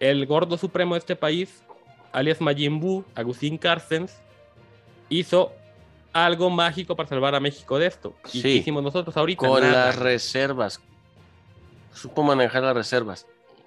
el 0.00 0.26
gordo 0.26 0.56
supremo 0.58 0.94
de 0.94 0.98
este 0.98 1.16
país, 1.16 1.62
alias 2.12 2.40
Majin 2.40 2.78
Buu, 2.80 3.04
Agustín 3.14 3.56
Carstens, 3.58 4.14
hizo 5.08 5.52
algo 6.14 6.48
mágico 6.48 6.96
para 6.96 7.08
salvar 7.08 7.34
a 7.34 7.40
México 7.40 7.78
de 7.78 7.86
esto. 7.86 8.14
¿Y 8.26 8.28
Sí. 8.38 8.42
qué 8.42 8.48
hicimos 8.50 8.82
nosotros 8.82 9.14
ahorita? 9.16 9.46
Con 9.46 9.60
Nada. 9.62 9.86
las 9.86 9.96
reservas. 9.96 10.80
Supo 11.92 12.22
manejar 12.22 12.62
las 12.62 12.74
reservas. 12.74 13.26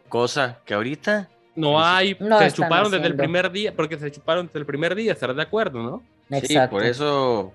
Cosa 0.10 0.60
que 0.66 0.74
ahorita 0.74 1.30
No 1.56 1.84
hay, 1.84 2.16
No 2.20 2.38
se 2.40 2.52
chuparon 2.52 2.86
desde 2.92 2.98
el 2.98 3.14
haciendo. 3.14 3.18
primer 3.18 3.52
día, 3.52 3.74
porque 3.76 3.98
se 3.98 4.12
chuparon 4.12 4.46
desde 4.46 4.60
el 4.60 4.66
primer 4.68 4.94
día, 4.96 5.12
¿estarás 5.14 5.36
de 5.36 5.42
acuerdo, 5.42 5.82
no? 5.82 6.04
Sí, 6.40 6.54
Exacto. 6.54 6.76
por 6.76 6.84
eso. 6.86 7.52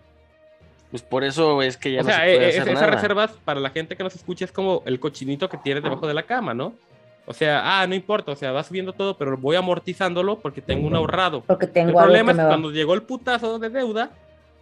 Pues 0.90 1.02
por 1.02 1.22
eso 1.24 1.62
es 1.62 1.76
que 1.76 1.92
ya 1.92 2.00
o 2.00 2.02
no 2.02 2.08
sea, 2.10 2.16
se 2.18 2.22
puede 2.24 2.44
eh, 2.44 2.48
hacer 2.48 2.62
esas 2.68 2.74
nada. 2.74 2.86
reservas, 2.88 3.30
para 3.44 3.60
la 3.60 3.70
gente 3.70 3.96
que 3.96 4.02
nos 4.02 4.14
escucha, 4.14 4.44
es 4.44 4.50
como 4.52 4.82
el 4.86 4.98
cochinito 5.00 5.48
que 5.48 5.56
tienes 5.56 5.82
debajo 5.84 6.06
de 6.06 6.14
la 6.14 6.24
cama, 6.24 6.52
¿no? 6.52 6.74
O 7.24 7.32
sea, 7.32 7.80
ah, 7.80 7.86
no 7.86 7.94
importa, 7.94 8.32
o 8.32 8.36
sea, 8.36 8.50
va 8.50 8.64
subiendo 8.64 8.92
todo, 8.92 9.16
pero 9.16 9.36
voy 9.38 9.54
amortizándolo 9.56 10.40
porque 10.40 10.60
tengo 10.60 10.86
un 10.88 10.96
ahorrado. 10.96 11.42
Porque 11.46 11.66
El 11.66 11.72
tengo 11.72 11.90
algo 11.90 12.00
problema 12.02 12.26
que 12.26 12.30
es 12.32 12.36
me 12.36 12.40
que 12.42 12.44
va. 12.44 12.48
cuando 12.50 12.70
llegó 12.72 12.94
el 12.94 13.02
putazo 13.04 13.58
de 13.60 13.70
deuda 13.70 14.10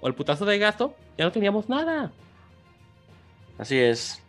o 0.00 0.08
el 0.08 0.14
putazo 0.14 0.44
de 0.44 0.58
gasto, 0.58 0.94
ya 1.16 1.24
no 1.24 1.32
teníamos 1.32 1.68
nada. 1.68 2.10
Así 3.58 3.78
es. 3.78 4.22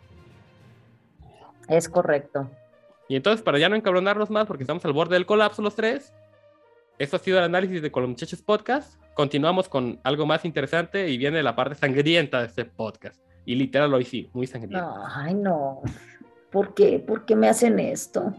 Es 1.68 1.88
correcto. 1.88 2.50
Y 3.08 3.16
entonces, 3.16 3.42
para 3.42 3.58
ya 3.58 3.68
no 3.68 3.76
encabronarnos 3.76 4.30
más, 4.30 4.46
porque 4.46 4.62
estamos 4.62 4.84
al 4.84 4.92
borde 4.92 5.14
del 5.14 5.26
colapso 5.26 5.62
los 5.62 5.74
tres, 5.74 6.12
esto 6.98 7.16
ha 7.16 7.18
sido 7.18 7.38
el 7.38 7.44
análisis 7.44 7.82
de 7.82 7.90
Con 7.90 8.02
los 8.02 8.10
Muchachos 8.10 8.42
Podcast. 8.42 9.00
Continuamos 9.14 9.68
con 9.68 9.98
algo 10.04 10.26
más 10.26 10.44
interesante 10.44 11.08
y 11.08 11.18
viene 11.18 11.42
la 11.42 11.56
parte 11.56 11.74
sangrienta 11.74 12.40
de 12.40 12.46
este 12.46 12.64
podcast. 12.64 13.20
Y 13.44 13.54
literal, 13.54 13.92
hoy 13.92 14.04
sí, 14.04 14.30
muy 14.32 14.46
sangrienta. 14.46 14.94
Ay, 15.14 15.34
no. 15.34 15.82
¿Por 16.50 16.74
qué? 16.74 16.98
¿Por 16.98 17.24
qué 17.24 17.34
me 17.34 17.48
hacen 17.48 17.78
esto? 17.80 18.34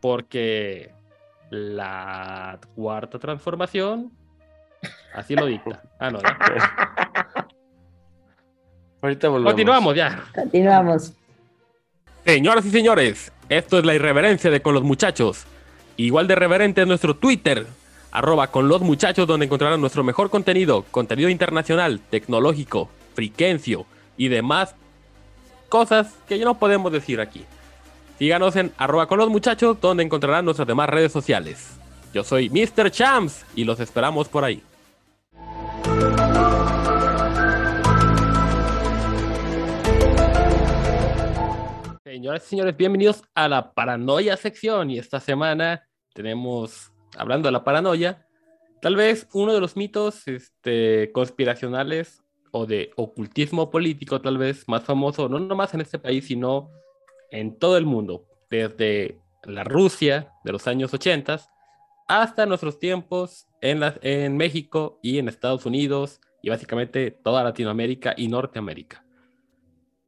Porque 0.00 0.94
la 1.50 2.58
cuarta 2.74 3.18
transformación 3.18 4.12
así 5.14 5.34
lo 5.34 5.46
dicta. 5.46 5.82
Ah, 5.98 6.10
no, 6.10 6.20
ya. 6.20 6.38
Ahorita 9.02 9.28
volvemos. 9.28 9.52
Continuamos 9.52 9.96
ya. 9.96 10.24
Continuamos. 10.34 11.12
Señoras 12.24 12.66
y 12.66 12.70
señores, 12.70 13.32
esto 13.48 13.78
es 13.78 13.84
la 13.84 13.94
irreverencia 13.94 14.50
de 14.50 14.60
Con 14.60 14.74
los 14.74 14.82
Muchachos. 14.82 15.46
Igual 15.96 16.28
de 16.28 16.34
reverente 16.34 16.82
es 16.82 16.86
nuestro 16.86 17.16
Twitter, 17.16 17.66
arroba 18.12 18.48
con 18.48 18.68
los 18.68 18.82
muchachos, 18.82 19.26
donde 19.26 19.46
encontrarán 19.46 19.80
nuestro 19.80 20.04
mejor 20.04 20.30
contenido, 20.30 20.84
contenido 20.90 21.28
internacional, 21.28 22.00
tecnológico, 22.10 22.90
friquencio 23.14 23.86
y 24.16 24.28
demás 24.28 24.74
cosas 25.68 26.14
que 26.28 26.38
ya 26.38 26.44
no 26.44 26.58
podemos 26.58 26.92
decir 26.92 27.20
aquí. 27.20 27.44
Síganos 28.18 28.56
en 28.56 28.72
arroba 28.76 29.06
con 29.06 29.18
los 29.18 29.30
muchachos, 29.30 29.80
donde 29.80 30.02
encontrarán 30.02 30.44
nuestras 30.44 30.68
demás 30.68 30.90
redes 30.90 31.12
sociales. 31.12 31.70
Yo 32.12 32.22
soy 32.22 32.50
Mr. 32.50 32.90
Champs 32.90 33.46
y 33.54 33.64
los 33.64 33.80
esperamos 33.80 34.28
por 34.28 34.44
ahí. 34.44 34.62
Señoras 42.04 42.44
y 42.44 42.48
señores, 42.48 42.76
bienvenidos 42.76 43.22
a 43.34 43.48
la 43.48 43.72
paranoia 43.72 44.36
sección. 44.36 44.90
Y 44.90 44.98
esta 44.98 45.20
semana 45.20 45.88
tenemos, 46.14 46.92
hablando 47.16 47.48
de 47.48 47.52
la 47.52 47.64
paranoia, 47.64 48.26
tal 48.82 48.96
vez 48.96 49.28
uno 49.32 49.54
de 49.54 49.60
los 49.60 49.76
mitos 49.76 50.26
este, 50.26 51.12
conspiracionales 51.12 52.22
o 52.52 52.66
de 52.66 52.90
ocultismo 52.96 53.70
político, 53.70 54.20
tal 54.20 54.38
vez 54.38 54.68
más 54.68 54.84
famoso, 54.84 55.28
no 55.28 55.38
nomás 55.38 55.74
en 55.74 55.80
este 55.80 55.98
país, 55.98 56.26
sino 56.26 56.70
en 57.30 57.58
todo 57.58 57.76
el 57.76 57.86
mundo, 57.86 58.26
desde 58.50 59.20
la 59.44 59.64
Rusia 59.64 60.32
de 60.44 60.52
los 60.52 60.66
años 60.66 60.92
80 60.92 61.40
hasta 62.10 62.44
nuestros 62.44 62.80
tiempos 62.80 63.46
en, 63.60 63.78
la- 63.78 63.94
en 64.02 64.36
México 64.36 64.98
y 65.00 65.18
en 65.18 65.28
Estados 65.28 65.64
Unidos 65.64 66.20
y 66.42 66.50
básicamente 66.50 67.12
toda 67.12 67.44
Latinoamérica 67.44 68.14
y 68.16 68.26
Norteamérica. 68.26 69.04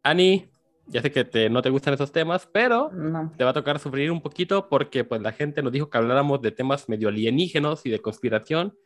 Ani, 0.02 0.48
ya 0.88 1.00
sé 1.00 1.12
que 1.12 1.24
te- 1.24 1.48
no 1.48 1.62
te 1.62 1.70
gustan 1.70 1.94
esos 1.94 2.10
temas, 2.10 2.48
pero 2.52 2.90
No. 2.92 3.32
te 3.36 3.44
va 3.44 3.50
a 3.50 3.54
tocar 3.54 3.78
sufrir 3.78 4.10
un 4.10 4.20
poquito 4.20 4.68
porque 4.68 5.04
pues 5.04 5.20
la 5.22 5.30
gente 5.30 5.62
nos 5.62 5.72
dijo 5.72 5.90
que 5.90 5.98
habláramos 5.98 6.42
de 6.42 6.50
temas 6.50 6.88
medio 6.88 7.08
alienígenos 7.08 7.86
y 7.86 7.90
de 7.90 8.00
conspiración 8.00 8.76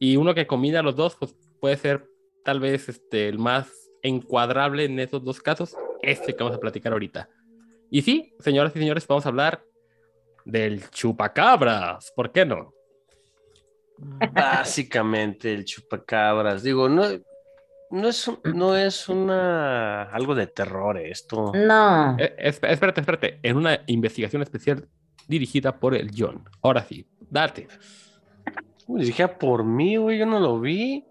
y 0.00 0.16
uno 0.16 0.34
que 0.34 0.46
combina 0.46 0.80
los 0.82 0.96
dos 0.96 1.14
pues 1.16 1.36
puede 1.60 1.76
ser 1.76 2.08
tal 2.42 2.60
vez 2.60 2.88
este 2.88 3.28
el 3.28 3.38
más 3.38 3.70
encuadrable 4.02 4.84
en 4.84 4.98
esos 4.98 5.22
dos 5.22 5.40
casos, 5.42 5.76
este 6.02 6.34
que 6.34 6.42
vamos 6.42 6.56
a 6.56 6.60
platicar 6.60 6.92
ahorita. 6.94 7.28
Y 7.90 8.00
sí, 8.02 8.32
señoras 8.38 8.74
y 8.74 8.78
señores, 8.78 9.06
vamos 9.06 9.26
a 9.26 9.28
hablar 9.28 9.62
del 10.46 10.88
chupacabras, 10.90 12.12
¿por 12.14 12.32
qué 12.32 12.46
no? 12.46 12.72
Básicamente 14.32 15.52
el 15.52 15.64
chupacabras. 15.64 16.62
Digo, 16.62 16.88
no. 16.88 17.04
no 17.90 18.08
es, 18.08 18.30
no 18.44 18.76
es 18.76 19.08
una 19.08 20.04
algo 20.04 20.34
de 20.34 20.46
terror 20.46 20.98
esto. 20.98 21.52
No. 21.54 22.16
Eh, 22.18 22.34
es- 22.38 22.60
espérate, 22.62 23.00
espérate. 23.00 23.40
En 23.42 23.56
una 23.56 23.82
investigación 23.86 24.42
especial 24.42 24.88
dirigida 25.26 25.78
por 25.78 25.94
el 25.94 26.10
John. 26.16 26.44
Ahora 26.62 26.84
sí, 26.84 27.06
date. 27.20 27.68
Uy, 28.86 29.02
dije 29.04 29.26
por 29.28 29.64
mí, 29.64 29.96
güey, 29.96 30.18
yo 30.18 30.26
no 30.26 30.38
lo 30.38 30.60
vi. 30.60 31.04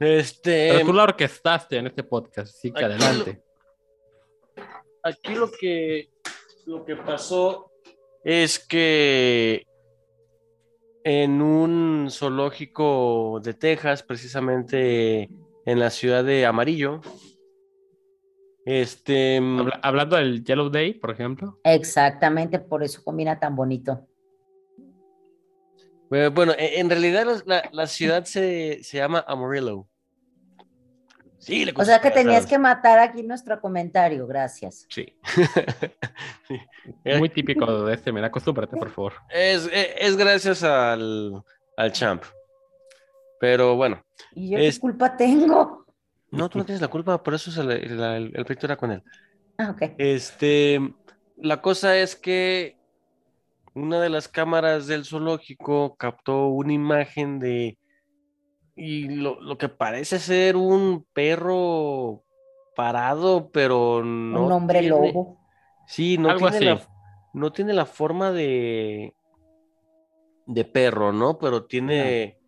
Este, 0.00 0.70
Pero 0.72 0.86
tú 0.86 0.92
la 0.92 1.02
orquestaste 1.04 1.76
en 1.76 1.88
este 1.88 2.02
podcast, 2.04 2.54
así 2.54 2.70
que 2.72 2.84
Aquí 2.84 2.94
adelante. 2.94 3.42
aquí 5.02 5.34
lo 5.34 5.50
que 5.50 6.10
lo 6.66 6.84
que 6.84 6.96
pasó 6.96 7.67
es 8.30 8.58
que 8.58 9.66
en 11.02 11.40
un 11.40 12.08
zoológico 12.10 13.40
de 13.42 13.54
Texas, 13.54 14.02
precisamente 14.02 15.30
en 15.64 15.78
la 15.78 15.88
ciudad 15.88 16.22
de 16.24 16.44
Amarillo, 16.44 17.00
este, 18.66 19.38
Habla- 19.38 19.80
hablando 19.82 20.16
del 20.16 20.44
Yellow 20.44 20.68
Day, 20.68 20.92
por 20.92 21.10
ejemplo. 21.10 21.58
Exactamente, 21.64 22.58
por 22.58 22.82
eso 22.82 23.02
combina 23.02 23.40
tan 23.40 23.56
bonito. 23.56 24.06
Eh, 26.10 26.28
Bueno, 26.30 26.52
e- 26.52 26.80
en 26.80 26.90
realidad 26.90 27.26
la 27.72 27.86
ciudad 27.86 28.24
se, 28.26 28.82
se 28.84 28.98
llama 28.98 29.24
Amarillo. 29.26 29.88
Sí, 31.38 31.64
le 31.64 31.72
O 31.76 31.84
sea 31.84 32.00
que 32.00 32.10
tenías 32.10 32.46
que 32.46 32.58
matar 32.58 32.98
aquí 32.98 33.22
nuestro 33.22 33.60
comentario, 33.60 34.26
gracias. 34.26 34.86
Sí. 34.88 35.14
Sí. 36.48 36.58
Muy 37.18 37.28
típico 37.28 37.84
de 37.84 37.94
este, 37.94 38.10
mira, 38.12 38.28
acostúmbrate, 38.28 38.74
por 38.76 38.90
favor. 38.90 39.12
Es, 39.28 39.66
es- 39.70 39.88
es 39.98 40.16
gracias 40.16 40.62
al, 40.62 41.42
al 41.76 41.92
champ. 41.92 42.22
Pero 43.40 43.76
bueno, 43.76 44.02
¿Y 44.32 44.50
yo 44.50 44.58
Es- 44.58 44.76
qué 44.76 44.80
culpa 44.80 45.14
tengo? 45.16 45.84
no, 46.30 46.48
tú 46.48 46.58
no 46.58 46.64
tienes 46.64 46.80
la 46.80 46.88
culpa, 46.88 47.22
por 47.22 47.34
eso 47.34 47.50
es 47.50 47.58
el, 47.58 47.70
el, 47.70 48.00
el- 48.00 48.46
el 48.68 48.76
con 48.78 48.92
él. 48.92 49.02
Ah, 49.58 49.70
ok. 49.70 49.92
Este, 49.98 50.80
la 51.36 51.60
cosa 51.60 51.96
es 51.98 52.16
que 52.16 52.76
una 53.74 54.00
de 54.00 54.08
las 54.10 54.28
cámaras 54.28 54.86
del 54.86 55.04
zoológico 55.04 55.96
captó 55.96 56.48
una 56.48 56.72
imagen 56.72 57.38
de 57.38 57.77
y 58.78 59.08
lo, 59.08 59.40
lo 59.40 59.58
que 59.58 59.68
parece 59.68 60.18
ser 60.18 60.56
un 60.56 61.04
perro 61.12 62.22
parado, 62.76 63.50
pero 63.50 64.04
no 64.04 64.46
Un 64.46 64.52
hombre 64.52 64.80
tiene- 64.80 65.12
lobo. 65.12 65.38
Sí, 65.86 66.16
no 66.18 66.30
Algo 66.30 66.50
tiene 66.50 66.66
la, 66.66 66.80
no 67.32 67.52
tiene 67.52 67.72
la 67.74 67.86
forma 67.86 68.30
de 68.32 69.14
de 70.46 70.64
perro, 70.64 71.12
¿no? 71.12 71.38
Pero 71.38 71.66
tiene 71.66 72.38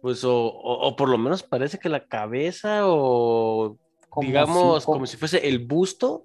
pues 0.00 0.22
o, 0.24 0.34
o- 0.46 0.86
o 0.88 0.96
por 0.96 1.08
lo 1.08 1.18
menos 1.18 1.42
parece 1.42 1.78
que 1.78 1.88
la 1.88 2.06
cabeza 2.06 2.82
o 2.84 3.76
Como 4.10 4.26
digamos 4.26 4.84
como 4.86 5.06
si 5.06 5.16
fuese 5.16 5.48
el 5.48 5.58
busto 5.66 6.24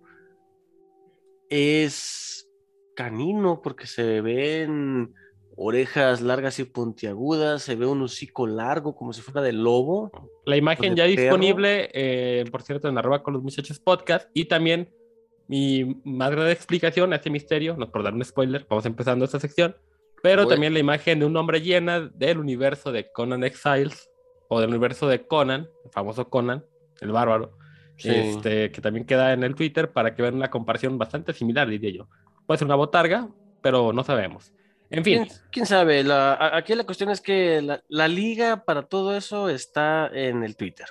es 1.49 2.47
canino 2.95 3.61
porque 3.61 3.87
se 3.87 4.21
ven 4.21 5.13
orejas 5.61 6.21
largas 6.21 6.57
y 6.59 6.63
puntiagudas, 6.63 7.61
se 7.63 7.75
ve 7.75 7.85
un 7.85 8.01
hocico 8.01 8.47
largo 8.47 8.95
como 8.95 9.11
si 9.11 9.21
fuera 9.21 9.41
de 9.41 9.51
lobo. 9.51 10.09
La 10.45 10.55
imagen 10.55 10.95
ya 10.95 11.03
perro. 11.03 11.15
disponible, 11.21 11.89
eh, 11.93 12.45
por 12.49 12.61
cierto, 12.61 12.87
en 12.87 12.97
arroba 12.97 13.21
con 13.23 13.33
los 13.33 13.43
muchachos 13.43 13.77
podcast. 13.79 14.29
Y 14.33 14.45
también 14.45 14.89
mi 15.47 15.99
más 16.05 16.31
grande 16.31 16.53
explicación 16.53 17.11
a 17.11 17.17
este 17.17 17.29
misterio, 17.29 17.75
no 17.77 17.91
por 17.91 18.03
dar 18.03 18.13
un 18.13 18.23
spoiler, 18.23 18.65
vamos 18.69 18.85
empezando 18.85 19.25
esta 19.25 19.39
sección, 19.39 19.75
pero 20.23 20.43
Bueno. 20.43 20.49
también 20.51 20.73
la 20.73 20.79
imagen 20.79 21.19
de 21.19 21.25
un 21.25 21.35
hombre 21.35 21.59
llena 21.61 22.01
del 22.01 22.37
universo 22.39 22.91
de 22.93 23.11
Conan 23.11 23.43
Exiles 23.43 24.09
o 24.47 24.61
del 24.61 24.69
universo 24.69 25.07
de 25.09 25.27
Conan, 25.27 25.67
el 25.83 25.91
famoso 25.91 26.29
Conan, 26.29 26.63
el 27.01 27.11
bárbaro, 27.11 27.57
Sí. 27.97 28.11
este, 28.11 28.71
que 28.71 28.79
también 28.79 29.05
queda 29.05 29.33
en 29.33 29.43
el 29.43 29.55
Twitter 29.55 29.91
para 29.91 30.15
que 30.15 30.21
vean 30.21 30.35
una 30.35 30.49
comparación 30.49 30.97
bastante 30.97 31.33
similar, 31.33 31.67
diría 31.67 31.91
yo. 31.91 32.07
Puede 32.47 32.59
ser 32.59 32.65
una 32.65 32.75
botarga, 32.75 33.27
pero 33.61 33.91
no 33.91 34.05
sabemos. 34.05 34.53
En 34.91 35.03
fin, 35.03 35.25
¿Quién, 35.25 35.37
quién 35.51 35.65
sabe? 35.65 36.03
La, 36.03 36.55
aquí 36.57 36.73
la 36.75 36.83
cuestión 36.83 37.09
es 37.11 37.21
que 37.21 37.61
la, 37.61 37.83
la 37.89 38.07
liga 38.07 38.63
para 38.65 38.83
todo 38.83 39.15
eso 39.15 39.47
está 39.49 40.09
en 40.13 40.43
el 40.43 40.55
Twitter. 40.55 40.87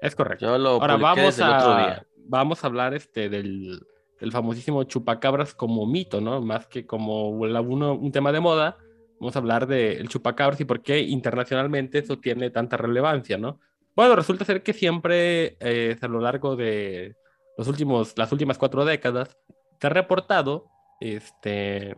es 0.00 0.14
correcto. 0.14 0.46
Yo 0.46 0.58
lo 0.58 0.70
Ahora 0.80 0.96
vamos 0.96 1.34
otro 1.34 1.46
a, 1.72 1.82
día. 1.82 2.06
vamos 2.26 2.62
a 2.62 2.66
hablar 2.68 2.94
este, 2.94 3.28
del, 3.28 3.80
del 4.20 4.32
famosísimo 4.32 4.84
chupacabras 4.84 5.52
como 5.54 5.84
mito, 5.86 6.20
¿no? 6.20 6.40
Más 6.40 6.66
que 6.68 6.86
como 6.86 7.44
la- 7.46 7.60
uno- 7.60 7.94
un 7.94 8.12
tema 8.12 8.30
de 8.30 8.38
moda, 8.40 8.76
vamos 9.18 9.34
a 9.34 9.40
hablar 9.40 9.66
del 9.66 10.08
chupacabras 10.08 10.60
y 10.60 10.64
por 10.64 10.80
qué 10.82 11.00
internacionalmente 11.00 11.98
eso 11.98 12.18
tiene 12.18 12.50
tanta 12.50 12.76
relevancia, 12.76 13.36
¿no? 13.36 13.58
Bueno, 13.96 14.14
resulta 14.14 14.44
ser 14.44 14.62
que 14.62 14.72
siempre 14.72 15.56
eh, 15.58 15.96
a 16.00 16.06
lo 16.06 16.20
largo 16.20 16.54
de 16.54 17.16
los 17.58 17.66
últimos, 17.66 18.14
las 18.16 18.30
últimas 18.30 18.56
cuatro 18.58 18.84
décadas 18.84 19.36
se 19.80 19.86
ha 19.88 19.90
reportado, 19.90 20.66
este, 21.00 21.96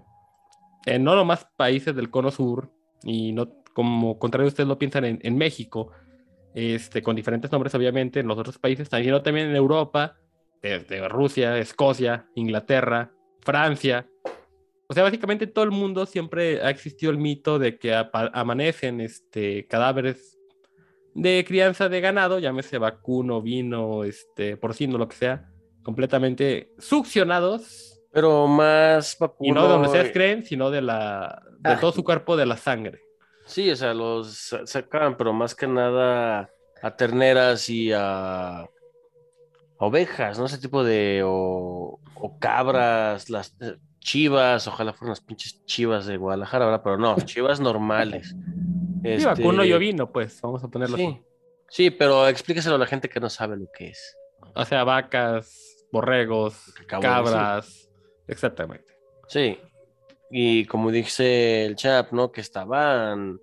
en 0.87 1.05
no 1.05 1.15
nomás 1.15 1.47
países 1.57 1.95
del 1.95 2.11
cono 2.11 2.31
sur 2.31 2.71
y 3.05 3.33
no 3.33 3.63
como 3.73 4.19
contrario 4.19 4.49
ustedes 4.49 4.69
lo 4.69 4.79
piensan 4.79 5.05
en, 5.05 5.19
en 5.23 5.37
México, 5.37 5.91
este, 6.55 7.03
con 7.03 7.17
diferentes 7.17 7.51
nombres 7.51 7.75
obviamente 7.75 8.21
en 8.21 8.29
los 8.29 8.39
otros 8.39 8.59
países, 8.59 8.89
sino 8.91 9.23
también 9.23 9.49
en 9.49 9.57
Europa, 9.57 10.19
desde 10.61 11.09
Rusia, 11.09 11.59
Escocia, 11.59 12.27
Inglaterra, 12.35 13.11
Francia. 13.41 14.07
O 14.89 14.95
sea, 14.95 15.03
básicamente 15.03 15.47
en 15.47 15.53
todo 15.53 15.65
el 15.65 15.71
mundo 15.71 16.07
siempre 16.07 16.61
ha 16.63 16.71
existido 16.71 17.11
el 17.11 17.19
mito 17.19 17.59
de 17.59 17.79
que 17.79 17.95
amanecen 17.95 19.01
este, 19.01 19.67
cadáveres 19.67 20.39
de 21.15 21.45
crianza 21.47 21.89
de 21.89 22.01
ganado, 22.01 22.39
llámese 22.39 22.79
vacuno, 22.79 23.43
vino, 23.43 24.05
este, 24.05 24.57
porcino, 24.57 24.99
lo 24.99 25.09
que 25.09 25.17
sea, 25.17 25.51
completamente 25.83 26.73
succionados 26.79 27.92
Pero 28.13 28.47
más 28.47 29.17
vacuno. 29.19 29.49
y 29.49 29.53
no 29.53 29.63
de 29.63 29.69
donde 29.69 29.89
ustedes 29.89 30.13
creen, 30.13 30.45
sino 30.45 30.71
de 30.71 30.83
la 30.83 31.43
de 31.59 31.71
Ah. 31.71 31.79
todo 31.81 31.93
su 31.93 32.05
cuerpo, 32.05 32.37
de 32.37 32.45
la 32.47 32.57
sangre. 32.57 33.01
Sí, 33.47 33.71
o 33.71 33.77
sea, 33.77 33.95
los 33.95 34.35
sa- 34.37 34.67
sacaban, 34.67 35.17
pero 35.17 35.33
más 35.33 35.55
que 35.55 35.67
nada 35.67 36.51
a 36.83 36.97
terneras 36.97 37.69
y 37.71 37.93
a, 37.93 38.61
a 38.61 38.69
ovejas, 39.79 40.39
¿no? 40.39 40.47
Ese 40.47 40.59
tipo 40.59 40.85
de. 40.85 41.23
O, 41.25 41.99
o 42.15 42.39
cabras, 42.39 43.31
las 43.31 43.57
eh, 43.61 43.77
chivas, 44.01 44.67
ojalá 44.67 44.93
fueran 44.93 45.11
las 45.11 45.21
pinches 45.21 45.65
chivas 45.65 46.07
de 46.07 46.17
Guadalajara, 46.17 46.67
¿verdad? 46.67 46.83
Pero 46.85 46.99
no, 46.99 47.17
chivas 47.21 47.61
normales. 47.61 48.29
Sí, 49.03 49.09
Este, 49.09 49.27
vacuno 49.27 49.65
y 49.65 49.73
ovino, 49.73 50.11
pues, 50.13 50.41
vamos 50.43 50.63
a 50.63 50.69
ponerlo 50.69 50.97
así. 50.97 51.05
Sí, 51.07 51.23
sí, 51.69 51.91
pero 51.91 52.29
explíqueselo 52.29 52.77
a 52.77 52.79
la 52.79 52.87
gente 52.87 53.09
que 53.09 53.21
no 53.21 53.29
sabe 53.31 53.57
lo 53.57 53.67
que 53.77 53.89
es. 53.89 54.17
O 54.55 54.65
sea, 54.65 54.85
vacas, 54.85 55.87
borregos, 55.93 56.73
cabras. 56.87 57.89
Exactamente. 58.27 58.87
Sí. 59.29 59.59
Y 60.31 60.65
como 60.67 60.91
dice 60.91 61.65
el 61.67 61.77
chap, 61.77 62.13
¿no? 62.13 62.33
Que 62.33 62.41
estaban. 62.41 63.39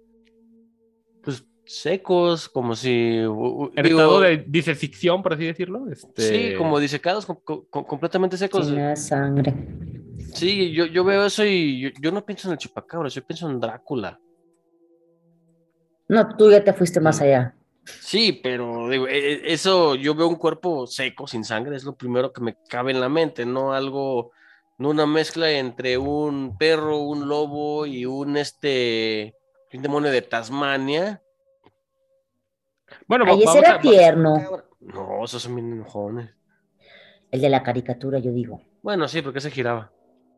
Pues 1.23 1.45
secos, 1.65 2.49
como 2.49 2.75
si. 2.75 2.89
digo, 3.19 3.71
estado 3.75 4.21
de 4.21 4.38
diseficción, 4.47 5.21
por 5.21 5.34
así 5.34 5.45
decirlo. 5.45 5.88
Este... 5.91 6.21
Sí, 6.21 6.55
como 6.57 6.80
disecados, 6.80 7.25
com- 7.25 7.39
com- 7.43 7.84
completamente 7.86 8.38
secos. 8.38 8.65
Sin 8.65 8.75
nada 8.77 8.89
de 8.89 8.95
sangre. 8.95 9.53
Sí, 10.34 10.71
yo, 10.71 10.86
yo 10.86 11.03
veo 11.03 11.25
eso 11.25 11.45
y 11.45 11.80
yo, 11.80 11.89
yo 12.01 12.11
no 12.11 12.25
pienso 12.25 12.47
en 12.47 12.53
el 12.53 12.57
chupacabras, 12.57 13.13
yo 13.13 13.23
pienso 13.25 13.49
en 13.49 13.59
Drácula. 13.59 14.19
No, 16.07 16.36
tú 16.36 16.49
ya 16.51 16.63
te 16.63 16.73
fuiste 16.73 16.99
más 16.99 17.21
allá. 17.21 17.55
Sí, 17.86 18.39
pero 18.43 18.89
digo, 18.89 19.07
e- 19.07 19.34
e- 19.34 19.53
eso 19.53 19.95
yo 19.95 20.13
veo 20.15 20.27
un 20.27 20.36
cuerpo 20.36 20.86
seco, 20.88 21.27
sin 21.27 21.43
sangre, 21.43 21.75
es 21.75 21.84
lo 21.84 21.95
primero 21.95 22.32
que 22.34 22.41
me 22.41 22.57
cabe 22.67 22.91
en 22.91 22.99
la 22.99 23.09
mente, 23.09 23.45
no 23.45 23.73
algo, 23.73 24.32
una 24.88 25.05
mezcla 25.05 25.51
entre 25.51 25.97
un 25.97 26.57
perro, 26.57 26.99
un 26.99 27.27
lobo 27.27 27.86
y 27.86 28.05
un 28.05 28.38
este, 28.38 29.36
un 29.73 29.82
demonio 29.82 30.09
de 30.11 30.21
Tasmania. 30.21 31.21
Bueno, 33.07 33.25
Ahí 33.27 33.43
ese 33.43 33.59
era 33.59 33.75
a- 33.75 33.80
tierno. 33.80 34.63
No, 34.80 35.25
esos 35.25 35.41
son 35.43 35.55
bien 35.55 35.73
enojones. 35.73 36.32
El 37.32 37.41
de 37.41 37.49
la 37.49 37.61
caricatura, 37.61 38.19
yo 38.19 38.32
digo. 38.32 38.61
Bueno, 38.82 39.07
sí, 39.07 39.21
porque 39.21 39.41
se 39.41 39.51
giraba. 39.51 39.91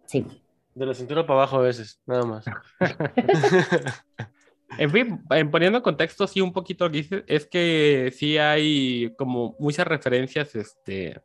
Sí. 0.05 0.25
De 0.73 0.85
la 0.85 0.93
cintura 0.93 1.25
para 1.25 1.39
abajo 1.41 1.57
a 1.57 1.61
veces, 1.61 2.01
nada 2.05 2.23
más. 2.25 2.45
En 4.77 4.89
fin, 4.89 5.21
en 5.29 5.51
poniendo 5.51 5.79
en 5.79 5.83
contexto, 5.83 6.25
sí, 6.27 6.39
un 6.39 6.53
poquito 6.53 6.85
lo 6.85 6.91
que 6.91 6.97
dices, 6.99 7.23
es 7.27 7.45
que 7.45 8.09
sí 8.15 8.37
hay 8.37 9.13
como 9.17 9.53
muchas 9.59 9.85
referencias, 9.85 10.55
este, 10.55 11.21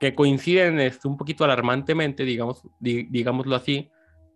que 0.00 0.14
coinciden 0.14 0.80
este, 0.80 1.08
un 1.08 1.16
poquito 1.16 1.44
alarmantemente, 1.44 2.24
digamos, 2.24 2.62
di- 2.80 3.04
digámoslo 3.04 3.54
así, 3.56 3.90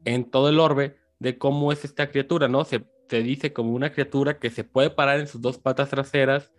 en 0.05 0.31
todo 0.31 0.49
el 0.49 0.61
orbe 0.61 0.97
de 1.19 1.37
cómo 1.37 1.73
es 1.73 1.85
esta 1.85 2.11
criatura, 2.11 2.49
¿no? 2.49 2.65
Se, 2.65 2.85
se 3.09 3.23
dice 3.23 3.53
como 3.53 3.73
una 3.73 3.93
criatura 3.93 4.39
que 4.39 4.51
se 4.51 4.65
puede 4.65 4.91
parar 4.91 5.21
en 5.21 5.27
sus 5.27 5.41
dos 5.41 5.59
patas 5.59 5.91
traseras, 5.91 6.53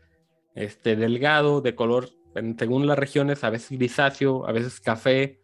este, 0.56 0.96
delgado, 0.96 1.62
de 1.62 1.76
color, 1.76 2.10
según 2.58 2.86
las 2.88 3.00
regiones, 3.00 3.44
a 3.44 3.50
veces 3.50 3.78
grisáceo, 3.78 4.46
a 4.48 4.52
veces 4.52 4.80
café, 4.80 5.40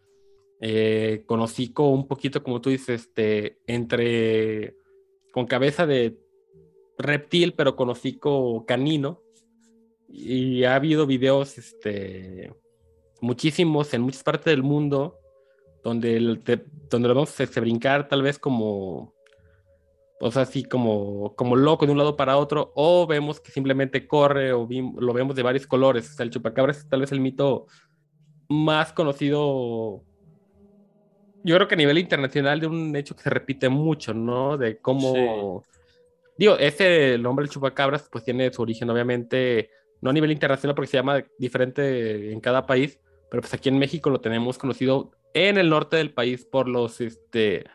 eh, 0.62 1.24
con 1.26 1.39
un 1.41 2.08
poquito, 2.08 2.43
como 2.43 2.62
tú 2.62 2.70
dices, 2.70 3.01
este, 3.01 3.60
entre 3.68 4.76
con 5.32 5.45
cabeza 5.47 5.86
de 5.86 6.18
reptil, 6.97 7.53
pero 7.53 7.76
con 7.76 7.89
hocico 7.89 8.66
canino, 8.66 9.22
y 10.08 10.64
ha 10.64 10.76
habido 10.76 11.06
videos, 11.06 11.58
este, 11.58 12.53
muchísimos 13.22 13.93
en 13.93 14.01
muchas 14.01 14.24
partes 14.24 14.45
del 14.45 14.63
mundo, 14.63 15.20
donde, 15.84 16.18
el- 16.18 16.43
te- 16.43 16.66
donde 16.89 17.07
lo 17.07 17.13
vemos 17.16 17.39
este, 17.39 17.59
brincar 17.59 18.07
tal 18.07 18.22
vez 18.22 18.39
como, 18.39 19.13
o 20.20 20.32
sea, 20.32 20.43
así 20.43 20.63
como, 20.63 21.36
como 21.36 21.55
loco 21.55 21.86
de 21.86 21.91
un 21.91 21.97
lado 21.97 22.16
para 22.16 22.38
otro, 22.38 22.72
o 22.76 23.05
vemos 23.07 23.39
que 23.39 23.51
simplemente 23.51 24.07
corre, 24.07 24.53
o 24.53 24.66
vi- 24.66 24.91
lo 24.97 25.13
vemos 25.13 25.36
de 25.36 25.43
varios 25.43 25.68
colores. 25.68 26.09
O 26.11 26.13
sea, 26.13 26.24
el 26.24 26.32
chupacabras 26.32 26.78
es 26.80 26.88
tal 26.88 27.01
vez 27.01 27.11
el 27.11 27.20
mito 27.20 27.68
más 28.49 28.93
conocido, 28.93 30.03
yo 31.43 31.55
creo 31.55 31.68
que 31.68 31.76
a 31.76 31.78
nivel 31.78 31.97
internacional, 31.99 32.59
de 32.59 32.68
un 32.68 32.95
hecho 32.95 33.16
que 33.16 33.24
se 33.24 33.30
repite 33.30 33.70
mucho, 33.70 34.13
¿no? 34.13 34.57
De 34.57 34.80
cómo... 34.80 35.63
Digo, 36.38 36.57
ese 36.57 37.18
nombre 37.18 37.43
del 37.45 37.51
chupacabras 37.53 38.09
pues 38.11 38.24
tiene 38.26 38.51
su 38.51 38.61
origen 38.61 38.89
obviamente 38.89 39.70
no 40.01 40.09
a 40.09 40.13
nivel 40.13 40.32
internacional 40.32 40.76
porque 40.76 40.91
se 40.91 40.97
llama 40.97 41.24
diferente 41.38 42.32
en 42.34 42.41
cada 42.41 42.66
país, 42.66 42.99
pero 43.30 43.41
pues 43.41 43.53
aquí 43.53 43.69
en 43.69 43.80
México 43.80 44.09
lo 44.09 44.21
tenemos 44.21 44.57
conocido 44.57 45.11
en 45.34 45.57
el 45.57 45.69
norte 45.69 45.97
del 45.97 46.13
país 46.13 46.45
por 46.45 46.67
los, 46.67 47.01
este, 47.01 47.65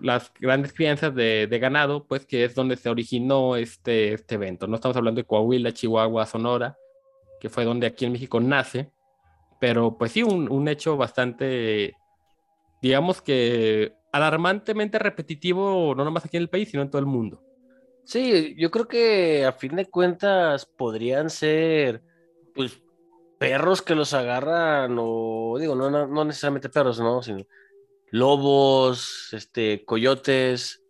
las 0.00 0.32
grandes 0.38 0.72
crianzas 0.72 1.14
de, 1.14 1.46
de 1.46 1.58
ganado, 1.58 2.06
pues 2.06 2.26
que 2.26 2.44
es 2.44 2.54
donde 2.54 2.76
se 2.76 2.88
originó 2.88 3.56
este, 3.56 4.14
este 4.14 4.36
evento. 4.36 4.66
No 4.66 4.76
estamos 4.76 4.96
hablando 4.96 5.20
de 5.20 5.26
Coahuila, 5.26 5.72
Chihuahua, 5.72 6.26
Sonora, 6.26 6.76
que 7.40 7.48
fue 7.48 7.64
donde 7.64 7.86
aquí 7.86 8.04
en 8.04 8.12
México 8.12 8.40
nace, 8.40 8.92
pero 9.60 9.96
pues 9.98 10.12
sí, 10.12 10.22
un, 10.22 10.50
un 10.50 10.68
hecho 10.68 10.96
bastante, 10.96 11.96
digamos 12.80 13.20
que 13.20 13.94
alarmantemente 14.12 14.98
repetitivo, 14.98 15.94
no 15.96 16.04
nomás 16.04 16.24
aquí 16.24 16.36
en 16.36 16.44
el 16.44 16.50
país, 16.50 16.70
sino 16.70 16.82
en 16.82 16.90
todo 16.90 17.00
el 17.00 17.06
mundo. 17.06 17.42
Sí, 18.04 18.54
yo 18.58 18.70
creo 18.70 18.86
que 18.86 19.44
a 19.44 19.52
fin 19.52 19.76
de 19.76 19.86
cuentas 19.86 20.66
podrían 20.66 21.30
ser, 21.30 22.02
pues, 22.54 22.82
perros 23.50 23.82
que 23.82 23.94
los 23.94 24.14
agarran, 24.14 24.96
o 25.00 25.56
digo, 25.58 25.74
no, 25.74 25.90
no, 25.90 26.06
no 26.06 26.24
necesariamente 26.24 26.68
perros, 26.68 27.00
¿no? 27.00 27.22
Sino 27.22 27.44
lobos, 28.10 29.30
este, 29.32 29.84
coyotes, 29.84 30.82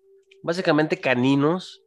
básicamente 0.43 0.99
caninos. 0.99 1.83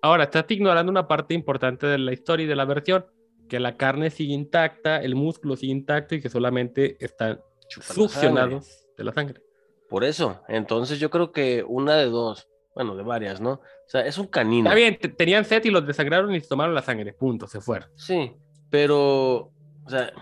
Ahora, 0.00 0.24
estás 0.24 0.44
ignorando 0.48 0.90
una 0.90 1.08
parte 1.08 1.34
importante 1.34 1.86
de 1.86 1.98
la 1.98 2.12
historia 2.12 2.44
y 2.44 2.48
de 2.48 2.56
la 2.56 2.64
versión, 2.64 3.04
que 3.48 3.60
la 3.60 3.76
carne 3.76 4.10
sigue 4.10 4.34
intacta, 4.34 5.02
el 5.02 5.14
músculo 5.16 5.56
sigue 5.56 5.72
intacto 5.72 6.14
y 6.14 6.20
que 6.20 6.28
solamente 6.30 6.96
están 7.04 7.40
Chupan 7.68 7.88
la 7.88 7.94
succionados 7.94 8.86
de 8.96 9.04
la 9.04 9.12
sangre. 9.12 9.42
Por 9.88 10.04
eso, 10.04 10.40
entonces 10.48 10.98
yo 10.98 11.10
creo 11.10 11.30
que 11.32 11.64
una 11.66 11.96
de 11.96 12.06
dos, 12.06 12.48
bueno, 12.74 12.96
de 12.96 13.02
varias, 13.02 13.40
¿no? 13.40 13.52
O 13.52 13.88
sea, 13.88 14.06
es 14.06 14.18
un 14.18 14.26
canino. 14.28 14.68
Está 14.68 14.74
bien, 14.76 14.98
te- 14.98 15.08
tenían 15.08 15.44
sed 15.44 15.64
y 15.64 15.70
los 15.70 15.86
desangraron 15.86 16.34
y 16.34 16.40
se 16.40 16.48
tomaron 16.48 16.74
la 16.74 16.82
sangre, 16.82 17.12
punto, 17.12 17.46
se 17.46 17.60
fueron. 17.60 17.88
Sí, 17.96 18.32
pero, 18.70 19.52
o 19.86 19.90
sea, 19.90 20.12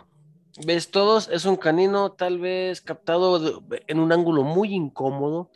ves 0.67 0.91
todos, 0.91 1.29
es 1.29 1.47
un 1.47 1.57
canino 1.57 2.13
tal 2.13 2.39
vez 2.39 2.81
captado 2.81 3.63
en 3.87 3.99
un 3.99 4.13
ángulo 4.13 4.43
muy 4.43 4.75
incómodo 4.75 5.51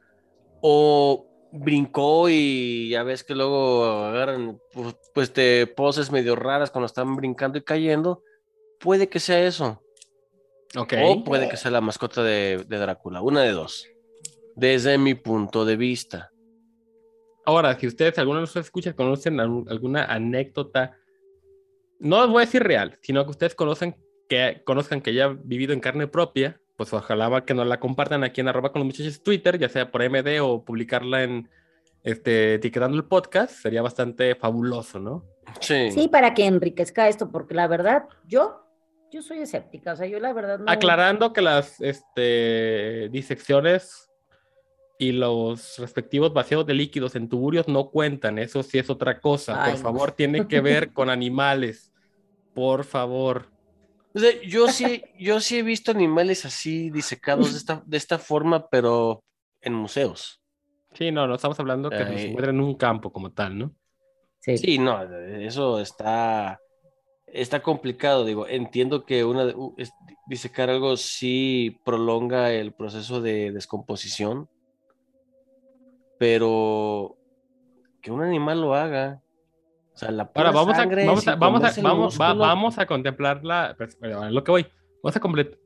o 0.61 1.27
brincó 1.53 2.29
y 2.29 2.91
ya 2.91 3.03
ves 3.03 3.25
que 3.25 3.35
luego 3.35 3.85
agarran 3.85 4.61
pues, 4.73 4.97
pues 5.15 5.35
de 5.35 5.73
poses 5.77 6.11
medio 6.11 6.37
raras 6.37 6.71
cuando 6.71 6.87
están 6.87 7.15
brincando 7.17 7.59
y 7.59 7.63
cayendo. 7.63 8.23
Puede 8.81 9.09
que 9.09 9.21
sea 9.21 9.45
eso. 9.45 9.83
Ok. 10.77 10.95
O 11.05 11.25
puede 11.25 11.49
que 11.49 11.57
sea 11.57 11.71
la 11.71 11.81
mascota 11.81 12.23
de, 12.23 12.65
de 12.67 12.79
Drácula. 12.79 13.23
Una 13.23 13.43
de 13.43 13.53
dos. 13.53 13.87
Desde 14.57 14.99
mi 14.99 15.15
punto 15.15 15.65
de 15.65 15.77
vista. 15.77 16.31
Ahora, 17.45 17.79
si 17.79 17.87
ustedes, 17.87 18.19
alguno 18.19 18.41
de 18.41 18.43
los 18.43 18.57
escuchas, 18.57 18.95
conocen 18.95 19.41
alguna 19.41 20.05
anécdota, 20.05 20.98
no 21.99 22.21
os 22.21 22.29
voy 22.29 22.43
a 22.43 22.47
decir 22.47 22.63
real, 22.63 22.99
sino 23.03 23.25
que 23.25 23.31
ustedes 23.31 23.55
conocen 23.55 23.97
que 24.29 24.63
conozcan 24.65 25.01
que 25.01 25.11
haya 25.11 25.29
vivido 25.29 25.73
en 25.73 25.81
carne 25.81 26.07
propia, 26.07 26.61
pues 26.77 26.93
ojalá 26.93 27.45
que 27.45 27.55
nos 27.55 27.67
la 27.67 27.81
compartan 27.81 28.23
aquí 28.25 28.41
en 28.41 28.49
arroba 28.49 28.73
con 28.73 28.81
los 28.81 28.87
muchachos 28.87 29.23
Twitter, 29.23 29.59
ya 29.59 29.69
sea 29.69 29.91
por 29.91 30.09
MD 30.09 30.41
o 30.41 30.65
publicarla 30.65 31.25
en 31.25 31.49
este 32.05 32.55
etiquetando 32.55 32.97
el 32.97 33.05
podcast, 33.05 33.53
sería 33.53 33.83
bastante 33.83 34.35
fabuloso, 34.35 35.01
¿no? 35.01 35.25
Sí. 35.61 35.91
Sí, 35.91 36.09
para 36.09 36.35
que 36.35 36.47
enriquezca 36.47 37.09
esto, 37.09 37.31
porque 37.31 37.55
la 37.55 37.67
verdad, 37.67 38.05
yo, 38.27 38.65
yo 39.11 39.23
soy 39.23 39.39
escéptica, 39.39 39.95
o 39.95 39.97
sea, 39.97 40.07
yo 40.07 40.21
la 40.21 40.33
verdad 40.33 40.59
no. 40.59 40.71
Aclarando 40.71 41.33
que 41.33 41.43
las 41.43 41.81
este, 41.81 43.09
disecciones 43.11 44.08
y 44.99 45.13
los 45.13 45.79
respectivos 45.79 46.33
vaciados 46.33 46.67
de 46.67 46.75
líquidos 46.75 47.15
en 47.15 47.29
tuburios 47.29 47.69
no 47.69 47.91
cuentan, 47.91 48.39
eso 48.39 48.63
sí 48.65 48.79
es 48.79 48.91
otra 48.91 49.21
cosa. 49.21 49.63
Ay, 49.63 49.71
Por 49.71 49.79
no. 49.79 49.83
favor, 49.85 50.13
tiene 50.13 50.49
que 50.49 50.61
ver 50.61 50.93
con 50.93 51.09
animales. 51.09 51.93
Por 52.53 52.85
favor. 52.85 53.53
O 54.13 54.19
sea, 54.19 54.33
yo 54.43 54.69
sí, 54.69 55.05
yo 55.17 55.39
sí 55.39 55.59
he 55.59 55.63
visto 55.63 55.93
animales 55.93 56.45
así 56.45 56.91
disecados 56.91 57.53
de 57.53 57.59
esta, 57.59 57.83
de 57.87 57.97
esta 57.97 58.19
forma, 58.19 58.69
pero 58.69 59.23
en 59.61 59.75
museos. 59.75 60.41
Sí, 60.95 61.13
no, 61.13 61.27
no 61.29 61.37
estamos 61.37 61.61
hablando 61.61 61.91
que 61.91 61.99
se 61.99 62.03
Ay. 62.05 62.25
encuentra 62.31 62.51
en 62.51 62.61
un 62.61 62.75
campo 62.75 63.13
como 63.13 63.31
tal, 63.31 63.57
¿no? 63.57 63.75
Sí. 64.41 64.59
Sí, 64.59 64.79
no, 64.79 65.03
eso 65.15 65.79
está, 65.79 66.59
está 67.27 67.63
complicado. 67.63 68.25
Digo, 68.25 68.49
entiendo 68.49 69.05
que 69.05 69.25
una 69.25 69.45
de- 69.45 69.55
u- 69.55 69.75
es- 69.79 69.93
disecar 70.27 70.71
algo 70.71 70.97
sí 70.97 71.79
prolonga 71.85 72.53
el 72.53 72.73
proceso 72.73 73.21
de 73.21 73.53
descomposición, 73.53 74.49
pero 76.19 77.17
que 78.01 78.11
un 78.11 78.23
animal 78.23 78.61
lo 78.61 78.75
haga. 78.75 79.23
O 79.95 79.97
sea, 79.99 80.11
la 80.11 80.25
Ahora 80.25 80.33
pura 80.33 80.51
vamos 80.53 80.75
a, 80.75 80.77
sangre 80.77 81.07
vamos 81.07 81.27
a, 81.27 81.35
vamos 81.37 81.59
a, 81.59 81.61
comerse 81.61 81.81
el 81.81 81.85
vamos, 81.87 82.21
va- 82.21 82.35
vamos 82.35 82.79
a 82.79 82.87
contemplar 82.87 83.45
la, 83.45 83.75
pues, 83.77 83.99
a 84.03 84.31
lo 84.31 84.45
que 84.45 84.51
voy, 84.53 84.67
vamos 85.03 85.17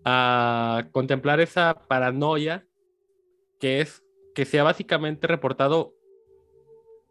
a, 0.04 0.78
a 0.78 0.88
contemplar 0.90 1.40
esa 1.40 1.74
paranoia 1.86 2.66
que 3.60 3.80
es 3.82 4.02
que 4.34 4.46
se 4.46 4.58
ha 4.58 4.62
básicamente 4.62 5.26
reportado 5.26 5.94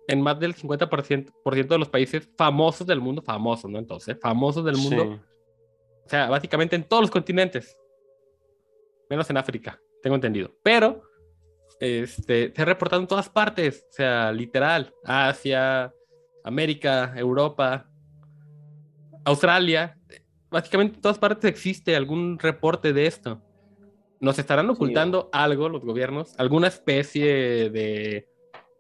en 0.08 0.20
más 0.22 0.40
del 0.40 0.56
50% 0.56 1.32
por 1.44 1.54
ciento 1.54 1.76
de 1.76 1.80
los 1.80 1.90
países 1.90 2.28
famosos 2.36 2.88
del 2.88 3.00
mundo, 3.00 3.22
famosos, 3.22 3.70
¿no? 3.70 3.78
Entonces, 3.78 4.18
famosos 4.20 4.66
del 4.66 4.78
mundo, 4.78 5.04
Sí. 5.04 5.20
o 6.06 6.10
sea, 6.10 6.28
básicamente 6.30 6.76
en 6.76 6.84
todos 6.84 7.02
los 7.02 7.12
continentes, 7.12 7.78
menos 9.10 9.30
en 9.30 9.38
África, 9.38 9.80
tengo 10.02 10.16
entendido. 10.16 10.52
Pero 10.64 11.04
este, 11.82 12.54
se 12.56 12.62
ha 12.62 12.66
reportado 12.66 13.02
en 13.02 13.08
todas 13.08 13.28
partes, 13.28 13.88
o 13.90 13.94
sea, 13.94 14.32
literal, 14.32 14.94
Asia, 15.04 15.92
América, 16.44 17.12
Europa, 17.18 17.90
Australia, 19.26 19.98
básicamente 20.52 20.96
en 20.98 21.02
todas 21.02 21.18
partes 21.18 21.50
existe 21.50 21.96
algún 21.96 22.38
reporte 22.38 22.94
de 22.94 23.08
esto. 23.08 23.42
Nos 24.20 24.38
estarán 24.38 24.70
ocultando 24.70 25.30
algo 25.34 25.70
los 25.70 25.84
gobiernos, 25.84 26.36
alguna 26.38 26.68
especie 26.68 27.72
de 27.72 28.30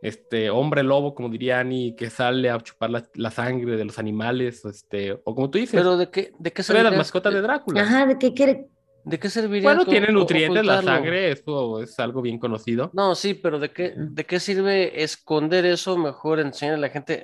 este 0.04 0.52
hombre 0.52 0.84
lobo, 0.84 1.16
como 1.16 1.30
diría 1.30 1.60
Annie, 1.60 1.95
que 1.95 2.12
sale 2.12 2.52
a 2.52 2.60
chupar 2.60 2.91
la, 2.91 3.10
la 3.16 3.32
sangre 3.32 3.78
de 3.78 3.86
los 3.86 3.97
animales, 3.97 4.64
o 4.64 4.70
este, 4.70 5.14
o 5.14 5.34
como 5.34 5.49
tú 5.49 5.58
dices, 5.58 5.80
Pero 5.80 5.97
de 5.97 6.12
qué, 6.12 6.34
de 6.38 6.54
qué 6.54 6.62
de 6.62 6.84
las 6.84 6.95
mascotas 6.95 7.34
de 7.34 7.41
Drácula. 7.41 7.82
Ajá, 7.82 8.06
¿de 8.06 8.20
qué 8.20 8.36
quiere? 8.36 8.70
¿De 9.04 9.20
qué 9.20 9.30
serviría? 9.30 9.64
Bueno, 9.64 9.86
tiene 9.86 10.12
nutrientes 10.12 10.66
la 10.66 10.82
sangre, 10.82 11.32
eso 11.32 11.82
es 11.82 11.99
algo 11.99 12.22
bien 12.22 12.38
conocido. 12.39 12.89
No, 12.93 13.16
sí, 13.16 13.34
pero 13.34 13.60
¿de 13.60 13.72
qué, 13.72 13.93
de 13.95 14.26
qué 14.26 14.39
sirve 14.39 15.04
esconder 15.04 15.66
eso? 15.66 15.97
Mejor 15.97 16.39
enseñar 16.39 16.76
a 16.76 16.78
la 16.78 16.89
gente 16.89 17.24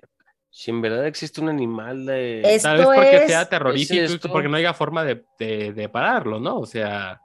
si 0.49 0.71
en 0.71 0.81
verdad 0.81 1.05
existe 1.05 1.39
un 1.39 1.49
animal 1.49 2.05
de... 2.05 2.59
Tal 2.63 2.77
vez 2.77 2.85
porque 2.87 3.15
es- 3.17 3.27
sea 3.27 3.47
terrorífico, 3.47 4.01
es 4.01 4.17
porque 4.27 4.47
no 4.49 4.57
haya 4.57 4.73
forma 4.73 5.03
de, 5.03 5.23
de, 5.37 5.71
de 5.73 5.89
pararlo, 5.89 6.39
¿no? 6.39 6.57
O 6.57 6.65
sea, 6.65 7.21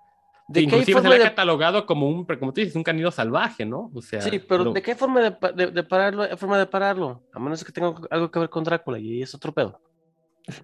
¿De 0.48 0.60
inclusive 0.60 0.86
se 0.86 0.92
forma 0.92 1.08
le 1.08 1.14
ha 1.16 1.18
de- 1.20 1.24
catalogado 1.30 1.86
como 1.86 2.08
un, 2.08 2.26
como 2.26 2.52
tú 2.52 2.60
dices, 2.60 2.76
un 2.76 2.82
canino 2.82 3.10
salvaje, 3.10 3.64
¿no? 3.64 3.90
O 3.94 4.02
sea, 4.02 4.20
Sí, 4.20 4.38
pero 4.38 4.64
lo- 4.64 4.72
¿de 4.72 4.82
qué 4.82 4.94
forma 4.94 5.20
de, 5.22 5.36
de- 5.54 5.70
de 5.70 5.82
pararlo? 5.82 6.24
Hay 6.24 6.36
forma 6.36 6.58
de 6.58 6.66
pararlo, 6.66 7.22
a 7.32 7.38
menos 7.38 7.64
que 7.64 7.72
tenga 7.72 7.94
algo 8.10 8.30
que 8.30 8.38
ver 8.38 8.50
con 8.50 8.64
Drácula 8.64 8.98
y 8.98 9.22
es 9.22 9.34
otro 9.34 9.52
pedo. 9.52 9.80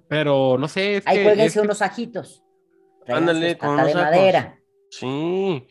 pero 0.09 0.59
no 0.59 0.69
sé, 0.69 0.97
es 0.97 1.07
Ahí 1.07 1.19
que, 1.19 1.23
cuélguense 1.25 1.47
es 1.47 1.55
que- 1.55 1.61
unos 1.61 1.81
ajitos. 1.83 2.43
Ándale, 3.09 3.59
con 3.59 3.77
de 3.77 3.95
madera. 3.95 4.61
Sí, 4.91 5.67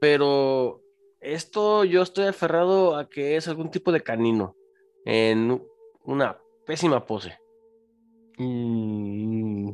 pero 0.00 0.82
esto 1.20 1.84
yo 1.84 2.02
estoy 2.02 2.26
aferrado 2.26 2.96
a 2.96 3.08
que 3.08 3.36
es 3.36 3.48
algún 3.48 3.70
tipo 3.70 3.92
de 3.92 4.02
canino 4.02 4.56
en 5.04 5.62
una 6.04 6.38
pésima 6.66 7.04
pose. 7.06 7.38
Mm, 8.38 9.72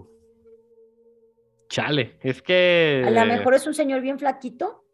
chale, 1.68 2.18
es 2.20 2.40
que... 2.40 3.02
A 3.06 3.10
lo 3.10 3.26
mejor 3.26 3.54
es 3.54 3.66
un 3.66 3.74
señor 3.74 4.00
bien 4.00 4.18
flaquito 4.18 4.84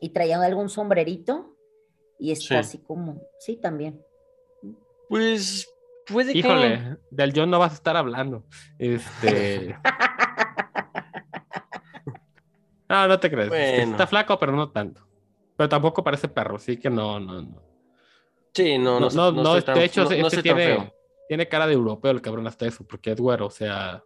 y 0.00 0.10
traía 0.10 0.40
algún 0.42 0.68
sombrerito 0.68 1.56
y 2.18 2.32
está 2.32 2.46
Sí. 2.48 2.54
así 2.56 2.78
como, 2.78 3.22
sí, 3.38 3.56
también. 3.56 4.02
Pues 5.08 5.68
puede 6.06 6.32
que... 6.32 6.38
Híjole, 6.38 6.96
del 7.10 7.32
John 7.34 7.50
no 7.50 7.58
vas 7.58 7.72
a 7.72 7.76
estar 7.76 7.96
hablando. 7.96 8.44
Este... 8.78 9.76
no, 12.90 13.08
no 13.08 13.18
te 13.18 13.30
crees. 13.30 13.48
Bueno. 13.48 13.92
Está 13.92 14.06
flaco, 14.06 14.38
pero 14.38 14.52
no 14.52 14.70
tanto. 14.70 15.06
Pero 15.56 15.68
tampoco 15.68 16.04
parece 16.04 16.28
perro, 16.28 16.56
así 16.56 16.76
que 16.76 16.90
no, 16.90 17.18
no, 17.18 17.40
no. 17.42 17.62
Sí, 18.52 18.76
no, 18.78 19.00
no, 19.00 19.08
No, 19.08 19.30
no, 19.30 19.32
no 19.32 19.42
no, 19.42 19.56
estoy 19.56 19.62
tan- 19.74 19.74
de 19.80 19.84
hecho, 19.84 20.10
este 20.10 20.42
tiene. 20.42 20.92
Tiene 21.28 21.46
cara 21.48 21.66
de 21.68 21.74
europeo 21.74 22.10
el 22.10 22.20
cabrón 22.20 22.46
hasta 22.48 22.66
eso, 22.66 22.84
porque 22.84 23.12
es 23.12 23.20
güero, 23.20 23.46
o 23.46 23.50
sea, 23.50 24.02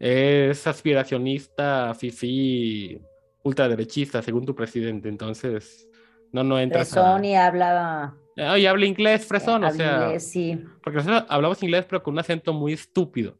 es 0.00 0.66
aspiracionista, 0.66 1.94
fifi, 1.94 3.00
ultraderechista, 3.44 4.20
según 4.22 4.44
tu 4.44 4.56
presidente, 4.56 5.08
entonces 5.08 5.88
no, 6.32 6.42
no 6.42 6.58
entras 6.58 6.90
Fresón 6.90 7.22
a... 7.22 7.26
y 7.26 7.34
habla 7.36 8.16
Ah, 8.36 8.58
y 8.58 8.66
habla 8.66 8.86
inglés, 8.86 9.24
fresón, 9.26 9.62
o 9.62 9.70
sea, 9.70 10.02
inglés, 10.06 10.28
sí. 10.30 10.60
porque 10.82 10.96
nosotros 10.98 11.24
hablamos 11.28 11.62
inglés 11.62 11.86
pero 11.88 12.02
con 12.02 12.14
un 12.14 12.18
acento 12.20 12.52
muy 12.52 12.72
estúpido. 12.72 13.38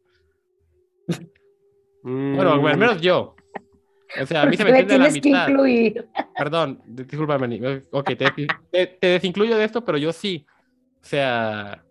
Mm, 2.03 2.35
Bueno, 2.35 2.51
al 2.67 2.77
menos 2.77 3.01
yo. 3.01 3.35
O 4.21 4.25
sea, 4.25 4.41
a 4.41 4.45
mí 4.45 4.57
se 4.57 4.63
me 4.63 4.71
entiende 4.71 4.97
la 4.97 5.05
que 5.05 5.11
mitad. 5.21 5.47
incluir. 5.49 6.09
Perdón, 6.35 6.81
discúlpame. 6.87 7.81
Ok, 7.91 8.11
te, 8.17 8.47
te- 8.71 8.87
te 8.87 9.07
desincluyo 9.07 9.57
de 9.57 9.65
esto, 9.65 9.83
pero 9.85 9.97
yo 9.97 10.11
sí. 10.11 10.45
O 11.01 11.05
sea, 11.05 11.83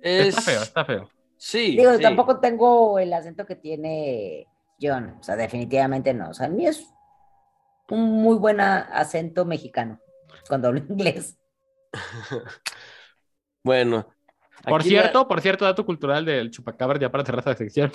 es... 0.00 0.28
está 0.28 0.40
feo, 0.42 0.62
está 0.62 0.84
feo. 0.84 1.08
Sí, 1.36 1.76
Digo, 1.76 1.94
sí. 1.96 2.02
tampoco 2.02 2.38
tengo 2.40 2.98
el 2.98 3.12
acento 3.12 3.46
que 3.46 3.56
tiene 3.56 4.46
John. 4.80 5.16
O 5.18 5.22
sea, 5.22 5.34
definitivamente 5.36 6.12
no. 6.14 6.30
O 6.30 6.34
sea, 6.34 6.46
a 6.46 6.50
mí 6.50 6.66
es 6.66 6.86
un 7.90 8.00
muy 8.22 8.36
buen 8.36 8.60
acento 8.60 9.44
mexicano 9.44 9.98
cuando 10.46 10.68
hablo 10.68 10.80
inglés. 10.88 11.38
Bueno. 13.64 14.06
Por 14.64 14.82
la- 14.82 14.88
cierto, 14.88 15.26
por 15.26 15.40
cierto, 15.40 15.64
dato 15.64 15.84
cultural 15.84 16.24
del 16.24 16.50
chupacabra, 16.50 16.98
ya 16.98 17.10
para 17.10 17.24
cerrar 17.24 17.40
esta 17.40 17.56
sección. 17.56 17.90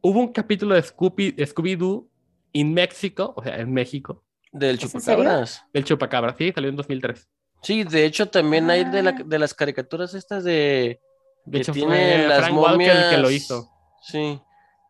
Hubo 0.00 0.20
un 0.20 0.32
capítulo 0.32 0.74
de 0.74 0.82
Scooby- 0.82 1.34
Scooby-Doo 1.36 2.08
en 2.52 2.72
México, 2.74 3.34
o 3.36 3.42
sea, 3.42 3.58
en 3.58 3.72
México, 3.72 4.24
Del 4.52 4.76
¿Es 4.76 4.82
en 4.84 4.88
chupacabras. 4.88 5.64
del 5.74 5.84
chupacabra, 5.84 6.34
sí, 6.38 6.52
salió 6.54 6.70
en 6.70 6.76
2003. 6.76 7.28
Sí, 7.62 7.84
de 7.84 8.04
hecho 8.06 8.26
también 8.28 8.70
hay 8.70 8.84
de, 8.84 9.02
la- 9.02 9.10
Ah. 9.10 9.22
de 9.24 9.38
las 9.38 9.52
caricaturas 9.54 10.14
estas 10.14 10.44
de... 10.44 11.00
De 11.44 11.58
que 11.58 11.62
hecho, 11.62 11.72
tiene 11.72 11.88
fue 12.18 12.28
las 12.28 12.38
Frank 12.40 12.56
Walker 12.58 12.90
el 12.90 13.10
que 13.10 13.16
lo 13.16 13.22
momias. 13.24 13.32
hizo. 13.42 13.70
Sí. 14.02 14.40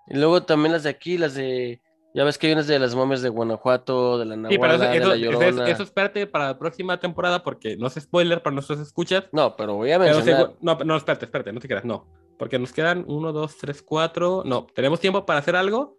Y 0.09 0.15
luego 0.17 0.43
también 0.45 0.73
las 0.73 0.83
de 0.85 0.91
aquí, 0.91 1.19
las 1.19 1.35
de... 1.35 1.81
Ya 2.15 2.25
ves 2.25 2.39
que 2.39 2.53
unas 2.53 2.67
de 2.67 2.79
las 2.79 2.95
momias 2.95 3.21
de 3.23 3.29
Guanajuato, 3.29 4.19
de 4.19 4.25
la 4.25 4.35
Sí, 4.49 4.59
pero 4.59 4.75
eso, 4.75 4.79
Nahuala, 4.85 4.91
de 4.91 4.97
eso, 4.99 5.09
la 5.09 5.15
eso, 5.15 5.25
Llorona. 5.41 5.69
eso 5.69 5.83
espérate 5.83 6.27
para 6.27 6.47
la 6.49 6.59
próxima 6.59 6.99
temporada, 6.99 7.43
porque 7.43 7.77
no 7.77 7.87
es 7.87 7.95
spoiler 7.95 8.43
para 8.43 8.55
nuestros 8.55 8.81
escuchas. 8.81 9.25
No, 9.33 9.55
pero 9.57 9.75
voy 9.75 9.93
a 9.93 9.99
Pero 9.99 10.17
mencionar... 10.17 10.47
segu- 10.49 10.57
no, 10.61 10.79
no, 10.85 10.97
espérate, 10.97 11.27
espérate, 11.27 11.53
no 11.53 11.61
te 11.61 11.69
creas, 11.69 11.85
no. 11.85 12.07
Porque 12.39 12.59
nos 12.59 12.73
quedan 12.73 13.05
uno, 13.09 13.33
dos, 13.33 13.59
tres, 13.59 13.83
cuatro. 13.83 14.43
No, 14.47 14.67
tenemos 14.75 15.01
tiempo 15.01 15.27
para 15.27 15.41
hacer 15.41 15.55
algo 15.55 15.99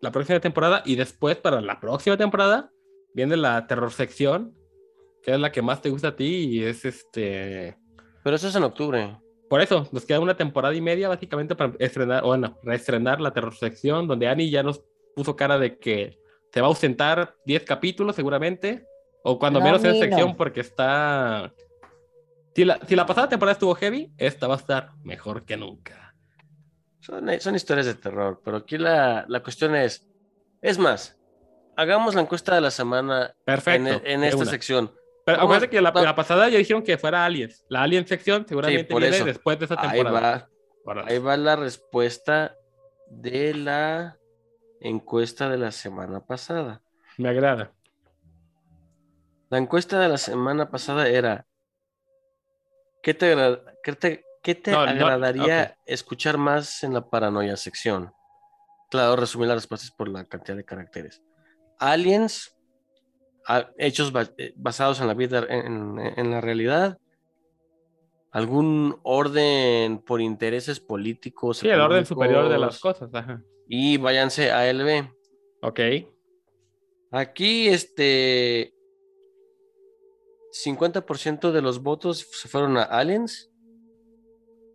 la 0.00 0.12
próxima 0.12 0.38
temporada 0.38 0.82
y 0.84 0.94
después 0.96 1.36
para 1.36 1.60
la 1.60 1.80
próxima 1.80 2.16
temporada 2.16 2.70
viene 3.14 3.36
la 3.36 3.66
terror 3.66 3.90
sección, 3.90 4.54
que 5.22 5.32
es 5.32 5.40
la 5.40 5.50
que 5.50 5.62
más 5.62 5.80
te 5.82 5.90
gusta 5.90 6.08
a 6.08 6.16
ti 6.16 6.46
y 6.50 6.62
es 6.62 6.84
este... 6.84 7.76
Pero 8.22 8.36
eso 8.36 8.48
es 8.48 8.54
en 8.54 8.62
octubre. 8.64 9.18
Por 9.48 9.60
eso, 9.60 9.88
nos 9.92 10.04
queda 10.06 10.20
una 10.20 10.36
temporada 10.36 10.74
y 10.74 10.80
media 10.80 11.08
básicamente 11.08 11.54
para 11.54 11.72
estrenar, 11.78 12.22
o 12.24 12.28
bueno, 12.28 12.58
reestrenar 12.62 13.20
la 13.20 13.32
terror 13.32 13.54
sección, 13.54 14.06
donde 14.06 14.26
Annie 14.28 14.50
ya 14.50 14.62
nos 14.62 14.82
puso 15.14 15.36
cara 15.36 15.58
de 15.58 15.78
que 15.78 16.18
se 16.52 16.60
va 16.60 16.66
a 16.66 16.70
ausentar 16.70 17.34
10 17.46 17.64
capítulos 17.64 18.14
seguramente, 18.16 18.86
o 19.22 19.38
cuando 19.38 19.58
No, 19.60 19.64
menos 19.66 19.82
en 19.84 19.98
sección 19.98 20.30
no. 20.30 20.36
porque 20.36 20.60
está... 20.60 21.52
Si 22.54 22.64
la, 22.64 22.78
si 22.86 22.94
la 22.94 23.04
pasada 23.06 23.28
temporada 23.28 23.54
estuvo 23.54 23.74
heavy, 23.74 24.12
esta 24.16 24.46
va 24.46 24.54
a 24.54 24.58
estar 24.58 24.90
mejor 25.02 25.44
que 25.44 25.56
nunca. 25.56 26.14
Son, 27.00 27.28
son 27.40 27.54
historias 27.56 27.86
de 27.86 27.94
terror, 27.94 28.40
pero 28.44 28.58
aquí 28.58 28.78
la, 28.78 29.24
la 29.28 29.42
cuestión 29.42 29.74
es... 29.74 30.06
Es 30.62 30.78
más, 30.78 31.18
hagamos 31.76 32.14
la 32.14 32.20
encuesta 32.22 32.54
de 32.54 32.60
la 32.60 32.70
semana 32.70 33.26
en, 33.26 33.34
Perfecto. 33.44 34.00
en 34.04 34.20
de 34.20 34.28
esta 34.28 34.42
una. 34.42 34.50
sección. 34.50 34.92
Pero 35.26 35.40
acuérdate 35.40 35.68
que 35.70 35.80
la, 35.80 35.90
va- 35.90 36.02
la 36.02 36.14
pasada 36.14 36.48
ya 36.48 36.58
dijeron 36.58 36.82
que 36.82 36.96
fuera 36.96 37.24
Aliens. 37.24 37.64
La 37.68 37.82
Alien 37.82 38.06
sección 38.06 38.46
seguramente 38.46 38.84
por 38.84 39.00
viene 39.02 39.16
eso. 39.16 39.24
después 39.24 39.58
de 39.58 39.64
esa 39.64 39.74
Ahí 39.80 39.98
temporada. 40.02 40.20
va, 40.20 40.48
Órale. 40.84 41.12
ahí 41.12 41.18
va 41.18 41.36
la 41.36 41.56
respuesta 41.56 42.56
de 43.08 43.54
la 43.54 44.16
encuesta 44.88 45.48
de 45.48 45.56
la 45.58 45.72
semana 45.72 46.20
pasada. 46.20 46.82
Me 47.16 47.28
agrada. 47.30 47.72
La 49.50 49.58
encuesta 49.58 49.98
de 49.98 50.08
la 50.08 50.18
semana 50.18 50.70
pasada 50.70 51.08
era, 51.08 51.46
¿qué 53.02 53.14
te, 53.14 53.32
agra- 53.32 53.62
qué 53.82 53.92
te, 53.94 54.24
qué 54.42 54.54
te 54.54 54.72
No, 54.72 54.84
no, 54.84 54.90
agradaría 54.90 55.76
escuchar 55.86 56.38
más 56.38 56.82
en 56.84 56.92
la 56.92 57.08
paranoia 57.08 57.56
sección? 57.56 58.12
Claro, 58.90 59.16
resumir 59.16 59.48
las 59.48 59.56
respuestas 59.56 59.90
por 59.90 60.08
la 60.08 60.24
cantidad 60.24 60.56
de 60.56 60.64
caracteres. 60.64 61.22
Aliens, 61.78 62.54
hechos 63.78 64.12
eh, 64.38 64.52
basados 64.56 65.00
en 65.00 65.06
la 65.06 65.14
vida, 65.14 65.44
en, 65.48 65.98
en- 65.98 66.30
la 66.30 66.40
realidad, 66.40 66.98
algún 68.32 68.98
orden 69.02 69.98
por 69.98 70.20
intereses 70.20 70.78
políticos. 70.80 71.58
Sí, 71.58 71.68
el 71.68 71.80
orden 71.80 72.04
superior 72.04 72.48
de 72.48 72.58
las 72.58 72.80
cosas. 72.80 73.14
Ajá. 73.14 73.42
Y 73.68 73.96
váyanse 73.96 74.50
a 74.50 74.70
LB. 74.72 75.10
Ok. 75.62 75.80
Aquí, 77.10 77.68
este. 77.68 78.74
50% 80.52 81.50
de 81.50 81.62
los 81.62 81.82
votos 81.82 82.28
se 82.30 82.48
fueron 82.48 82.76
a 82.76 82.82
Aliens. 82.82 83.50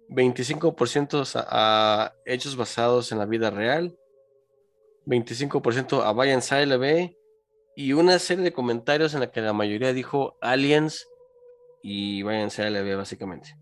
25% 0.10 1.36
a, 1.36 1.46
a 2.06 2.14
hechos 2.26 2.56
basados 2.56 3.12
en 3.12 3.20
la 3.20 3.26
vida 3.26 3.50
real. 3.50 3.98
25% 5.06 6.04
a 6.04 6.12
Váyanse 6.12 6.56
a 6.56 6.62
LB. 6.66 7.16
Y 7.76 7.94
una 7.94 8.20
serie 8.20 8.44
de 8.44 8.52
comentarios 8.52 9.14
en 9.14 9.22
la 9.22 9.32
que 9.32 9.42
la 9.42 9.54
mayoría 9.54 9.94
dijo 9.94 10.38
Aliens 10.42 11.08
y 11.82 12.24
Váyanse 12.24 12.64
a 12.64 12.70
LB, 12.70 12.98
básicamente. 12.98 13.56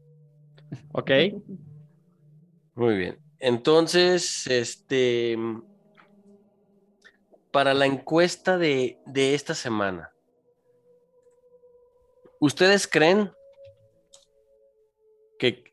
Ok. 0.94 1.12
Muy 2.76 2.96
bien. 2.96 3.27
Entonces, 3.40 4.48
este, 4.48 5.38
para 7.52 7.74
la 7.74 7.86
encuesta 7.86 8.58
de, 8.58 9.00
de 9.06 9.36
esta 9.36 9.54
semana, 9.54 10.12
¿ustedes 12.40 12.88
creen 12.88 13.32
que 15.38 15.64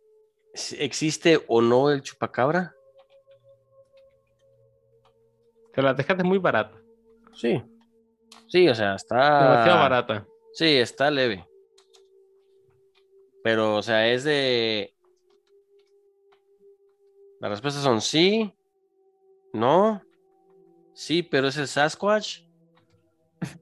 existe 0.78 1.42
o 1.48 1.62
no 1.62 1.90
el 1.90 2.02
chupacabra? 2.02 2.74
Te 5.72 5.82
la 5.82 5.94
dejaste 5.94 6.22
muy 6.22 6.38
barata. 6.38 6.78
Sí. 7.32 7.62
Sí, 8.46 8.68
o 8.68 8.74
sea, 8.74 8.94
está... 8.94 9.42
Demasiado 9.42 9.78
barata. 9.80 10.26
Sí, 10.52 10.76
está 10.76 11.10
leve. 11.10 11.48
Pero, 13.42 13.76
o 13.76 13.82
sea, 13.82 14.06
es 14.12 14.22
de... 14.22 14.93
Las 17.40 17.50
respuestas 17.50 17.82
son 17.82 18.00
sí, 18.00 18.54
no, 19.52 20.02
sí, 20.94 21.22
pero 21.22 21.48
es 21.48 21.56
el 21.56 21.68
Sasquatch. 21.68 22.40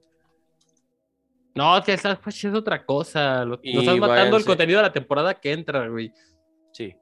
No, 1.55 1.83
que 1.83 1.93
esa 1.93 2.19
pues, 2.19 2.43
es 2.43 2.53
otra 2.53 2.83
cosa. 2.83 3.45
Lo- 3.45 3.59
Y 3.61 3.73
Nos 3.73 3.83
estás 3.83 3.99
matando 3.99 4.37
el 4.37 4.45
contenido 4.45 4.79
de 4.79 4.87
la 4.87 4.91
temporada 4.91 5.35
que 5.35 5.51
entra, 5.51 5.87
güey. 5.87 6.11
Sí. 6.71 6.95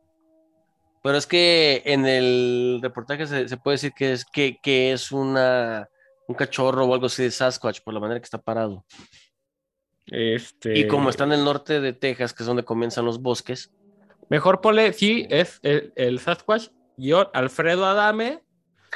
Pero 1.01 1.17
es 1.17 1.25
que 1.25 1.81
en 1.85 2.05
el 2.05 2.79
reportaje 2.81 3.25
se, 3.27 3.47
se 3.47 3.57
puede 3.57 3.75
decir 3.75 3.93
que 3.93 4.11
es, 4.11 4.25
que, 4.25 4.59
que 4.61 4.91
es 4.91 5.11
una, 5.13 5.87
un 6.27 6.35
cachorro 6.35 6.85
o 6.85 6.93
algo 6.93 7.05
así 7.05 7.23
de 7.23 7.31
Sasquatch 7.31 7.79
por 7.81 7.93
la 7.93 8.01
manera 8.01 8.19
que 8.19 8.25
está 8.25 8.41
parado. 8.41 8.85
Este... 10.07 10.77
Y 10.77 10.87
como 10.87 11.09
está 11.09 11.23
en 11.23 11.31
el 11.31 11.45
norte 11.45 11.79
de 11.79 11.93
Texas, 11.93 12.33
que 12.33 12.43
es 12.43 12.47
donde 12.47 12.65
comienzan 12.65 13.05
los 13.05 13.21
bosques, 13.21 13.71
Mejor 14.31 14.61
ponle, 14.61 14.93
sí, 14.93 15.27
es 15.29 15.59
el, 15.61 15.91
el 15.97 16.19
Sasquatch, 16.19 16.69
guion 16.95 17.27
Alfredo 17.33 17.85
Adame. 17.85 18.41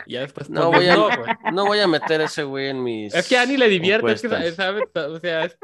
Y 0.05 0.13
ya 0.13 0.21
después 0.21 0.49
no 0.49 0.71
voy 0.71 0.87
a, 0.87 0.95
no, 1.51 1.65
voy 1.65 1.79
a 1.79 1.87
meter 1.87 2.21
ese 2.21 2.43
güey 2.43 2.69
en 2.69 2.81
mis. 2.81 3.13
Es 3.13 3.27
que 3.27 3.37
a 3.37 3.41
Ani 3.41 3.57
le 3.57 3.67
divierte, 3.67 4.13
es 4.13 4.21
que. 4.21 4.29
¿sabes? 4.53 4.83
O 4.95 5.19
sea, 5.19 5.43
es-. 5.43 5.57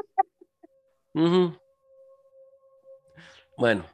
Bueno, 3.56 3.84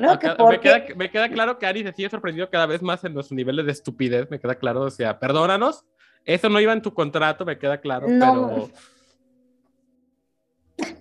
No, 0.00 0.18
que 0.18 0.28
me, 0.28 0.34
porque- 0.36 0.58
queda, 0.60 0.84
me 0.96 1.10
queda 1.10 1.28
claro 1.28 1.56
que 1.58 1.66
Ani 1.66 1.82
se 1.84 1.92
sigue 1.92 2.10
sorprendiendo 2.10 2.50
cada 2.50 2.66
vez 2.66 2.82
más 2.82 3.04
en 3.04 3.14
los 3.14 3.30
niveles 3.30 3.66
de 3.66 3.72
estupidez, 3.72 4.28
me 4.30 4.40
queda 4.40 4.56
claro. 4.56 4.82
O 4.82 4.90
sea, 4.90 5.18
perdónanos, 5.20 5.84
eso 6.24 6.48
no 6.48 6.58
iba 6.60 6.72
en 6.72 6.82
tu 6.82 6.92
contrato, 6.92 7.44
me 7.44 7.58
queda 7.58 7.80
claro, 7.80 8.08
No. 8.08 8.48
pero. 8.48 8.70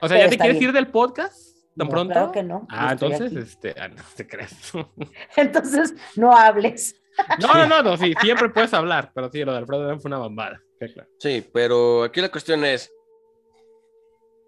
O 0.00 0.08
sea, 0.08 0.18
Pero 0.18 0.24
¿ya 0.26 0.30
te 0.30 0.36
quieres 0.38 0.58
bien. 0.58 0.70
ir 0.70 0.74
del 0.74 0.88
podcast 0.88 1.53
tan 1.76 1.86
No, 1.86 1.90
pronto? 1.90 2.12
claro 2.12 2.32
que 2.32 2.42
no, 2.42 2.66
Ah, 2.70 2.92
entonces, 2.92 3.32
aquí. 3.32 3.38
este, 3.38 3.74
ah, 3.80 3.88
no 3.88 4.02
te 4.16 4.26
crees. 4.26 4.72
Entonces, 5.36 5.94
no 6.16 6.32
hables. 6.32 7.00
No, 7.40 7.54
no, 7.54 7.66
no, 7.66 7.82
no, 7.82 7.96
sí, 7.96 8.12
siempre 8.20 8.48
puedes 8.48 8.74
hablar, 8.74 9.12
pero 9.14 9.30
sí, 9.30 9.44
lo 9.44 9.52
de 9.52 9.58
Alfredo 9.58 9.98
fue 10.00 10.08
una 10.08 10.18
bombada. 10.18 10.60
claro. 10.78 11.08
sí, 11.18 11.48
pero 11.52 12.02
aquí 12.04 12.20
la 12.20 12.30
cuestión 12.30 12.64
es: 12.64 12.92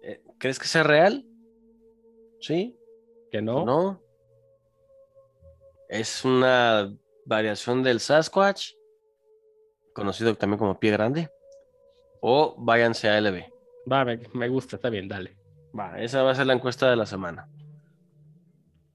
eh, 0.03 0.21
¿crees 0.37 0.59
que 0.59 0.67
sea 0.67 0.83
real? 0.83 1.25
¿Sí? 2.41 2.77
Que 3.31 3.41
no. 3.41 3.65
¿No? 3.65 4.01
Es 5.89 6.25
una 6.25 6.93
variación 7.25 7.83
del 7.83 7.99
Sasquatch, 8.01 8.73
conocido 9.93 10.35
también 10.35 10.59
como 10.59 10.77
pie 10.79 10.91
grande, 10.91 11.29
o 12.21 12.55
váyanse 12.57 13.07
a 13.09 13.17
LB. 13.21 13.43
Va, 13.91 14.03
me, 14.03 14.19
me 14.33 14.49
gusta, 14.49 14.75
está 14.75 14.89
bien, 14.89 15.07
dale. 15.07 15.36
Va, 15.77 15.99
esa 15.99 16.23
va 16.23 16.31
a 16.31 16.35
ser 16.35 16.47
la 16.47 16.53
encuesta 16.53 16.89
de 16.89 16.95
la 16.95 17.05
semana. 17.05 17.47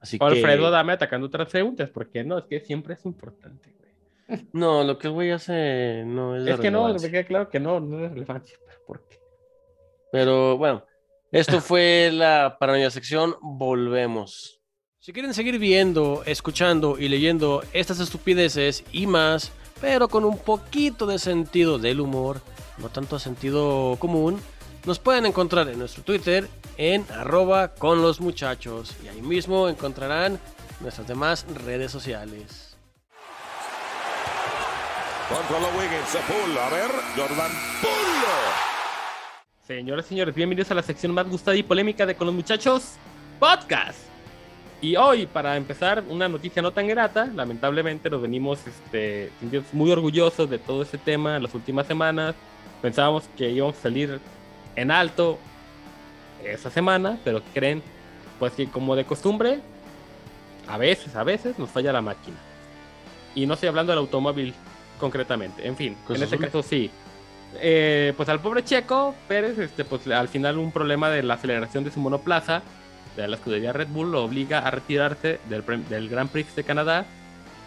Así 0.00 0.18
Alfredo 0.20 0.64
que 0.64 0.70
Dame 0.70 0.92
atacando 0.94 1.30
transeúntes, 1.30 1.88
¿por 1.90 2.10
qué 2.10 2.24
no? 2.24 2.38
Es 2.38 2.44
que 2.44 2.60
siempre 2.60 2.94
es 2.94 3.04
importante, 3.04 3.72
güey. 3.78 4.48
no, 4.52 4.82
lo 4.82 4.98
que 4.98 5.06
el 5.06 5.12
güey 5.12 5.30
hace 5.30 6.02
no 6.04 6.36
es 6.36 6.46
Es 6.46 6.58
que 6.58 6.70
no, 6.70 6.80
relevancia. 6.80 7.08
me 7.08 7.12
queda 7.12 7.24
claro 7.24 7.48
que 7.48 7.60
no, 7.60 7.78
no 7.78 8.04
es 8.04 8.10
relevante. 8.10 8.52
pero 8.66 8.84
¿Por 8.84 9.06
qué? 9.08 9.20
Pero 10.10 10.58
bueno, 10.58 10.84
esto 11.30 11.60
fue 11.60 12.10
la 12.12 12.56
paranoia 12.58 12.90
sección. 12.90 13.36
Volvemos. 13.40 14.60
Si 14.98 15.12
quieren 15.12 15.34
seguir 15.34 15.58
viendo, 15.58 16.22
escuchando 16.26 16.98
y 16.98 17.08
leyendo 17.08 17.62
estas 17.72 18.00
estupideces 18.00 18.84
y 18.92 19.06
más, 19.06 19.52
pero 19.80 20.08
con 20.08 20.24
un 20.24 20.38
poquito 20.38 21.06
de 21.06 21.18
sentido 21.18 21.78
del 21.78 22.00
humor, 22.00 22.40
no 22.78 22.88
tanto 22.88 23.18
sentido 23.18 23.96
común, 23.98 24.40
nos 24.84 24.98
pueden 24.98 25.26
encontrar 25.26 25.68
en 25.68 25.78
nuestro 25.78 26.02
Twitter 26.02 26.48
en 26.76 27.04
arroba 27.12 27.68
con 27.74 28.02
los 28.02 28.20
muchachos 28.20 28.94
y 29.04 29.08
ahí 29.08 29.22
mismo 29.22 29.68
encontrarán 29.68 30.38
nuestras 30.80 31.06
demás 31.06 31.46
redes 31.64 31.92
sociales. 31.92 32.76
Controla 35.28 35.68
Wiggins, 35.68 36.16
Poole. 36.26 36.60
A 36.60 36.68
ver, 36.68 36.90
Jordan 37.16 37.50
Poole. 37.80 38.72
Señoras 39.66 40.06
y 40.06 40.08
señores, 40.10 40.34
bienvenidos 40.34 40.70
a 40.70 40.74
la 40.74 40.82
sección 40.82 41.12
más 41.12 41.28
gustada 41.28 41.56
y 41.56 41.62
polémica 41.62 42.04
de 42.04 42.14
Con 42.16 42.26
los 42.26 42.34
Muchachos 42.34 42.96
Podcast. 43.38 43.98
Y 44.80 44.96
hoy, 44.96 45.26
para 45.26 45.56
empezar, 45.56 46.02
una 46.08 46.28
noticia 46.28 46.60
no 46.60 46.72
tan 46.72 46.88
grata. 46.88 47.26
Lamentablemente 47.26 48.10
nos 48.10 48.20
venimos 48.20 48.58
este, 48.66 49.30
muy 49.72 49.92
orgullosos 49.92 50.50
de 50.50 50.58
todo 50.58 50.82
este 50.82 50.98
tema 50.98 51.36
en 51.36 51.44
las 51.44 51.54
últimas 51.54 51.86
semanas. 51.86 52.34
Pensábamos 52.82 53.24
que 53.36 53.48
íbamos 53.48 53.76
a 53.76 53.82
salir 53.82 54.20
en 54.76 54.90
alto 54.90 55.38
esa 56.44 56.70
semana, 56.70 57.18
pero 57.24 57.42
creen, 57.54 57.82
pues 58.38 58.52
que 58.54 58.66
como 58.68 58.96
de 58.96 59.04
costumbre, 59.04 59.60
a 60.68 60.76
veces, 60.78 61.14
a 61.16 61.24
veces 61.24 61.58
nos 61.58 61.70
falla 61.70 61.92
la 61.92 62.02
máquina. 62.02 62.36
Y 63.34 63.46
no 63.46 63.54
estoy 63.54 63.68
hablando 63.68 63.92
del 63.92 64.00
automóvil 64.00 64.54
concretamente. 64.98 65.66
En 65.66 65.76
fin, 65.76 65.96
Cruz 66.06 66.18
en 66.18 66.24
este 66.24 66.38
caso 66.38 66.62
sí. 66.62 66.90
Eh, 67.60 68.14
pues 68.16 68.28
al 68.28 68.40
pobre 68.40 68.64
Checo 68.64 69.14
Pérez, 69.28 69.58
este, 69.58 69.84
pues 69.84 70.06
al 70.08 70.28
final 70.28 70.58
un 70.58 70.72
problema 70.72 71.10
de 71.10 71.22
la 71.22 71.34
aceleración 71.34 71.84
de 71.84 71.90
su 71.90 72.00
monoplaza 72.00 72.62
de 73.16 73.28
la 73.28 73.36
escudería 73.36 73.74
Red 73.74 73.88
Bull 73.88 74.10
lo 74.10 74.24
obliga 74.24 74.60
a 74.60 74.70
retirarse 74.70 75.38
del, 75.50 75.62
del 75.90 76.08
Grand 76.08 76.30
Prix 76.30 76.56
de 76.56 76.64
Canadá 76.64 77.04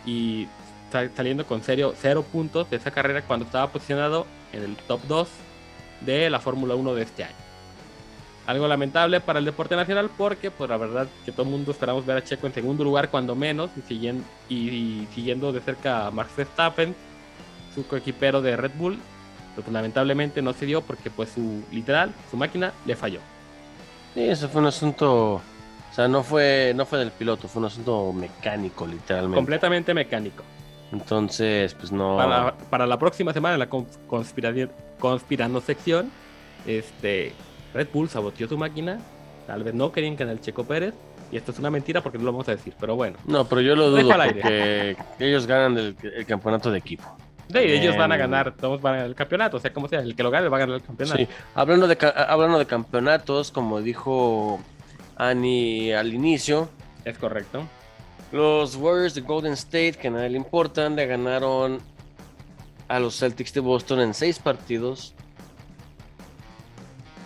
y 0.04 0.48
sa- 0.92 1.08
saliendo 1.16 1.46
con 1.46 1.62
serio, 1.62 1.94
cero 2.02 2.26
puntos 2.32 2.68
de 2.72 2.78
esa 2.78 2.90
carrera 2.90 3.22
cuando 3.22 3.46
estaba 3.46 3.68
posicionado 3.72 4.26
en 4.54 4.64
el 4.64 4.76
top 4.76 5.02
2 5.08 5.28
de 6.02 6.30
la 6.30 6.40
Fórmula 6.40 6.76
1 6.76 6.96
de 6.96 7.04
este 7.04 7.24
año. 7.24 7.36
Algo 8.48 8.68
lamentable 8.68 9.22
para 9.22 9.40
el 9.40 9.46
deporte 9.46 9.76
nacional 9.76 10.10
porque, 10.16 10.52
pues 10.52 10.70
la 10.70 10.78
verdad, 10.78 11.08
que 11.26 11.32
todo 11.32 11.44
el 11.44 11.50
mundo 11.50 11.72
esperamos 11.72 12.06
ver 12.06 12.18
a 12.18 12.24
Checo 12.24 12.46
en 12.46 12.54
segundo 12.54 12.84
lugar 12.84 13.10
cuando 13.10 13.36
menos 13.36 13.72
y 13.76 13.82
siguiendo, 13.82 14.24
y, 14.50 14.70
y 14.70 15.08
siguiendo 15.16 15.52
de 15.52 15.62
cerca 15.62 16.08
a 16.08 16.12
Max 16.12 16.32
Verstappen, 16.38 16.96
su 17.74 17.88
coequipero 17.88 18.42
de 18.42 18.56
Red 18.56 18.72
Bull, 18.76 19.00
pero 19.56 19.66
pues, 19.66 19.74
lamentablemente 19.74 20.42
no 20.42 20.54
se 20.54 20.66
dio 20.66 20.82
porque 20.82 21.10
pues 21.10 21.30
su 21.30 21.64
literal, 21.72 22.14
su 22.30 22.38
máquina 22.38 22.74
le 22.86 22.96
falló. 22.96 23.20
Sí, 24.14 24.22
eso 24.22 24.50
fue 24.50 24.62
un 24.62 24.68
asunto, 24.68 25.36
o 25.36 25.42
sea, 25.94 26.08
no 26.08 26.24
fue, 26.24 26.74
no 26.76 26.86
fue 26.86 27.00
del 27.00 27.12
piloto, 27.12 27.48
fue 27.48 27.62
un 27.62 27.68
asunto 27.68 28.14
mecánico, 28.14 28.86
literalmente. 28.86 29.36
Completamente 29.36 29.94
mecánico. 29.94 30.44
Entonces, 31.00 31.74
pues 31.74 31.92
no. 31.92 32.18
Para, 32.18 32.54
para 32.70 32.88
la 32.88 32.98
próxima 32.98 33.34
semana 33.34 33.56
en 33.56 33.60
la 33.60 33.70
con- 33.70 33.88
conspira- 34.08 34.70
conspirano 35.00 35.60
sección, 35.62 36.10
este, 36.66 37.34
Red 37.74 37.88
Bull 37.94 38.10
saboteó 38.10 38.48
su 38.48 38.58
máquina. 38.58 39.00
Tal 39.48 39.64
vez 39.64 39.74
no 39.74 39.92
querían 39.92 40.16
ganar 40.16 40.34
el 40.36 40.42
Checo 40.42 40.64
Pérez. 40.64 40.94
Y 41.32 41.38
esto 41.38 41.52
es 41.52 41.60
una 41.60 41.70
mentira 41.70 42.02
porque 42.02 42.18
no 42.18 42.24
lo 42.24 42.32
vamos 42.32 42.48
a 42.48 42.52
decir. 42.52 42.74
Pero 42.80 42.96
bueno, 42.96 43.18
No, 43.26 43.46
pero 43.46 43.62
yo 43.62 43.76
lo 43.76 43.90
dudo 43.90 44.08
porque 44.10 44.96
ellos 45.20 45.46
ganan 45.48 45.78
el, 45.78 45.96
el 46.02 46.26
campeonato 46.26 46.72
de 46.72 46.78
equipo. 46.78 47.04
ahí 47.54 47.72
ellos 47.72 47.98
van 47.98 48.12
a 48.12 48.18
ganar, 48.18 48.54
todos 48.56 48.82
van 48.82 48.94
a 48.94 48.98
ganar 48.98 49.10
el 49.10 49.16
campeonato. 49.16 49.58
O 49.58 49.60
sea, 49.60 49.74
como 49.74 49.88
sea, 49.88 50.00
el 50.00 50.16
que 50.16 50.24
lo 50.24 50.32
gane 50.32 50.48
va 50.50 50.58
a 50.58 50.60
ganar 50.62 50.76
el 50.78 50.84
campeonato. 50.84 51.18
Sí, 51.18 51.28
hablando 51.56 51.88
de, 51.88 51.98
hablando 52.28 52.58
de 52.60 52.66
campeonatos, 52.66 53.52
como 53.52 53.82
dijo 53.82 54.60
Annie 55.18 55.94
al 55.96 56.14
inicio, 56.14 56.70
Es 57.04 57.18
correcto. 57.18 57.64
Los 58.36 58.76
Warriors 58.76 59.16
de 59.16 59.22
Golden 59.22 59.54
State, 59.54 59.94
que 59.94 60.10
a 60.10 60.12
nadie 60.12 60.32
le 60.32 60.38
importan, 60.38 60.96
le 60.98 61.06
ganaron 61.06 61.80
a 62.90 63.00
los 63.00 63.18
Celtics 63.18 63.54
de 63.54 63.62
Boston 63.62 64.02
en 64.02 64.14
seis 64.14 64.40
partidos. 64.40 65.14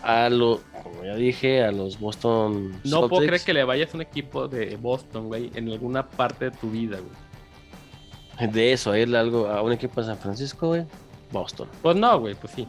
A 0.03 0.30
lo, 0.30 0.62
como 0.84 1.03
ya 1.03 1.16
dije, 1.16 1.64
a 1.64 1.72
los 1.72 1.99
Boston 1.99 2.80
No 2.84 3.10
puedo 3.10 3.26
creer 3.26 3.41
que 3.41 3.53
le 3.53 3.64
vayas 3.64 3.91
a 3.93 3.97
un 3.97 4.01
equipo 4.01 4.47
de 4.47 4.76
Boston, 4.78 5.28
güey, 5.28 5.51
en 5.55 5.70
alguna 5.70 6.07
parte 6.07 6.45
de 6.45 6.51
tu 6.51 6.70
vida, 6.70 6.99
güey. 6.99 8.51
De 8.51 8.72
eso, 8.72 8.91
a 8.91 8.99
irle 8.99 9.18
algo 9.18 9.47
a 9.47 9.64
un 9.64 9.74
equipo 9.74 9.99
de 9.99 10.07
San 10.07 10.18
Francisco, 10.18 10.68
güey. 10.68 10.86
Boston. 11.32 11.68
Pues 11.82 11.95
no, 11.95 12.20
güey, 12.20 12.36
pues 12.36 12.53
sí. 12.53 12.68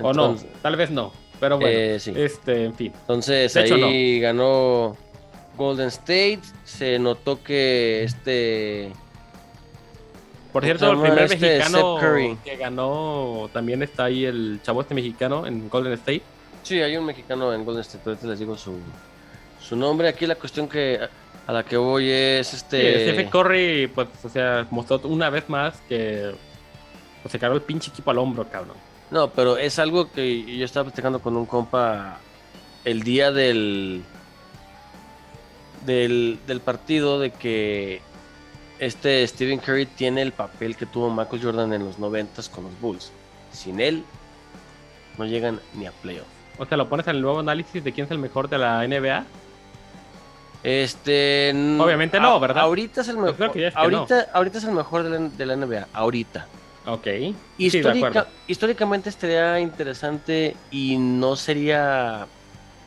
o 0.00 0.12
no, 0.12 0.36
tal 0.62 0.76
vez 0.76 0.90
no. 0.90 1.12
Pero 1.40 1.58
bueno, 1.58 1.76
eh, 1.76 1.98
sí. 1.98 2.12
este, 2.14 2.64
en 2.66 2.74
fin. 2.74 2.92
Entonces 3.00 3.52
De 3.54 3.64
hecho, 3.64 3.74
ahí 3.74 4.20
ganó 4.20 4.96
Golden 5.56 5.88
State. 5.88 6.40
Se 6.64 6.98
notó 6.98 7.42
que 7.42 8.04
este. 8.04 8.92
Por 10.52 10.62
¿Cómo 10.62 10.64
cierto, 10.64 10.92
el 10.92 11.00
primer 11.00 11.32
este? 11.32 11.58
mexicano 11.58 11.98
que 12.44 12.56
ganó 12.56 13.48
también 13.52 13.82
está 13.84 14.04
ahí 14.04 14.24
el 14.24 14.60
chavo 14.64 14.80
este 14.80 14.94
mexicano 14.94 15.46
en 15.46 15.68
Golden 15.68 15.92
State. 15.92 16.22
Sí, 16.62 16.80
hay 16.80 16.96
un 16.96 17.06
mexicano 17.06 17.54
en 17.54 17.64
Golden 17.64 17.82
State. 17.82 18.02
Ahorita 18.04 18.26
les 18.26 18.38
digo 18.38 18.56
su, 18.56 18.78
su 19.60 19.76
nombre. 19.76 20.08
Aquí 20.08 20.26
la 20.26 20.34
cuestión 20.34 20.68
que 20.68 20.98
a 21.46 21.52
la 21.52 21.62
que 21.64 21.76
voy 21.76 22.10
es 22.10 22.48
Sí, 22.48 22.56
este. 22.56 23.02
Stephen 23.02 23.30
Curry, 23.30 23.86
pues, 23.88 24.08
o 24.24 24.28
sea, 24.28 24.66
mostró 24.70 25.00
una 25.04 25.30
vez 25.30 25.48
más 25.48 25.76
que 25.88 26.32
pues, 27.22 27.32
se 27.32 27.38
cargó 27.38 27.56
el 27.56 27.62
pinche 27.62 27.90
equipo 27.90 28.10
al 28.10 28.18
hombro, 28.18 28.46
cabrón. 28.48 28.76
No, 29.10 29.30
pero 29.30 29.56
es 29.56 29.78
algo 29.78 30.10
que 30.12 30.56
yo 30.56 30.64
estaba 30.64 30.84
platicando 30.84 31.20
con 31.20 31.36
un 31.36 31.46
compa 31.46 32.18
el 32.84 33.02
día 33.02 33.32
del. 33.32 34.02
Del, 35.86 36.38
del 36.46 36.60
partido 36.60 37.18
de 37.18 37.30
que 37.30 38.02
este 38.78 39.26
Stephen 39.26 39.58
Curry 39.58 39.86
tiene 39.86 40.22
el 40.22 40.32
papel 40.32 40.76
que 40.76 40.86
tuvo 40.86 41.10
Michael 41.10 41.42
Jordan 41.42 41.72
en 41.72 41.84
los 41.84 41.98
90 41.98 42.42
con 42.54 42.64
los 42.64 42.80
Bulls. 42.80 43.12
Sin 43.52 43.80
él, 43.80 44.04
no 45.18 45.24
llegan 45.26 45.60
ni 45.74 45.86
a 45.86 45.92
playoff. 45.92 46.26
O 46.58 46.66
sea, 46.66 46.76
lo 46.76 46.88
pones 46.88 47.06
en 47.08 47.16
el 47.16 47.22
nuevo 47.22 47.40
análisis 47.40 47.82
de 47.82 47.92
quién 47.92 48.04
es 48.04 48.10
el 48.10 48.18
mejor 48.18 48.48
de 48.48 48.58
la 48.58 48.86
NBA. 48.86 49.24
Este. 50.62 51.50
Obviamente 51.80 52.20
no, 52.20 52.38
¿verdad? 52.38 52.64
Ahorita 52.64 53.00
es 53.00 53.08
el 53.08 53.16
mejor. 53.16 53.52
que 53.52 53.60
ya 53.62 53.68
es 53.68 53.74
que 53.74 53.80
ahorita, 53.80 54.26
ahorita 54.34 54.58
es 54.58 54.64
el 54.64 54.72
mejor 54.72 55.02
de 55.04 55.10
la, 55.10 55.18
de 55.28 55.46
la 55.46 55.56
NBA. 55.56 55.88
Ahorita. 55.92 56.46
Ok. 56.86 57.06
Histórica- 57.58 58.26
históricamente 58.46 59.08
estaría 59.08 59.58
interesante 59.60 60.56
y 60.70 60.96
no 60.98 61.34
sería 61.36 62.26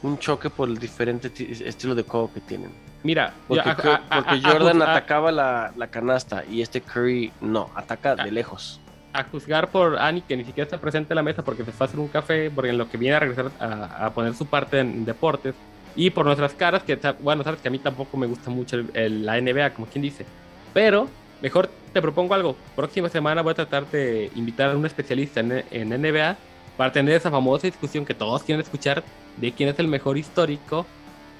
un 0.03 0.19
choque 0.19 0.49
por 0.49 0.69
el 0.69 0.77
diferente 0.77 1.29
ti- 1.29 1.47
estilo 1.65 1.95
de 1.95 2.03
juego 2.03 2.31
que 2.33 2.41
tienen. 2.41 2.71
Mira, 3.03 3.33
Porque, 3.47 3.63
yo- 3.83 3.91
a- 3.91 4.01
a- 4.09 4.15
porque 4.23 4.41
Jordan 4.41 4.81
a- 4.81 4.91
atacaba 4.91 5.31
la, 5.31 5.71
la 5.75 5.87
canasta 5.87 6.43
y 6.49 6.61
este 6.61 6.81
Curry 6.81 7.31
no, 7.41 7.69
ataca 7.75 8.15
de 8.15 8.31
lejos. 8.31 8.79
a 9.11 9.23
juzgar 9.25 9.69
por 9.69 9.99
Ani, 9.99 10.21
que 10.21 10.35
ni 10.35 10.43
siquiera 10.45 10.63
está 10.63 10.79
presente 10.79 11.13
en 11.13 11.17
la 11.17 11.21
mesa 11.21 11.43
porque 11.43 11.63
se 11.63 11.71
fue 11.71 11.85
a 11.85 11.87
hacer 11.87 11.99
un 11.99 12.07
café, 12.07 12.49
porque 12.49 12.69
en 12.71 12.77
lo 12.79 12.89
que 12.89 12.97
viene 12.97 13.15
a 13.15 13.19
regresar 13.19 13.51
a, 13.59 14.09
poner 14.11 14.33
su 14.33 14.47
parte 14.47 14.79
en 14.79 15.05
deportes, 15.05 15.53
y 15.95 16.09
por 16.09 16.25
nuestras 16.25 16.55
caras, 16.55 16.81
que 16.83 16.97
bueno, 17.19 17.43
sabes 17.43 17.61
que 17.61 17.67
a 17.67 17.71
mí 17.71 17.77
tampoco 17.77 18.17
me 18.17 18.25
gusta 18.25 18.49
mucho 18.49 18.77
el- 18.77 18.89
el- 18.95 19.25
la 19.25 19.37
NBA, 19.37 19.73
como 19.75 19.85
quien 19.85 20.01
dice, 20.01 20.25
pero 20.73 21.07
mejor 21.41 21.69
te 21.93 22.01
propongo 22.01 22.33
algo. 22.33 22.55
Próxima 22.75 23.07
semana 23.09 23.43
voy 23.43 23.51
a 23.51 23.55
tratar 23.55 23.85
de 23.91 24.31
invitar 24.33 24.71
a 24.71 24.77
un 24.77 24.85
especialista 24.87 25.41
en, 25.41 25.63
en 25.69 25.89
NBA 25.93 26.35
para 26.77 26.91
tener 26.91 27.13
esa 27.13 27.29
famosa 27.29 27.67
discusión 27.67 28.05
que 28.05 28.15
todos 28.15 28.41
quieren 28.41 28.61
escuchar 28.63 29.03
de 29.37 29.51
quién 29.51 29.69
es 29.69 29.77
el 29.77 29.87
mejor 29.87 30.17
histórico 30.17 30.87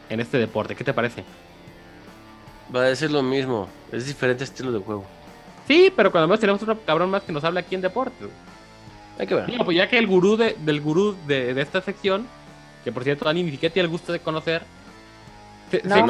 en 0.10 0.20
este 0.20 0.38
deporte. 0.38 0.76
¿Qué 0.76 0.84
te 0.84 0.94
parece? 0.94 1.24
Va 2.76 2.82
a 2.82 2.84
decir 2.84 3.12
lo 3.12 3.22
mismo, 3.24 3.68
es 3.92 4.06
diferente 4.08 4.44
estilo 4.44 4.72
de 4.72 4.80
juego. 4.80 5.06
Sí, 5.68 5.92
pero 5.96 6.12
cuando 6.12 6.28
menos 6.28 6.40
tenemos 6.40 6.62
otro 6.62 6.78
cabrón 6.86 7.10
más 7.10 7.24
que 7.24 7.32
nos 7.32 7.44
habla 7.44 7.62
aquí 7.62 7.76
en 7.76 7.82
deportes. 7.82 8.28
Hay 9.20 9.28
que 9.28 9.36
ver. 9.36 9.46
Digo, 9.46 9.64
pues 9.66 9.78
ya 9.78 9.88
que 9.88 9.98
el 9.98 10.08
gurú 10.08 10.36
de, 10.38 10.56
del 10.60 10.82
gurú 10.82 11.16
de, 11.28 11.54
de 11.54 11.62
esta 11.62 11.82
sección, 11.82 12.28
que 12.84 12.92
por 12.92 13.04
cierto 13.04 13.26
Dani 13.26 13.44
ni 13.44 13.52
siquiera 13.52 13.72
tiene 13.72 13.86
el 13.86 13.92
gusto 13.92 14.12
de 14.12 14.20
conocer, 14.20 14.64
se, 15.72 15.82
No. 15.84 15.96
se 15.96 16.02
No 16.02 16.08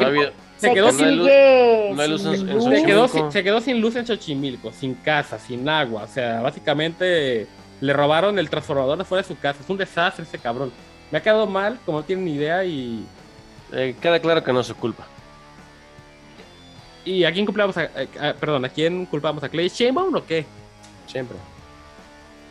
quedó- 0.74 0.92
se 0.92 0.98
sin- 0.98 1.18
luz 1.18 1.26
se 1.28 1.94
Xochimilco. 1.96 2.86
quedó, 2.86 3.08
sin, 3.08 3.32
se 3.32 3.44
quedó 3.44 3.60
sin 3.60 3.80
luz 3.80 3.96
en 3.96 4.06
Xochimilco, 4.06 4.72
sin 4.72 4.94
casa, 4.94 5.38
sin 5.38 5.68
agua. 5.68 6.04
O 6.04 6.08
sea, 6.08 6.40
básicamente 6.40 7.46
le 7.80 7.92
robaron 7.92 8.38
el 8.38 8.48
transformador 8.48 8.96
de 8.98 9.04
fuera 9.04 9.22
de 9.22 9.28
su 9.28 9.38
casa. 9.38 9.60
Es 9.62 9.68
un 9.68 9.76
desastre 9.76 10.24
ese 10.24 10.38
cabrón. 10.38 10.72
Me 11.10 11.18
ha 11.18 11.22
quedado 11.22 11.46
mal, 11.46 11.78
como 11.84 11.98
no 11.98 12.04
tienen 12.04 12.24
ni 12.24 12.34
idea. 12.34 12.64
Y, 12.64 13.04
Eh, 13.72 13.96
queda 14.00 14.20
claro 14.20 14.44
que 14.44 14.52
no 14.52 14.60
es 14.60 14.66
su 14.68 14.74
culpa. 14.76 15.04
¿Y 17.04 17.24
a 17.24 17.32
quién 17.32 17.44
culpamos? 17.46 17.76
A, 17.76 17.82
a- 18.20 18.28
a- 18.30 18.34
perdón, 18.34 18.64
¿a 18.64 18.68
quién 18.68 19.04
culpamos? 19.06 19.42
¿A 19.44 19.48
Clay 19.48 19.68
Sheinbaum 19.68 20.14
o 20.14 20.24
qué? 20.24 20.44
Siempre. 21.06 21.36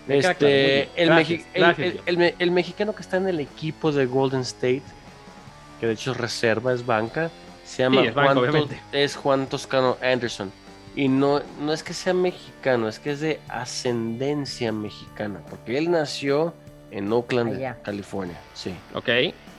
Este, 0.08 0.90
el, 1.02 1.08
Gracias, 1.08 1.40
mexi- 1.40 1.46
el- 1.54 1.62
gracias, 1.62 1.88
el- 1.88 1.94
Dios. 1.94 2.04
el 2.08 2.18
me- 2.18 2.36
el 2.40 2.52
mexicano 2.52 2.94
que 2.94 3.02
está 3.02 3.18
en 3.18 3.28
el 3.30 3.40
equipo 3.40 3.92
de 3.92 4.06
Golden 4.06 4.42
State, 4.42 4.82
que 5.80 5.88
de 5.88 5.94
hecho 5.94 6.12
es 6.12 6.18
reserva, 6.18 6.74
es 6.74 6.86
banca, 6.86 7.30
Se 7.66 7.82
llama 7.84 8.02
Sí, 8.02 8.08
es 8.08 8.14
Juan, 8.14 8.68
es 8.92 9.16
Juan 9.16 9.48
Toscano 9.48 9.98
Anderson. 10.04 10.52
Y 10.98 11.08
no, 11.08 11.42
no 11.62 11.72
es 11.72 11.82
que 11.82 11.94
sea 11.94 12.14
mexicano, 12.14 12.90
es 12.90 13.00
que 13.00 13.12
es 13.12 13.22
de 13.22 13.40
ascendencia 13.48 14.74
mexicana, 14.74 15.40
porque 15.50 15.78
él 15.78 15.90
nació 15.90 16.54
en 16.92 17.12
Oakland, 17.12 17.56
Allá. 17.56 17.78
California. 17.82 18.38
Sí. 18.54 18.76
Ok. 18.94 19.08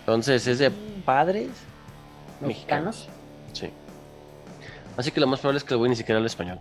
Entonces 0.01 0.47
es 0.47 0.59
de 0.59 0.71
padres 0.71 1.49
Mexicanos. 2.43 3.09
mexicanos. 3.09 3.09
Sí. 3.55 3.71
Así 4.97 5.11
que 5.11 5.21
lo 5.21 5.27
más 5.27 5.41
probable 5.41 5.59
es 5.59 5.65
que 5.65 5.75
lo 5.75 5.79
voy 5.79 5.89
ni 5.89 5.97
siquiera 5.97 6.19
al 6.21 6.27
español. 6.27 6.61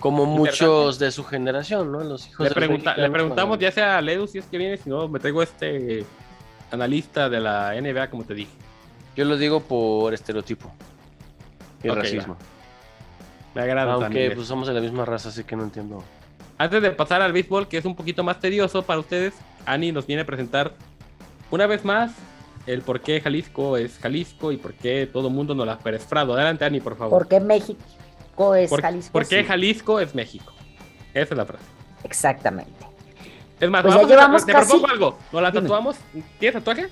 Como 0.00 0.26
muchos 0.26 0.98
de 0.98 1.10
su 1.10 1.24
generación, 1.24 1.90
¿no? 1.90 2.00
Los 2.04 2.26
hijos 2.28 2.40
Le, 2.40 2.44
de 2.44 2.48
los 2.50 2.54
pregunta- 2.54 2.90
le 2.90 2.96
mexicanos, 2.96 3.12
preguntamos 3.12 3.58
ya 3.58 3.72
sea 3.72 3.98
a 3.98 4.00
Ledu 4.02 4.26
si 4.26 4.38
es 4.38 4.44
que 4.46 4.58
viene, 4.58 4.76
si 4.76 4.88
no, 4.90 5.08
me 5.08 5.18
traigo 5.18 5.42
este 5.42 6.04
analista 6.70 7.28
de 7.28 7.40
la 7.40 7.74
NBA, 7.74 8.10
como 8.10 8.24
te 8.24 8.34
dije. 8.34 8.52
Yo 9.16 9.24
lo 9.24 9.36
digo 9.36 9.60
por 9.60 10.12
estereotipo 10.12 10.70
y 11.82 11.88
racismo. 11.88 12.36
Me 13.54 13.62
agrada. 13.62 13.92
Aunque 13.94 14.04
también. 14.06 14.32
pues, 14.34 14.46
somos 14.46 14.68
de 14.68 14.74
la 14.74 14.80
misma 14.80 15.04
raza, 15.06 15.30
así 15.30 15.44
que 15.44 15.56
no 15.56 15.62
entiendo. 15.64 16.04
Antes 16.58 16.82
de 16.82 16.90
pasar 16.90 17.22
al 17.22 17.32
béisbol, 17.32 17.68
que 17.68 17.78
es 17.78 17.84
un 17.84 17.94
poquito 17.96 18.22
más 18.22 18.38
tedioso 18.38 18.82
para 18.82 19.00
ustedes, 19.00 19.34
Ani 19.64 19.92
nos 19.92 20.06
viene 20.06 20.22
a 20.22 20.26
presentar 20.26 20.72
una 21.50 21.66
vez 21.66 21.84
más 21.84 22.12
el 22.66 22.82
por 22.82 23.00
qué 23.00 23.20
Jalisco 23.20 23.76
es 23.76 23.98
Jalisco 23.98 24.52
y 24.52 24.56
por 24.56 24.74
qué 24.74 25.08
todo 25.10 25.28
el 25.28 25.34
mundo 25.34 25.54
nos 25.54 25.66
la 25.66 25.74
ha 25.74 25.78
perefrado. 25.78 26.34
Adelante, 26.34 26.64
Ani, 26.64 26.80
por 26.80 26.96
favor. 26.96 27.10
¿Por 27.18 27.28
qué 27.28 27.40
México 27.40 28.54
es 28.54 28.68
¿Por, 28.70 28.82
Jalisco? 28.82 29.12
por 29.12 29.26
qué 29.26 29.40
Sí, 29.42 29.46
Jalisco 29.46 30.00
es 30.00 30.14
México? 30.14 30.52
Esa 31.14 31.34
es 31.34 31.38
la 31.38 31.46
frase. 31.46 31.64
Exactamente. 32.04 32.72
Es 33.60 33.70
más, 33.70 33.82
Pues 33.82 33.94
ya 34.08 34.16
vamos 34.16 34.42
a- 34.42 34.46
te 34.46 34.52
casi- 34.52 34.68
propongo 34.68 34.92
algo. 34.92 35.18
¿Nos 35.32 35.42
la 35.42 35.50
Dime. 35.50 35.62
tatuamos? 35.62 35.96
¿Tienes 36.38 36.54
tatuajes? 36.54 36.90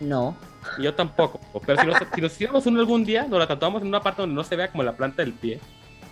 No. 0.00 0.36
Yo 0.78 0.94
tampoco. 0.94 1.40
Pero 1.66 1.80
si 1.80 1.86
nos, 1.86 1.96
si 2.14 2.20
nos 2.20 2.32
hiciéramos 2.32 2.66
uno 2.66 2.78
algún 2.80 3.04
día, 3.04 3.24
nos 3.26 3.38
la 3.38 3.46
tatuamos 3.48 3.82
en 3.82 3.88
una 3.88 4.00
parte 4.00 4.22
donde 4.22 4.34
no 4.36 4.44
se 4.44 4.54
vea 4.54 4.68
como 4.70 4.82
la 4.84 4.92
planta 4.92 5.22
del 5.22 5.32
pie, 5.32 5.58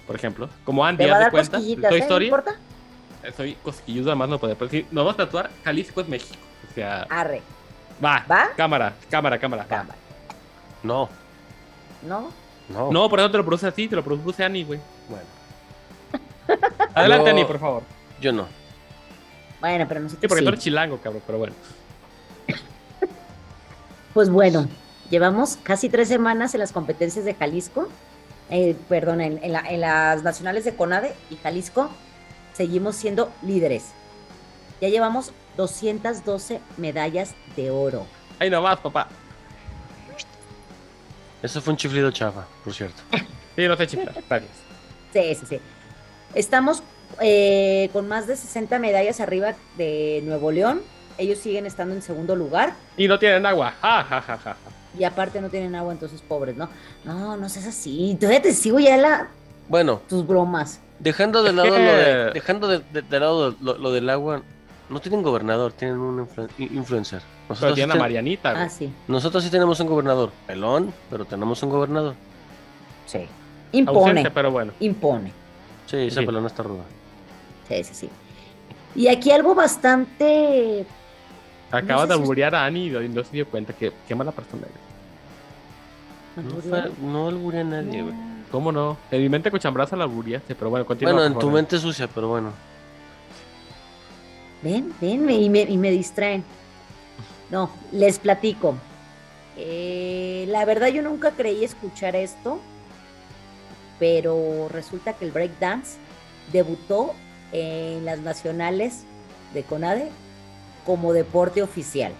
por 0.06 0.16
ejemplo. 0.16 0.48
Como 0.64 0.84
Andy, 0.84 1.04
Te 1.04 1.10
va 1.10 1.16
a 1.16 1.20
dar 1.20 1.30
cuenta. 1.30 1.58
¿eh? 1.58 1.76
¿No 1.76 1.88
Story. 1.90 2.24
importa? 2.26 2.56
Soy 3.36 3.54
cosquilludo, 3.62 4.10
además 4.10 4.28
no 4.30 4.38
puede. 4.38 4.56
Pero 4.56 4.70
si 4.70 4.82
nos 4.90 5.04
vamos 5.04 5.14
a 5.14 5.16
tatuar, 5.24 5.50
Jalisco 5.64 6.00
es 6.00 6.08
México. 6.08 6.36
O 6.70 6.74
sea, 6.74 7.02
Arre. 7.10 7.42
Va. 8.04 8.24
¿Va? 8.30 8.48
Cámara, 8.56 8.94
cámara, 9.10 9.38
cámara. 9.38 9.64
Cámara. 9.66 9.98
No, 10.82 11.08
¿No? 12.02 12.30
no. 12.68 12.90
No, 12.92 13.08
por 13.08 13.18
eso 13.20 13.30
te 13.30 13.38
lo 13.38 13.44
produce 13.44 13.66
así, 13.66 13.88
te 13.88 13.96
lo 13.96 14.04
produce 14.04 14.44
Ani, 14.44 14.64
güey. 14.64 14.80
Bueno, 15.08 15.24
Adelante, 16.94 17.30
Ani, 17.30 17.44
por 17.44 17.58
favor. 17.58 17.82
yo 18.20 18.32
no. 18.32 18.46
Bueno, 19.60 19.86
pero 19.88 20.00
nosotros 20.00 20.20
Sí, 20.22 20.28
porque 20.28 20.40
sí. 20.40 20.44
tú 20.44 20.48
eres 20.50 20.60
chilango, 20.60 20.98
cabrón, 20.98 21.22
pero 21.26 21.38
bueno. 21.38 21.54
Pues 24.14 24.30
bueno, 24.30 24.66
llevamos 25.10 25.58
casi 25.62 25.88
tres 25.88 26.08
semanas 26.08 26.54
en 26.54 26.60
las 26.60 26.72
competencias 26.72 27.24
de 27.24 27.34
Jalisco, 27.34 27.88
eh, 28.50 28.76
perdón, 28.88 29.20
en, 29.20 29.42
en 29.44 29.52
la- 29.52 29.68
en 29.68 29.80
las 29.80 30.22
nacionales 30.22 30.64
de 30.64 30.74
CONADE 30.74 31.14
y 31.30 31.36
Jalisco, 31.36 31.90
seguimos 32.54 32.96
siendo 32.96 33.30
líderes. 33.42 33.86
Ya 34.80 34.88
llevamos 34.88 35.32
212 35.56 36.60
medallas 36.76 37.34
de 37.56 37.70
oro. 37.70 38.06
Ahí 38.38 38.50
nomás, 38.50 38.78
papá. 38.80 39.08
Eso 41.42 41.60
fue 41.60 41.72
un 41.72 41.76
chiflido 41.76 42.10
chafa, 42.10 42.46
por 42.64 42.74
cierto. 42.74 43.02
Sí, 43.56 43.66
no 43.66 43.74
sé 43.74 43.86
chiflar. 43.86 44.12
Gracias. 44.28 44.50
Sí, 45.14 45.34
sí, 45.34 45.46
sí. 45.48 45.60
Estamos 46.34 46.82
eh, 47.22 47.88
con 47.94 48.06
más 48.06 48.26
de 48.26 48.36
60 48.36 48.78
medallas 48.78 49.18
arriba 49.20 49.54
de 49.78 50.20
Nuevo 50.26 50.52
León. 50.52 50.82
Ellos 51.16 51.38
siguen 51.38 51.64
estando 51.64 51.94
en 51.94 52.02
segundo 52.02 52.36
lugar. 52.36 52.74
Y 52.98 53.08
no 53.08 53.18
tienen 53.18 53.46
agua. 53.46 53.72
Ja, 53.80 54.04
ja, 54.04 54.20
ja, 54.20 54.36
ja. 54.36 54.56
Y 54.98 55.04
aparte 55.04 55.40
no 55.40 55.48
tienen 55.48 55.74
agua, 55.74 55.94
entonces 55.94 56.20
pobres, 56.20 56.54
¿no? 56.54 56.68
No, 57.04 57.38
no 57.38 57.48
seas 57.48 57.66
así. 57.68 58.14
Todavía 58.20 58.42
te 58.42 58.52
sigo 58.52 58.78
ya 58.78 58.94
la, 58.98 59.28
Bueno, 59.68 60.02
tus 60.06 60.26
bromas. 60.26 60.80
dejando 60.98 61.42
de 61.42 61.54
lado 61.54 61.70
lo 61.70 61.74
de, 61.76 62.30
dejando 62.34 62.68
de, 62.68 62.80
de- 62.92 63.00
de 63.00 63.20
lado 63.20 63.56
lo, 63.62 63.78
lo 63.78 63.90
del 63.90 64.10
agua, 64.10 64.42
no 64.88 65.00
tienen 65.00 65.22
gobernador, 65.22 65.72
tienen 65.72 65.98
un 65.98 66.26
influ- 66.26 66.48
in- 66.58 66.76
influencer. 66.76 67.20
Pero 67.20 67.48
Nosotros, 67.50 67.74
sí 67.76 67.82
a 67.82 67.88
ten- 67.88 67.98
Marianita. 67.98 68.50
Ah, 68.62 68.68
sí, 68.68 68.92
nosotros 69.08 69.42
sí 69.44 69.50
tenemos 69.50 69.78
un 69.80 69.86
gobernador, 69.86 70.30
pelón, 70.46 70.92
pero 71.10 71.24
tenemos 71.24 71.62
un 71.62 71.70
gobernador. 71.70 72.14
sí. 73.06 73.26
Impone, 73.72 73.98
Ausente, 74.10 74.30
pero 74.30 74.50
bueno. 74.52 74.72
impone. 74.80 75.32
Sí, 75.86 75.96
esa 75.98 76.20
Sí. 76.20 76.26
pelona 76.26 76.46
está 76.46 76.62
ruda. 76.62 76.84
Sí, 77.68 77.82
sí, 77.84 77.94
sí. 77.94 78.10
Y 78.94 79.08
aquí 79.08 79.30
algo 79.32 79.54
bastante... 79.56 80.86
Acaba 81.72 82.02
sé 82.02 82.08
de 82.08 82.14
si- 82.14 82.20
alburear 82.20 82.54
a 82.54 82.64
Ani 82.64 82.86
y 82.86 83.08
no 83.08 83.24
se 83.24 83.32
dio 83.32 83.46
cuenta 83.48 83.72
que 83.72 83.92
qué 84.06 84.14
mala 84.14 84.30
persona 84.32 84.62
eres. 86.36 86.54
No, 86.54 86.60
fue, 86.60 86.90
no 87.02 87.28
alburé 87.28 87.60
a 87.60 87.64
nadie, 87.64 88.02
güey. 88.02 88.14
¿Cómo 88.52 88.70
no? 88.70 88.96
En 89.10 89.20
mi 89.20 89.28
mente 89.28 89.50
cochambraza 89.50 89.96
la 89.96 90.04
alburiaste, 90.04 90.54
pero 90.54 90.70
bueno, 90.70 90.86
continúa. 90.86 91.12
Bueno, 91.14 91.26
en 91.26 91.38
tu 91.38 91.50
mente 91.50 91.78
sucia, 91.78 92.08
pero 92.14 92.28
bueno. 92.28 92.52
Ven, 94.66 94.92
ven, 95.00 95.30
y 95.30 95.48
me, 95.48 95.60
y 95.62 95.78
me 95.78 95.92
distraen. 95.92 96.42
No, 97.50 97.70
les 97.92 98.18
platico. 98.18 98.74
Eh, 99.56 100.44
la 100.48 100.64
verdad 100.64 100.88
yo 100.88 101.02
nunca 101.02 101.30
creí 101.30 101.62
escuchar 101.62 102.16
esto, 102.16 102.58
pero 104.00 104.68
resulta 104.68 105.12
que 105.12 105.24
el 105.24 105.30
breakdance 105.30 105.98
debutó 106.52 107.14
en 107.52 108.04
las 108.04 108.18
nacionales 108.18 109.04
de 109.54 109.62
CONADE 109.62 110.08
como 110.84 111.12
deporte 111.12 111.62
oficial. 111.62 112.12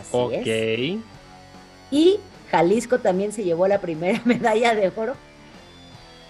Así 0.00 0.34
es. 0.34 0.40
Ok. 0.40 1.04
Y 1.92 2.18
Jalisco 2.50 2.98
también 2.98 3.32
se 3.32 3.44
llevó 3.44 3.68
la 3.68 3.80
primera 3.80 4.20
medalla 4.24 4.74
de 4.74 4.92
oro 4.96 5.14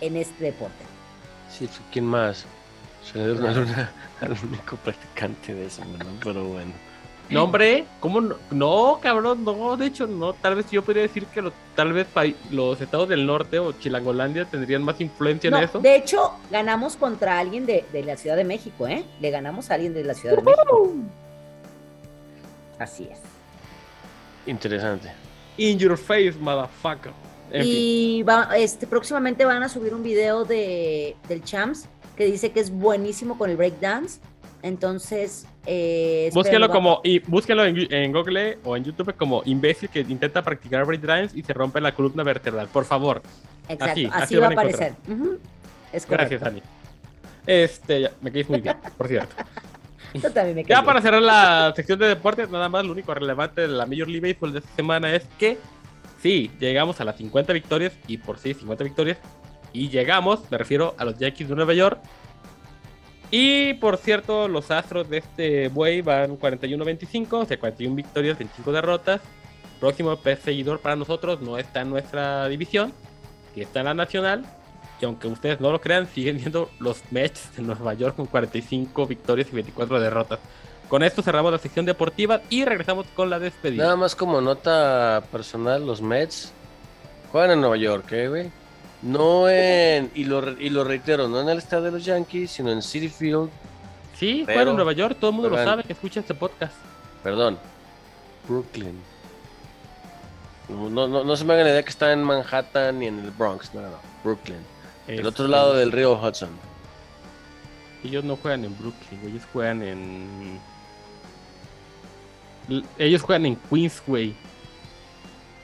en 0.02 0.18
este 0.18 0.44
deporte. 0.44 0.84
Sí, 1.50 1.70
¿quién 1.90 2.04
más? 2.04 2.44
Se 3.12 3.18
le 3.18 3.24
dio 3.32 3.40
una 3.40 3.52
luna 3.52 3.92
al 4.20 4.32
único 4.32 4.76
practicante 4.76 5.54
de 5.54 5.66
eso, 5.66 5.82
¿no? 5.84 6.04
Pero 6.22 6.44
bueno. 6.44 6.72
No, 7.28 7.44
hombre, 7.44 7.84
¿cómo 8.00 8.20
no? 8.20 8.36
No, 8.50 8.98
cabrón, 9.00 9.44
no, 9.44 9.76
de 9.76 9.86
hecho, 9.86 10.06
no. 10.08 10.32
Tal 10.32 10.56
vez 10.56 10.68
yo 10.70 10.82
podría 10.82 11.02
decir 11.02 11.26
que 11.26 11.40
los, 11.40 11.52
tal 11.76 11.92
vez 11.92 12.08
los 12.50 12.80
estados 12.80 13.08
del 13.08 13.24
norte 13.24 13.60
o 13.60 13.72
Chilangolandia 13.72 14.46
tendrían 14.46 14.82
más 14.82 15.00
influencia 15.00 15.48
No, 15.48 15.58
en 15.58 15.64
eso. 15.64 15.78
de 15.78 15.94
hecho, 15.94 16.32
ganamos 16.50 16.96
contra 16.96 17.38
alguien 17.38 17.66
de, 17.66 17.84
de 17.92 18.02
la 18.02 18.16
Ciudad 18.16 18.36
de 18.36 18.42
México, 18.42 18.88
¿eh? 18.88 19.04
Le 19.20 19.30
ganamos 19.30 19.70
a 19.70 19.74
alguien 19.74 19.94
de 19.94 20.02
la 20.02 20.14
Ciudad 20.14 20.36
de 20.36 20.42
México. 20.42 20.92
Así 22.80 23.08
es. 23.10 23.18
Interesante. 24.46 25.12
In 25.56 25.78
your 25.78 25.96
face, 25.96 26.32
motherfucker. 26.40 27.12
En. 27.52 27.62
Y 27.64 28.22
va, 28.24 28.56
este, 28.56 28.88
próximamente 28.88 29.44
van 29.44 29.62
a 29.62 29.68
subir 29.68 29.94
un 29.94 30.02
video 30.02 30.44
de, 30.44 31.16
del 31.28 31.44
Champs 31.44 31.86
que 32.20 32.26
dice 32.26 32.52
que 32.52 32.60
es 32.60 32.70
buenísimo 32.70 33.38
con 33.38 33.48
el 33.48 33.56
breakdance. 33.56 34.20
Entonces, 34.60 35.46
eh, 35.64 36.28
Búsquenlo 36.34 36.68
como, 36.68 37.00
y 37.02 37.20
búsquenlo 37.20 37.64
en, 37.64 37.90
en 37.90 38.12
Google 38.12 38.58
o 38.62 38.76
en 38.76 38.84
YouTube 38.84 39.14
como 39.16 39.40
imbécil 39.46 39.88
que 39.88 40.00
intenta 40.00 40.42
practicar 40.42 40.84
breakdance 40.84 41.34
y 41.34 41.42
se 41.42 41.54
rompe 41.54 41.80
la 41.80 41.94
columna 41.94 42.22
vertebral. 42.22 42.68
Por 42.68 42.84
favor. 42.84 43.22
Exacto, 43.70 43.92
así, 43.92 44.04
así, 44.04 44.22
así 44.22 44.34
lo 44.34 44.42
va 44.42 44.48
a 44.48 44.50
aparecer. 44.50 44.94
Es 45.94 46.04
correcto. 46.04 46.36
Gracias, 46.38 46.42
Ani. 46.42 46.62
Este, 47.46 48.02
ya, 48.02 48.12
me 48.20 48.30
caes 48.30 48.50
muy 48.50 48.60
bien, 48.60 48.76
por 48.98 49.08
cierto. 49.08 49.34
Yo 50.22 50.30
también 50.30 50.56
me 50.56 50.64
Ya 50.64 50.82
para 50.82 51.00
cerrar 51.00 51.22
la 51.22 51.72
sección 51.74 51.98
de 51.98 52.06
deportes, 52.06 52.50
nada 52.50 52.68
más 52.68 52.84
lo 52.84 52.92
único 52.92 53.14
relevante 53.14 53.62
de 53.62 53.68
la 53.68 53.86
Major 53.86 54.08
League 54.08 54.20
Baseball 54.20 54.52
de 54.52 54.58
esta 54.58 54.76
semana 54.76 55.14
es 55.14 55.24
que 55.38 55.56
sí, 56.20 56.50
llegamos 56.60 57.00
a 57.00 57.04
las 57.04 57.16
50 57.16 57.54
victorias 57.54 57.94
y 58.06 58.18
por 58.18 58.38
sí 58.38 58.52
50 58.52 58.84
victorias 58.84 59.16
y 59.72 59.88
llegamos, 59.88 60.40
me 60.50 60.58
refiero 60.58 60.94
a 60.98 61.04
los 61.04 61.18
Yankees 61.18 61.48
de 61.48 61.54
Nueva 61.54 61.74
York. 61.74 62.00
Y 63.30 63.74
por 63.74 63.96
cierto, 63.96 64.48
los 64.48 64.70
Astros 64.70 65.08
de 65.08 65.18
este 65.18 65.68
buey 65.68 66.02
van 66.02 66.38
41-25, 66.38 67.32
o 67.32 67.44
sea, 67.44 67.58
41 67.58 67.94
victorias, 67.94 68.38
25 68.38 68.72
derrotas. 68.72 69.20
Próximo 69.78 70.16
perseguidor 70.16 70.80
para 70.80 70.96
nosotros 70.96 71.40
no 71.40 71.56
está 71.56 71.82
en 71.82 71.90
nuestra 71.90 72.48
división, 72.48 72.92
que 73.54 73.62
está 73.62 73.80
en 73.80 73.86
la 73.86 73.94
nacional. 73.94 74.44
Y 75.00 75.04
aunque 75.04 75.28
ustedes 75.28 75.60
no 75.60 75.70
lo 75.70 75.80
crean, 75.80 76.08
siguen 76.08 76.40
siendo 76.40 76.70
los 76.80 77.00
Mets 77.10 77.56
de 77.56 77.62
Nueva 77.62 77.94
York 77.94 78.16
con 78.16 78.26
45 78.26 79.06
victorias 79.06 79.48
y 79.50 79.54
24 79.54 80.00
derrotas. 80.00 80.40
Con 80.88 81.04
esto 81.04 81.22
cerramos 81.22 81.52
la 81.52 81.58
sección 81.58 81.86
deportiva 81.86 82.40
y 82.50 82.64
regresamos 82.64 83.06
con 83.14 83.30
la 83.30 83.38
despedida. 83.38 83.84
Nada 83.84 83.96
más 83.96 84.16
como 84.16 84.40
nota 84.40 85.22
personal, 85.30 85.86
los 85.86 86.02
Mets 86.02 86.52
juegan 87.30 87.52
en 87.52 87.60
Nueva 87.60 87.76
York, 87.76 88.10
¿eh, 88.10 88.28
güey? 88.28 88.59
No 89.02 89.48
en, 89.48 90.10
y 90.14 90.24
lo, 90.24 90.50
y 90.60 90.68
lo 90.68 90.84
reitero, 90.84 91.26
no 91.28 91.40
en 91.40 91.48
el 91.48 91.58
estadio 91.58 91.84
de 91.84 91.90
los 91.92 92.04
Yankees, 92.04 92.50
sino 92.50 92.70
en 92.70 92.82
City 92.82 93.08
Field, 93.08 93.48
sí, 94.18 94.42
pero- 94.44 94.56
fueron 94.58 94.70
en 94.72 94.76
Nueva 94.76 94.92
York, 94.92 95.16
todo 95.18 95.30
el 95.30 95.36
mundo 95.36 95.50
lo 95.50 95.56
sabe 95.56 95.84
que 95.84 95.92
escucha 95.94 96.20
este 96.20 96.34
podcast. 96.34 96.74
perdón, 97.22 97.58
Brooklyn. 98.48 99.00
No, 100.68 101.08
no, 101.08 101.24
no, 101.24 101.36
se 101.36 101.44
me 101.44 101.54
hagan 101.54 101.64
la 101.66 101.72
idea 101.72 101.82
que 101.82 101.88
está 101.90 102.12
en 102.12 102.22
Manhattan 102.22 102.98
ni 102.98 103.06
en 103.06 103.18
el 103.20 103.30
Bronx, 103.32 103.74
no, 103.74 103.80
no, 103.80 103.88
no, 103.88 103.96
Brooklyn. 104.22 104.58
El 105.08 105.26
otro 105.26 105.46
Este, 105.46 105.56
lado 105.56 105.74
del 105.74 105.90
río 105.90 106.12
Hudson. 106.20 106.50
Ellos 108.04 108.22
no 108.22 108.36
juegan 108.36 108.64
en 108.64 108.78
Brooklyn, 108.78 109.20
ellos 109.26 109.42
juegan 109.52 109.82
en. 109.82 110.60
Ellos 112.98 113.22
juegan 113.22 113.46
en 113.46 113.56
Queens, 113.56 114.02
güey. 114.06 114.34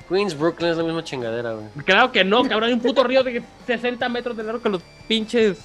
Queens, 0.08 0.38
Brooklyn 0.38 0.70
es 0.70 0.76
la 0.76 0.84
misma 0.84 1.02
chingadera, 1.04 1.52
güey. 1.54 1.66
Claro 1.84 2.12
que 2.12 2.22
no, 2.24 2.42
cabrón. 2.44 2.64
Hay 2.64 2.72
un 2.74 2.80
puto 2.80 3.02
río 3.04 3.22
de 3.24 3.42
60 3.66 4.08
metros 4.08 4.36
de 4.36 4.42
largo 4.44 4.62
que 4.62 4.68
los 4.68 4.82
pinches 5.08 5.58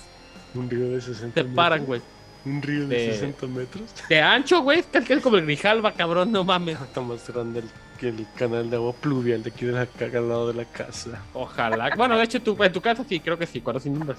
Un 0.56 0.70
río 0.70 0.90
de 0.90 1.00
60 1.02 1.42
se 1.42 1.48
paran, 1.50 1.86
güey. 1.86 2.02
Un 2.44 2.62
río 2.62 2.88
de 2.88 2.96
De- 2.96 3.12
60 3.14 3.48
metros. 3.48 3.84
De 4.10 4.20
ancho, 4.20 4.62
güey. 4.62 4.80
Es 4.80 4.86
que 5.06 5.14
es 5.14 5.22
como 5.22 5.38
el 5.38 5.46
Grijalva, 5.46 5.94
cabrón. 5.94 6.32
No 6.32 6.44
mames. 6.44 6.80
Está 6.82 7.02
más 7.02 7.28
grande 7.30 7.60
el- 7.60 7.70
que 8.00 8.10
el 8.10 8.26
canal 8.36 8.68
de 8.70 8.78
agua 8.78 8.94
pluvial 8.94 9.44
de 9.44 9.52
aquí 9.52 9.66
de 9.66 9.74
la 9.74 9.86
caga 9.86 10.18
al 10.20 10.28
lado 10.30 10.48
de 10.48 10.56
la 10.56 10.66
casa. 10.66 11.22
Ojalá. 11.34 11.92
Bueno, 11.96 12.18
de 12.18 12.24
hecho, 12.24 12.42
tu- 12.42 12.62
en 12.64 12.72
tu 12.74 12.82
casa 12.82 13.06
sí, 13.08 13.20
creo 13.20 13.38
que 13.38 13.46
sí, 13.46 13.62
cuando 13.62 13.80
se 13.80 13.90
inundas. 13.90 14.18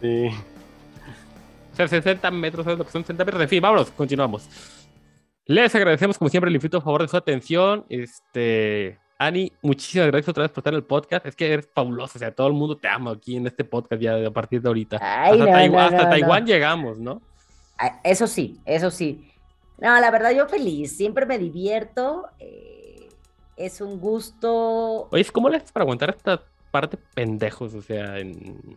Sí. 0.00 0.28
O 1.72 1.76
sea, 1.76 1.88
60 1.88 2.30
metros, 2.30 2.64
¿sabes 2.64 2.78
lo 2.78 2.84
que 2.84 2.92
son 2.92 3.02
60 3.02 3.24
metros? 3.24 3.42
En 3.42 3.48
fin, 3.48 3.60
vámonos, 3.60 3.90
continuamos. 3.90 4.46
Les 5.46 5.74
agradecemos, 5.74 6.16
como 6.18 6.28
siempre, 6.28 6.48
el 6.48 6.54
infinito 6.54 6.80
favor 6.80 7.02
de 7.02 7.08
su 7.08 7.16
atención. 7.16 7.84
Este, 7.88 8.98
Ani, 9.18 9.52
muchísimas 9.62 10.08
gracias 10.08 10.28
otra 10.30 10.42
vez 10.42 10.50
por 10.50 10.60
estar 10.62 10.72
en 10.74 10.78
el 10.78 10.84
podcast. 10.84 11.26
Es 11.26 11.36
que 11.36 11.52
eres 11.52 11.68
fabuloso, 11.72 12.16
o 12.16 12.18
sea, 12.18 12.34
todo 12.34 12.48
el 12.48 12.54
mundo 12.54 12.76
te 12.76 12.88
ama 12.88 13.12
aquí 13.12 13.36
en 13.36 13.46
este 13.46 13.62
podcast 13.64 14.02
ya 14.02 14.14
a 14.26 14.30
partir 14.30 14.60
de 14.60 14.68
ahorita. 14.68 14.98
Ay, 15.00 15.32
hasta 15.32 15.44
no, 15.44 15.52
Taiwán, 15.52 15.70
no, 15.90 15.96
hasta 15.96 16.04
no, 16.04 16.10
Taiwán 16.10 16.42
no. 16.42 16.46
llegamos, 16.48 16.98
¿no? 16.98 17.22
Ah, 17.78 18.00
Eso 18.04 18.26
sí, 18.26 18.60
eso 18.64 18.90
sí. 18.90 19.28
No, 19.78 19.98
la 20.00 20.10
verdad 20.10 20.30
yo 20.32 20.46
feliz, 20.48 20.96
siempre 20.96 21.26
me 21.26 21.38
divierto. 21.38 22.26
eh, 22.38 23.08
es 23.56 23.80
un 23.80 24.00
gusto. 24.00 25.08
Oye, 25.10 25.24
¿cómo 25.32 25.48
le 25.48 25.58
haces 25.58 25.70
para 25.72 25.84
aguantar 25.84 26.10
esta 26.10 26.42
parte 26.70 26.96
pendejos? 27.14 27.74
O 27.74 27.82
sea, 27.82 28.18
en. 28.18 28.76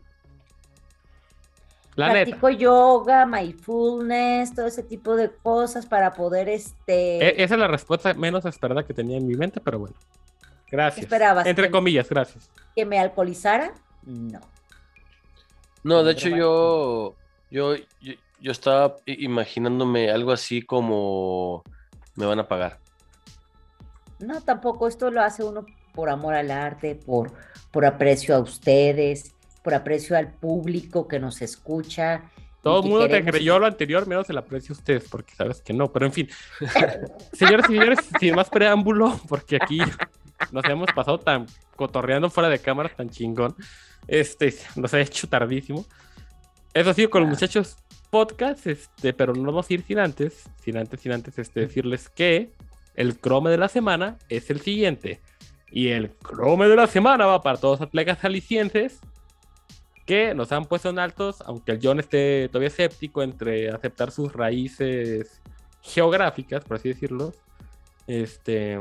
La 1.95 2.07
neta. 2.09 2.25
Practico 2.25 2.49
yoga, 2.49 3.25
mindfulness, 3.25 4.53
todo 4.53 4.65
ese 4.67 4.83
tipo 4.83 5.15
de 5.15 5.31
cosas 5.31 5.85
para 5.85 6.13
poder 6.13 6.49
este. 6.49 7.25
E- 7.25 7.43
Esa 7.43 7.53
es 7.55 7.59
la 7.59 7.67
respuesta 7.69 8.13
menos 8.13 8.45
esperada 8.45 8.85
que 8.85 8.93
tenía 8.93 9.17
en 9.17 9.25
mi 9.25 9.35
mente, 9.35 9.61
pero 9.61 9.79
bueno. 9.79 9.95
Gracias. 10.75 11.03
esperabas? 11.03 11.45
Entre 11.47 11.65
¿Que- 11.65 11.71
comillas, 11.71 12.09
gracias. 12.09 12.49
que 12.75 12.85
me 12.85 12.99
alcoholizara. 12.99 13.73
No. 14.03 14.39
No, 15.83 16.03
de 16.03 16.11
hecho 16.13 16.29
yo, 16.29 17.15
yo, 17.51 17.75
yo, 18.01 18.13
yo 18.41 18.51
estaba 18.51 18.97
imaginándome 19.05 20.09
algo 20.11 20.31
así 20.31 20.61
como 20.61 21.63
me 22.15 22.25
van 22.25 22.39
a 22.39 22.47
pagar. 22.47 22.79
No, 24.19 24.41
tampoco. 24.41 24.87
Esto 24.87 25.11
lo 25.11 25.21
hace 25.21 25.43
uno 25.43 25.65
por 25.93 26.09
amor 26.09 26.33
al 26.33 26.51
arte, 26.51 26.95
por, 26.95 27.31
por 27.71 27.85
aprecio 27.85 28.35
a 28.35 28.39
ustedes, 28.39 29.33
por 29.63 29.73
aprecio 29.73 30.17
al 30.17 30.33
público 30.33 31.07
que 31.07 31.19
nos 31.19 31.41
escucha. 31.41 32.31
Todo 32.61 32.81
el 32.83 32.89
mundo 32.89 33.07
te 33.07 33.23
creyó 33.23 33.59
lo 33.59 33.67
anterior, 33.67 34.07
menos 34.07 34.27
el 34.31 34.37
aprecio 34.39 34.73
a 34.73 34.77
ustedes, 34.79 35.07
porque 35.07 35.35
sabes 35.35 35.61
que 35.61 35.71
no. 35.71 35.91
Pero 35.91 36.07
en 36.07 36.11
fin, 36.13 36.29
señores 37.33 37.65
y 37.69 37.73
señores, 37.73 37.99
sin 38.19 38.33
más 38.33 38.49
preámbulo, 38.49 39.19
porque 39.27 39.57
aquí 39.61 39.79
nos 40.51 40.65
hemos 40.65 40.91
pasado 40.93 41.19
tan 41.19 41.45
cotorreando 41.75 42.29
fuera 42.29 42.49
de 42.49 42.59
cámara, 42.59 42.89
tan 42.89 43.09
chingón. 43.09 43.55
Este, 44.07 44.53
nos 44.75 44.93
ha 44.93 45.01
hecho 45.01 45.27
tardísimo. 45.27 45.85
Eso 46.73 46.93
sí, 46.93 47.07
con 47.07 47.21
los 47.21 47.29
muchachos 47.29 47.77
podcast, 48.09 48.67
este, 48.67 49.13
pero 49.13 49.33
no 49.33 49.43
vamos 49.43 49.69
a 49.69 49.73
ir 49.73 49.83
sin 49.83 49.99
antes, 49.99 50.49
sin 50.61 50.77
antes, 50.77 50.99
sin 50.99 51.11
antes, 51.11 51.37
este, 51.39 51.61
decirles 51.61 52.09
que 52.09 52.51
el 52.95 53.19
crome 53.19 53.49
de 53.49 53.57
la 53.57 53.67
semana 53.67 54.17
es 54.29 54.49
el 54.49 54.61
siguiente. 54.61 55.21
Y 55.71 55.89
el 55.89 56.11
crome 56.11 56.67
de 56.67 56.75
la 56.75 56.87
semana 56.87 57.25
va 57.25 57.41
para 57.41 57.57
todos 57.57 57.79
los 57.79 57.87
atletas 57.87 58.23
alicienses 58.23 58.99
que 60.05 60.33
nos 60.35 60.51
han 60.51 60.65
puesto 60.65 60.89
en 60.89 60.99
altos, 60.99 61.41
aunque 61.45 61.73
el 61.73 61.79
John 61.81 61.99
esté 61.99 62.47
todavía 62.49 62.67
escéptico 62.67 63.23
entre 63.23 63.69
aceptar 63.69 64.11
sus 64.11 64.31
raíces 64.31 65.41
geográficas, 65.81 66.63
por 66.63 66.77
así 66.77 66.89
decirlo. 66.89 67.33
Este, 68.07 68.77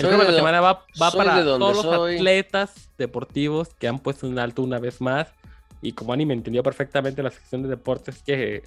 el 0.00 0.06
Soy 0.06 0.08
crome 0.08 0.24
de 0.24 0.30
de 0.30 0.32
la 0.32 0.38
semana 0.38 0.60
va, 0.60 0.84
va 1.00 1.10
soy 1.10 1.18
para 1.18 1.36
de 1.38 1.42
donde 1.44 1.58
todos 1.64 1.84
los 1.84 1.94
soy. 1.94 2.16
atletas 2.16 2.90
deportivos 2.98 3.74
que 3.78 3.88
han 3.88 3.98
puesto 3.98 4.26
en 4.26 4.38
alto 4.38 4.62
una 4.62 4.78
vez 4.78 5.00
más. 5.00 5.28
Y 5.82 5.92
como 5.92 6.12
Ani 6.12 6.24
me 6.26 6.34
entendió 6.34 6.62
perfectamente 6.62 7.20
en 7.20 7.24
la 7.26 7.30
sección 7.30 7.62
de 7.62 7.68
deportes, 7.68 8.22
que 8.22 8.62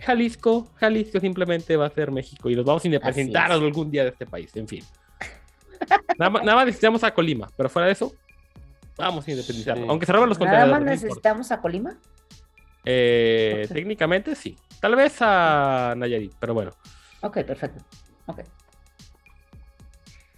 Jalisco, 0.00 0.68
Jalisco 0.76 1.20
simplemente 1.20 1.76
va 1.76 1.86
a 1.86 1.90
ser 1.90 2.10
México 2.10 2.50
y 2.50 2.56
nos 2.56 2.64
vamos 2.64 2.84
a 2.84 2.88
independentar 2.88 3.46
es. 3.46 3.52
algún 3.52 3.90
día 3.90 4.02
de 4.02 4.10
este 4.10 4.26
país, 4.26 4.54
en 4.56 4.66
fin. 4.66 4.84
Nada, 6.18 6.30
más- 6.30 6.42
nada 6.44 6.56
más 6.56 6.66
necesitamos 6.66 7.04
a 7.04 7.12
Colima, 7.14 7.48
pero 7.56 7.68
fuera 7.68 7.86
de 7.86 7.92
eso, 7.92 8.12
vamos 8.96 9.26
a 9.26 9.30
independizarnos. 9.30 9.84
Sí. 9.84 9.90
Aunque 9.90 10.06
se 10.06 10.12
roben 10.12 10.28
los 10.28 10.38
Nada 10.40 10.50
contenedores. 10.50 10.72
más 10.72 10.80
no 10.80 10.92
importa. 10.92 11.06
necesitamos 11.06 11.52
a 11.52 11.60
Colima. 11.60 11.98
Eh, 12.84 13.66
técnicamente 13.72 14.34
sí. 14.34 14.56
Tal 14.80 14.96
vez 14.96 15.16
a 15.20 15.94
Nayarit, 15.96 16.32
pero 16.40 16.54
bueno. 16.54 16.72
Ok, 17.20 17.42
perfecto. 17.44 17.84
Ok. 18.26 18.40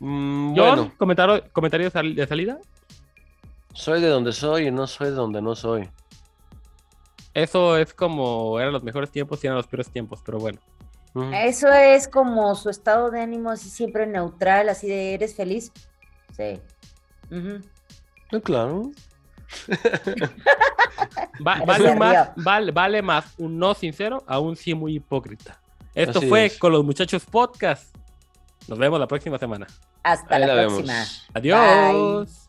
Mm, 0.00 0.54
John, 0.56 0.76
bueno, 0.76 0.92
comentario, 1.52 1.84
de 1.86 1.90
sal- 1.90 2.14
de 2.14 2.26
salida. 2.26 2.58
soy 3.72 4.00
de 4.00 4.08
donde 4.08 4.32
soy 4.32 4.68
y 4.68 4.70
no 4.70 4.86
soy 4.86 5.08
de 5.08 5.14
donde 5.14 5.40
no 5.42 5.54
soy. 5.54 5.88
Eso 7.32 7.76
es 7.76 7.92
como 7.94 8.60
eran 8.60 8.72
los 8.72 8.82
mejores 8.84 9.10
tiempos 9.10 9.42
y 9.42 9.46
eran 9.48 9.56
los 9.56 9.66
peores 9.66 9.90
tiempos, 9.90 10.20
pero 10.24 10.38
bueno. 10.38 10.60
Mm. 11.14 11.32
Eso 11.34 11.68
es 11.68 12.06
como 12.08 12.54
su 12.54 12.70
estado 12.70 13.10
de 13.10 13.20
ánimo 13.20 13.50
así 13.50 13.68
siempre 13.70 14.06
neutral, 14.06 14.68
así 14.68 14.88
de 14.88 15.14
eres 15.14 15.34
feliz. 15.34 15.72
Sí. 16.36 16.60
Ah, 18.32 18.40
claro. 18.42 18.90
Va- 21.46 21.62
vale, 21.66 21.94
más, 21.96 22.30
vale, 22.36 22.72
vale 22.72 23.02
más 23.02 23.34
un 23.38 23.58
no 23.58 23.74
sincero 23.74 24.22
a 24.26 24.38
un 24.38 24.56
sí 24.56 24.74
muy 24.74 24.96
hipócrita. 24.96 25.60
Esto 25.94 26.18
Así 26.18 26.28
fue 26.28 26.46
es. 26.46 26.58
con 26.58 26.72
los 26.72 26.84
muchachos 26.84 27.24
podcast. 27.24 27.94
Nos 28.68 28.78
vemos 28.78 28.98
la 28.98 29.06
próxima 29.06 29.38
semana. 29.38 29.66
Hasta 30.02 30.36
Ahí 30.36 30.46
la 30.46 30.66
próxima. 30.66 31.04
Adiós. 31.34 32.43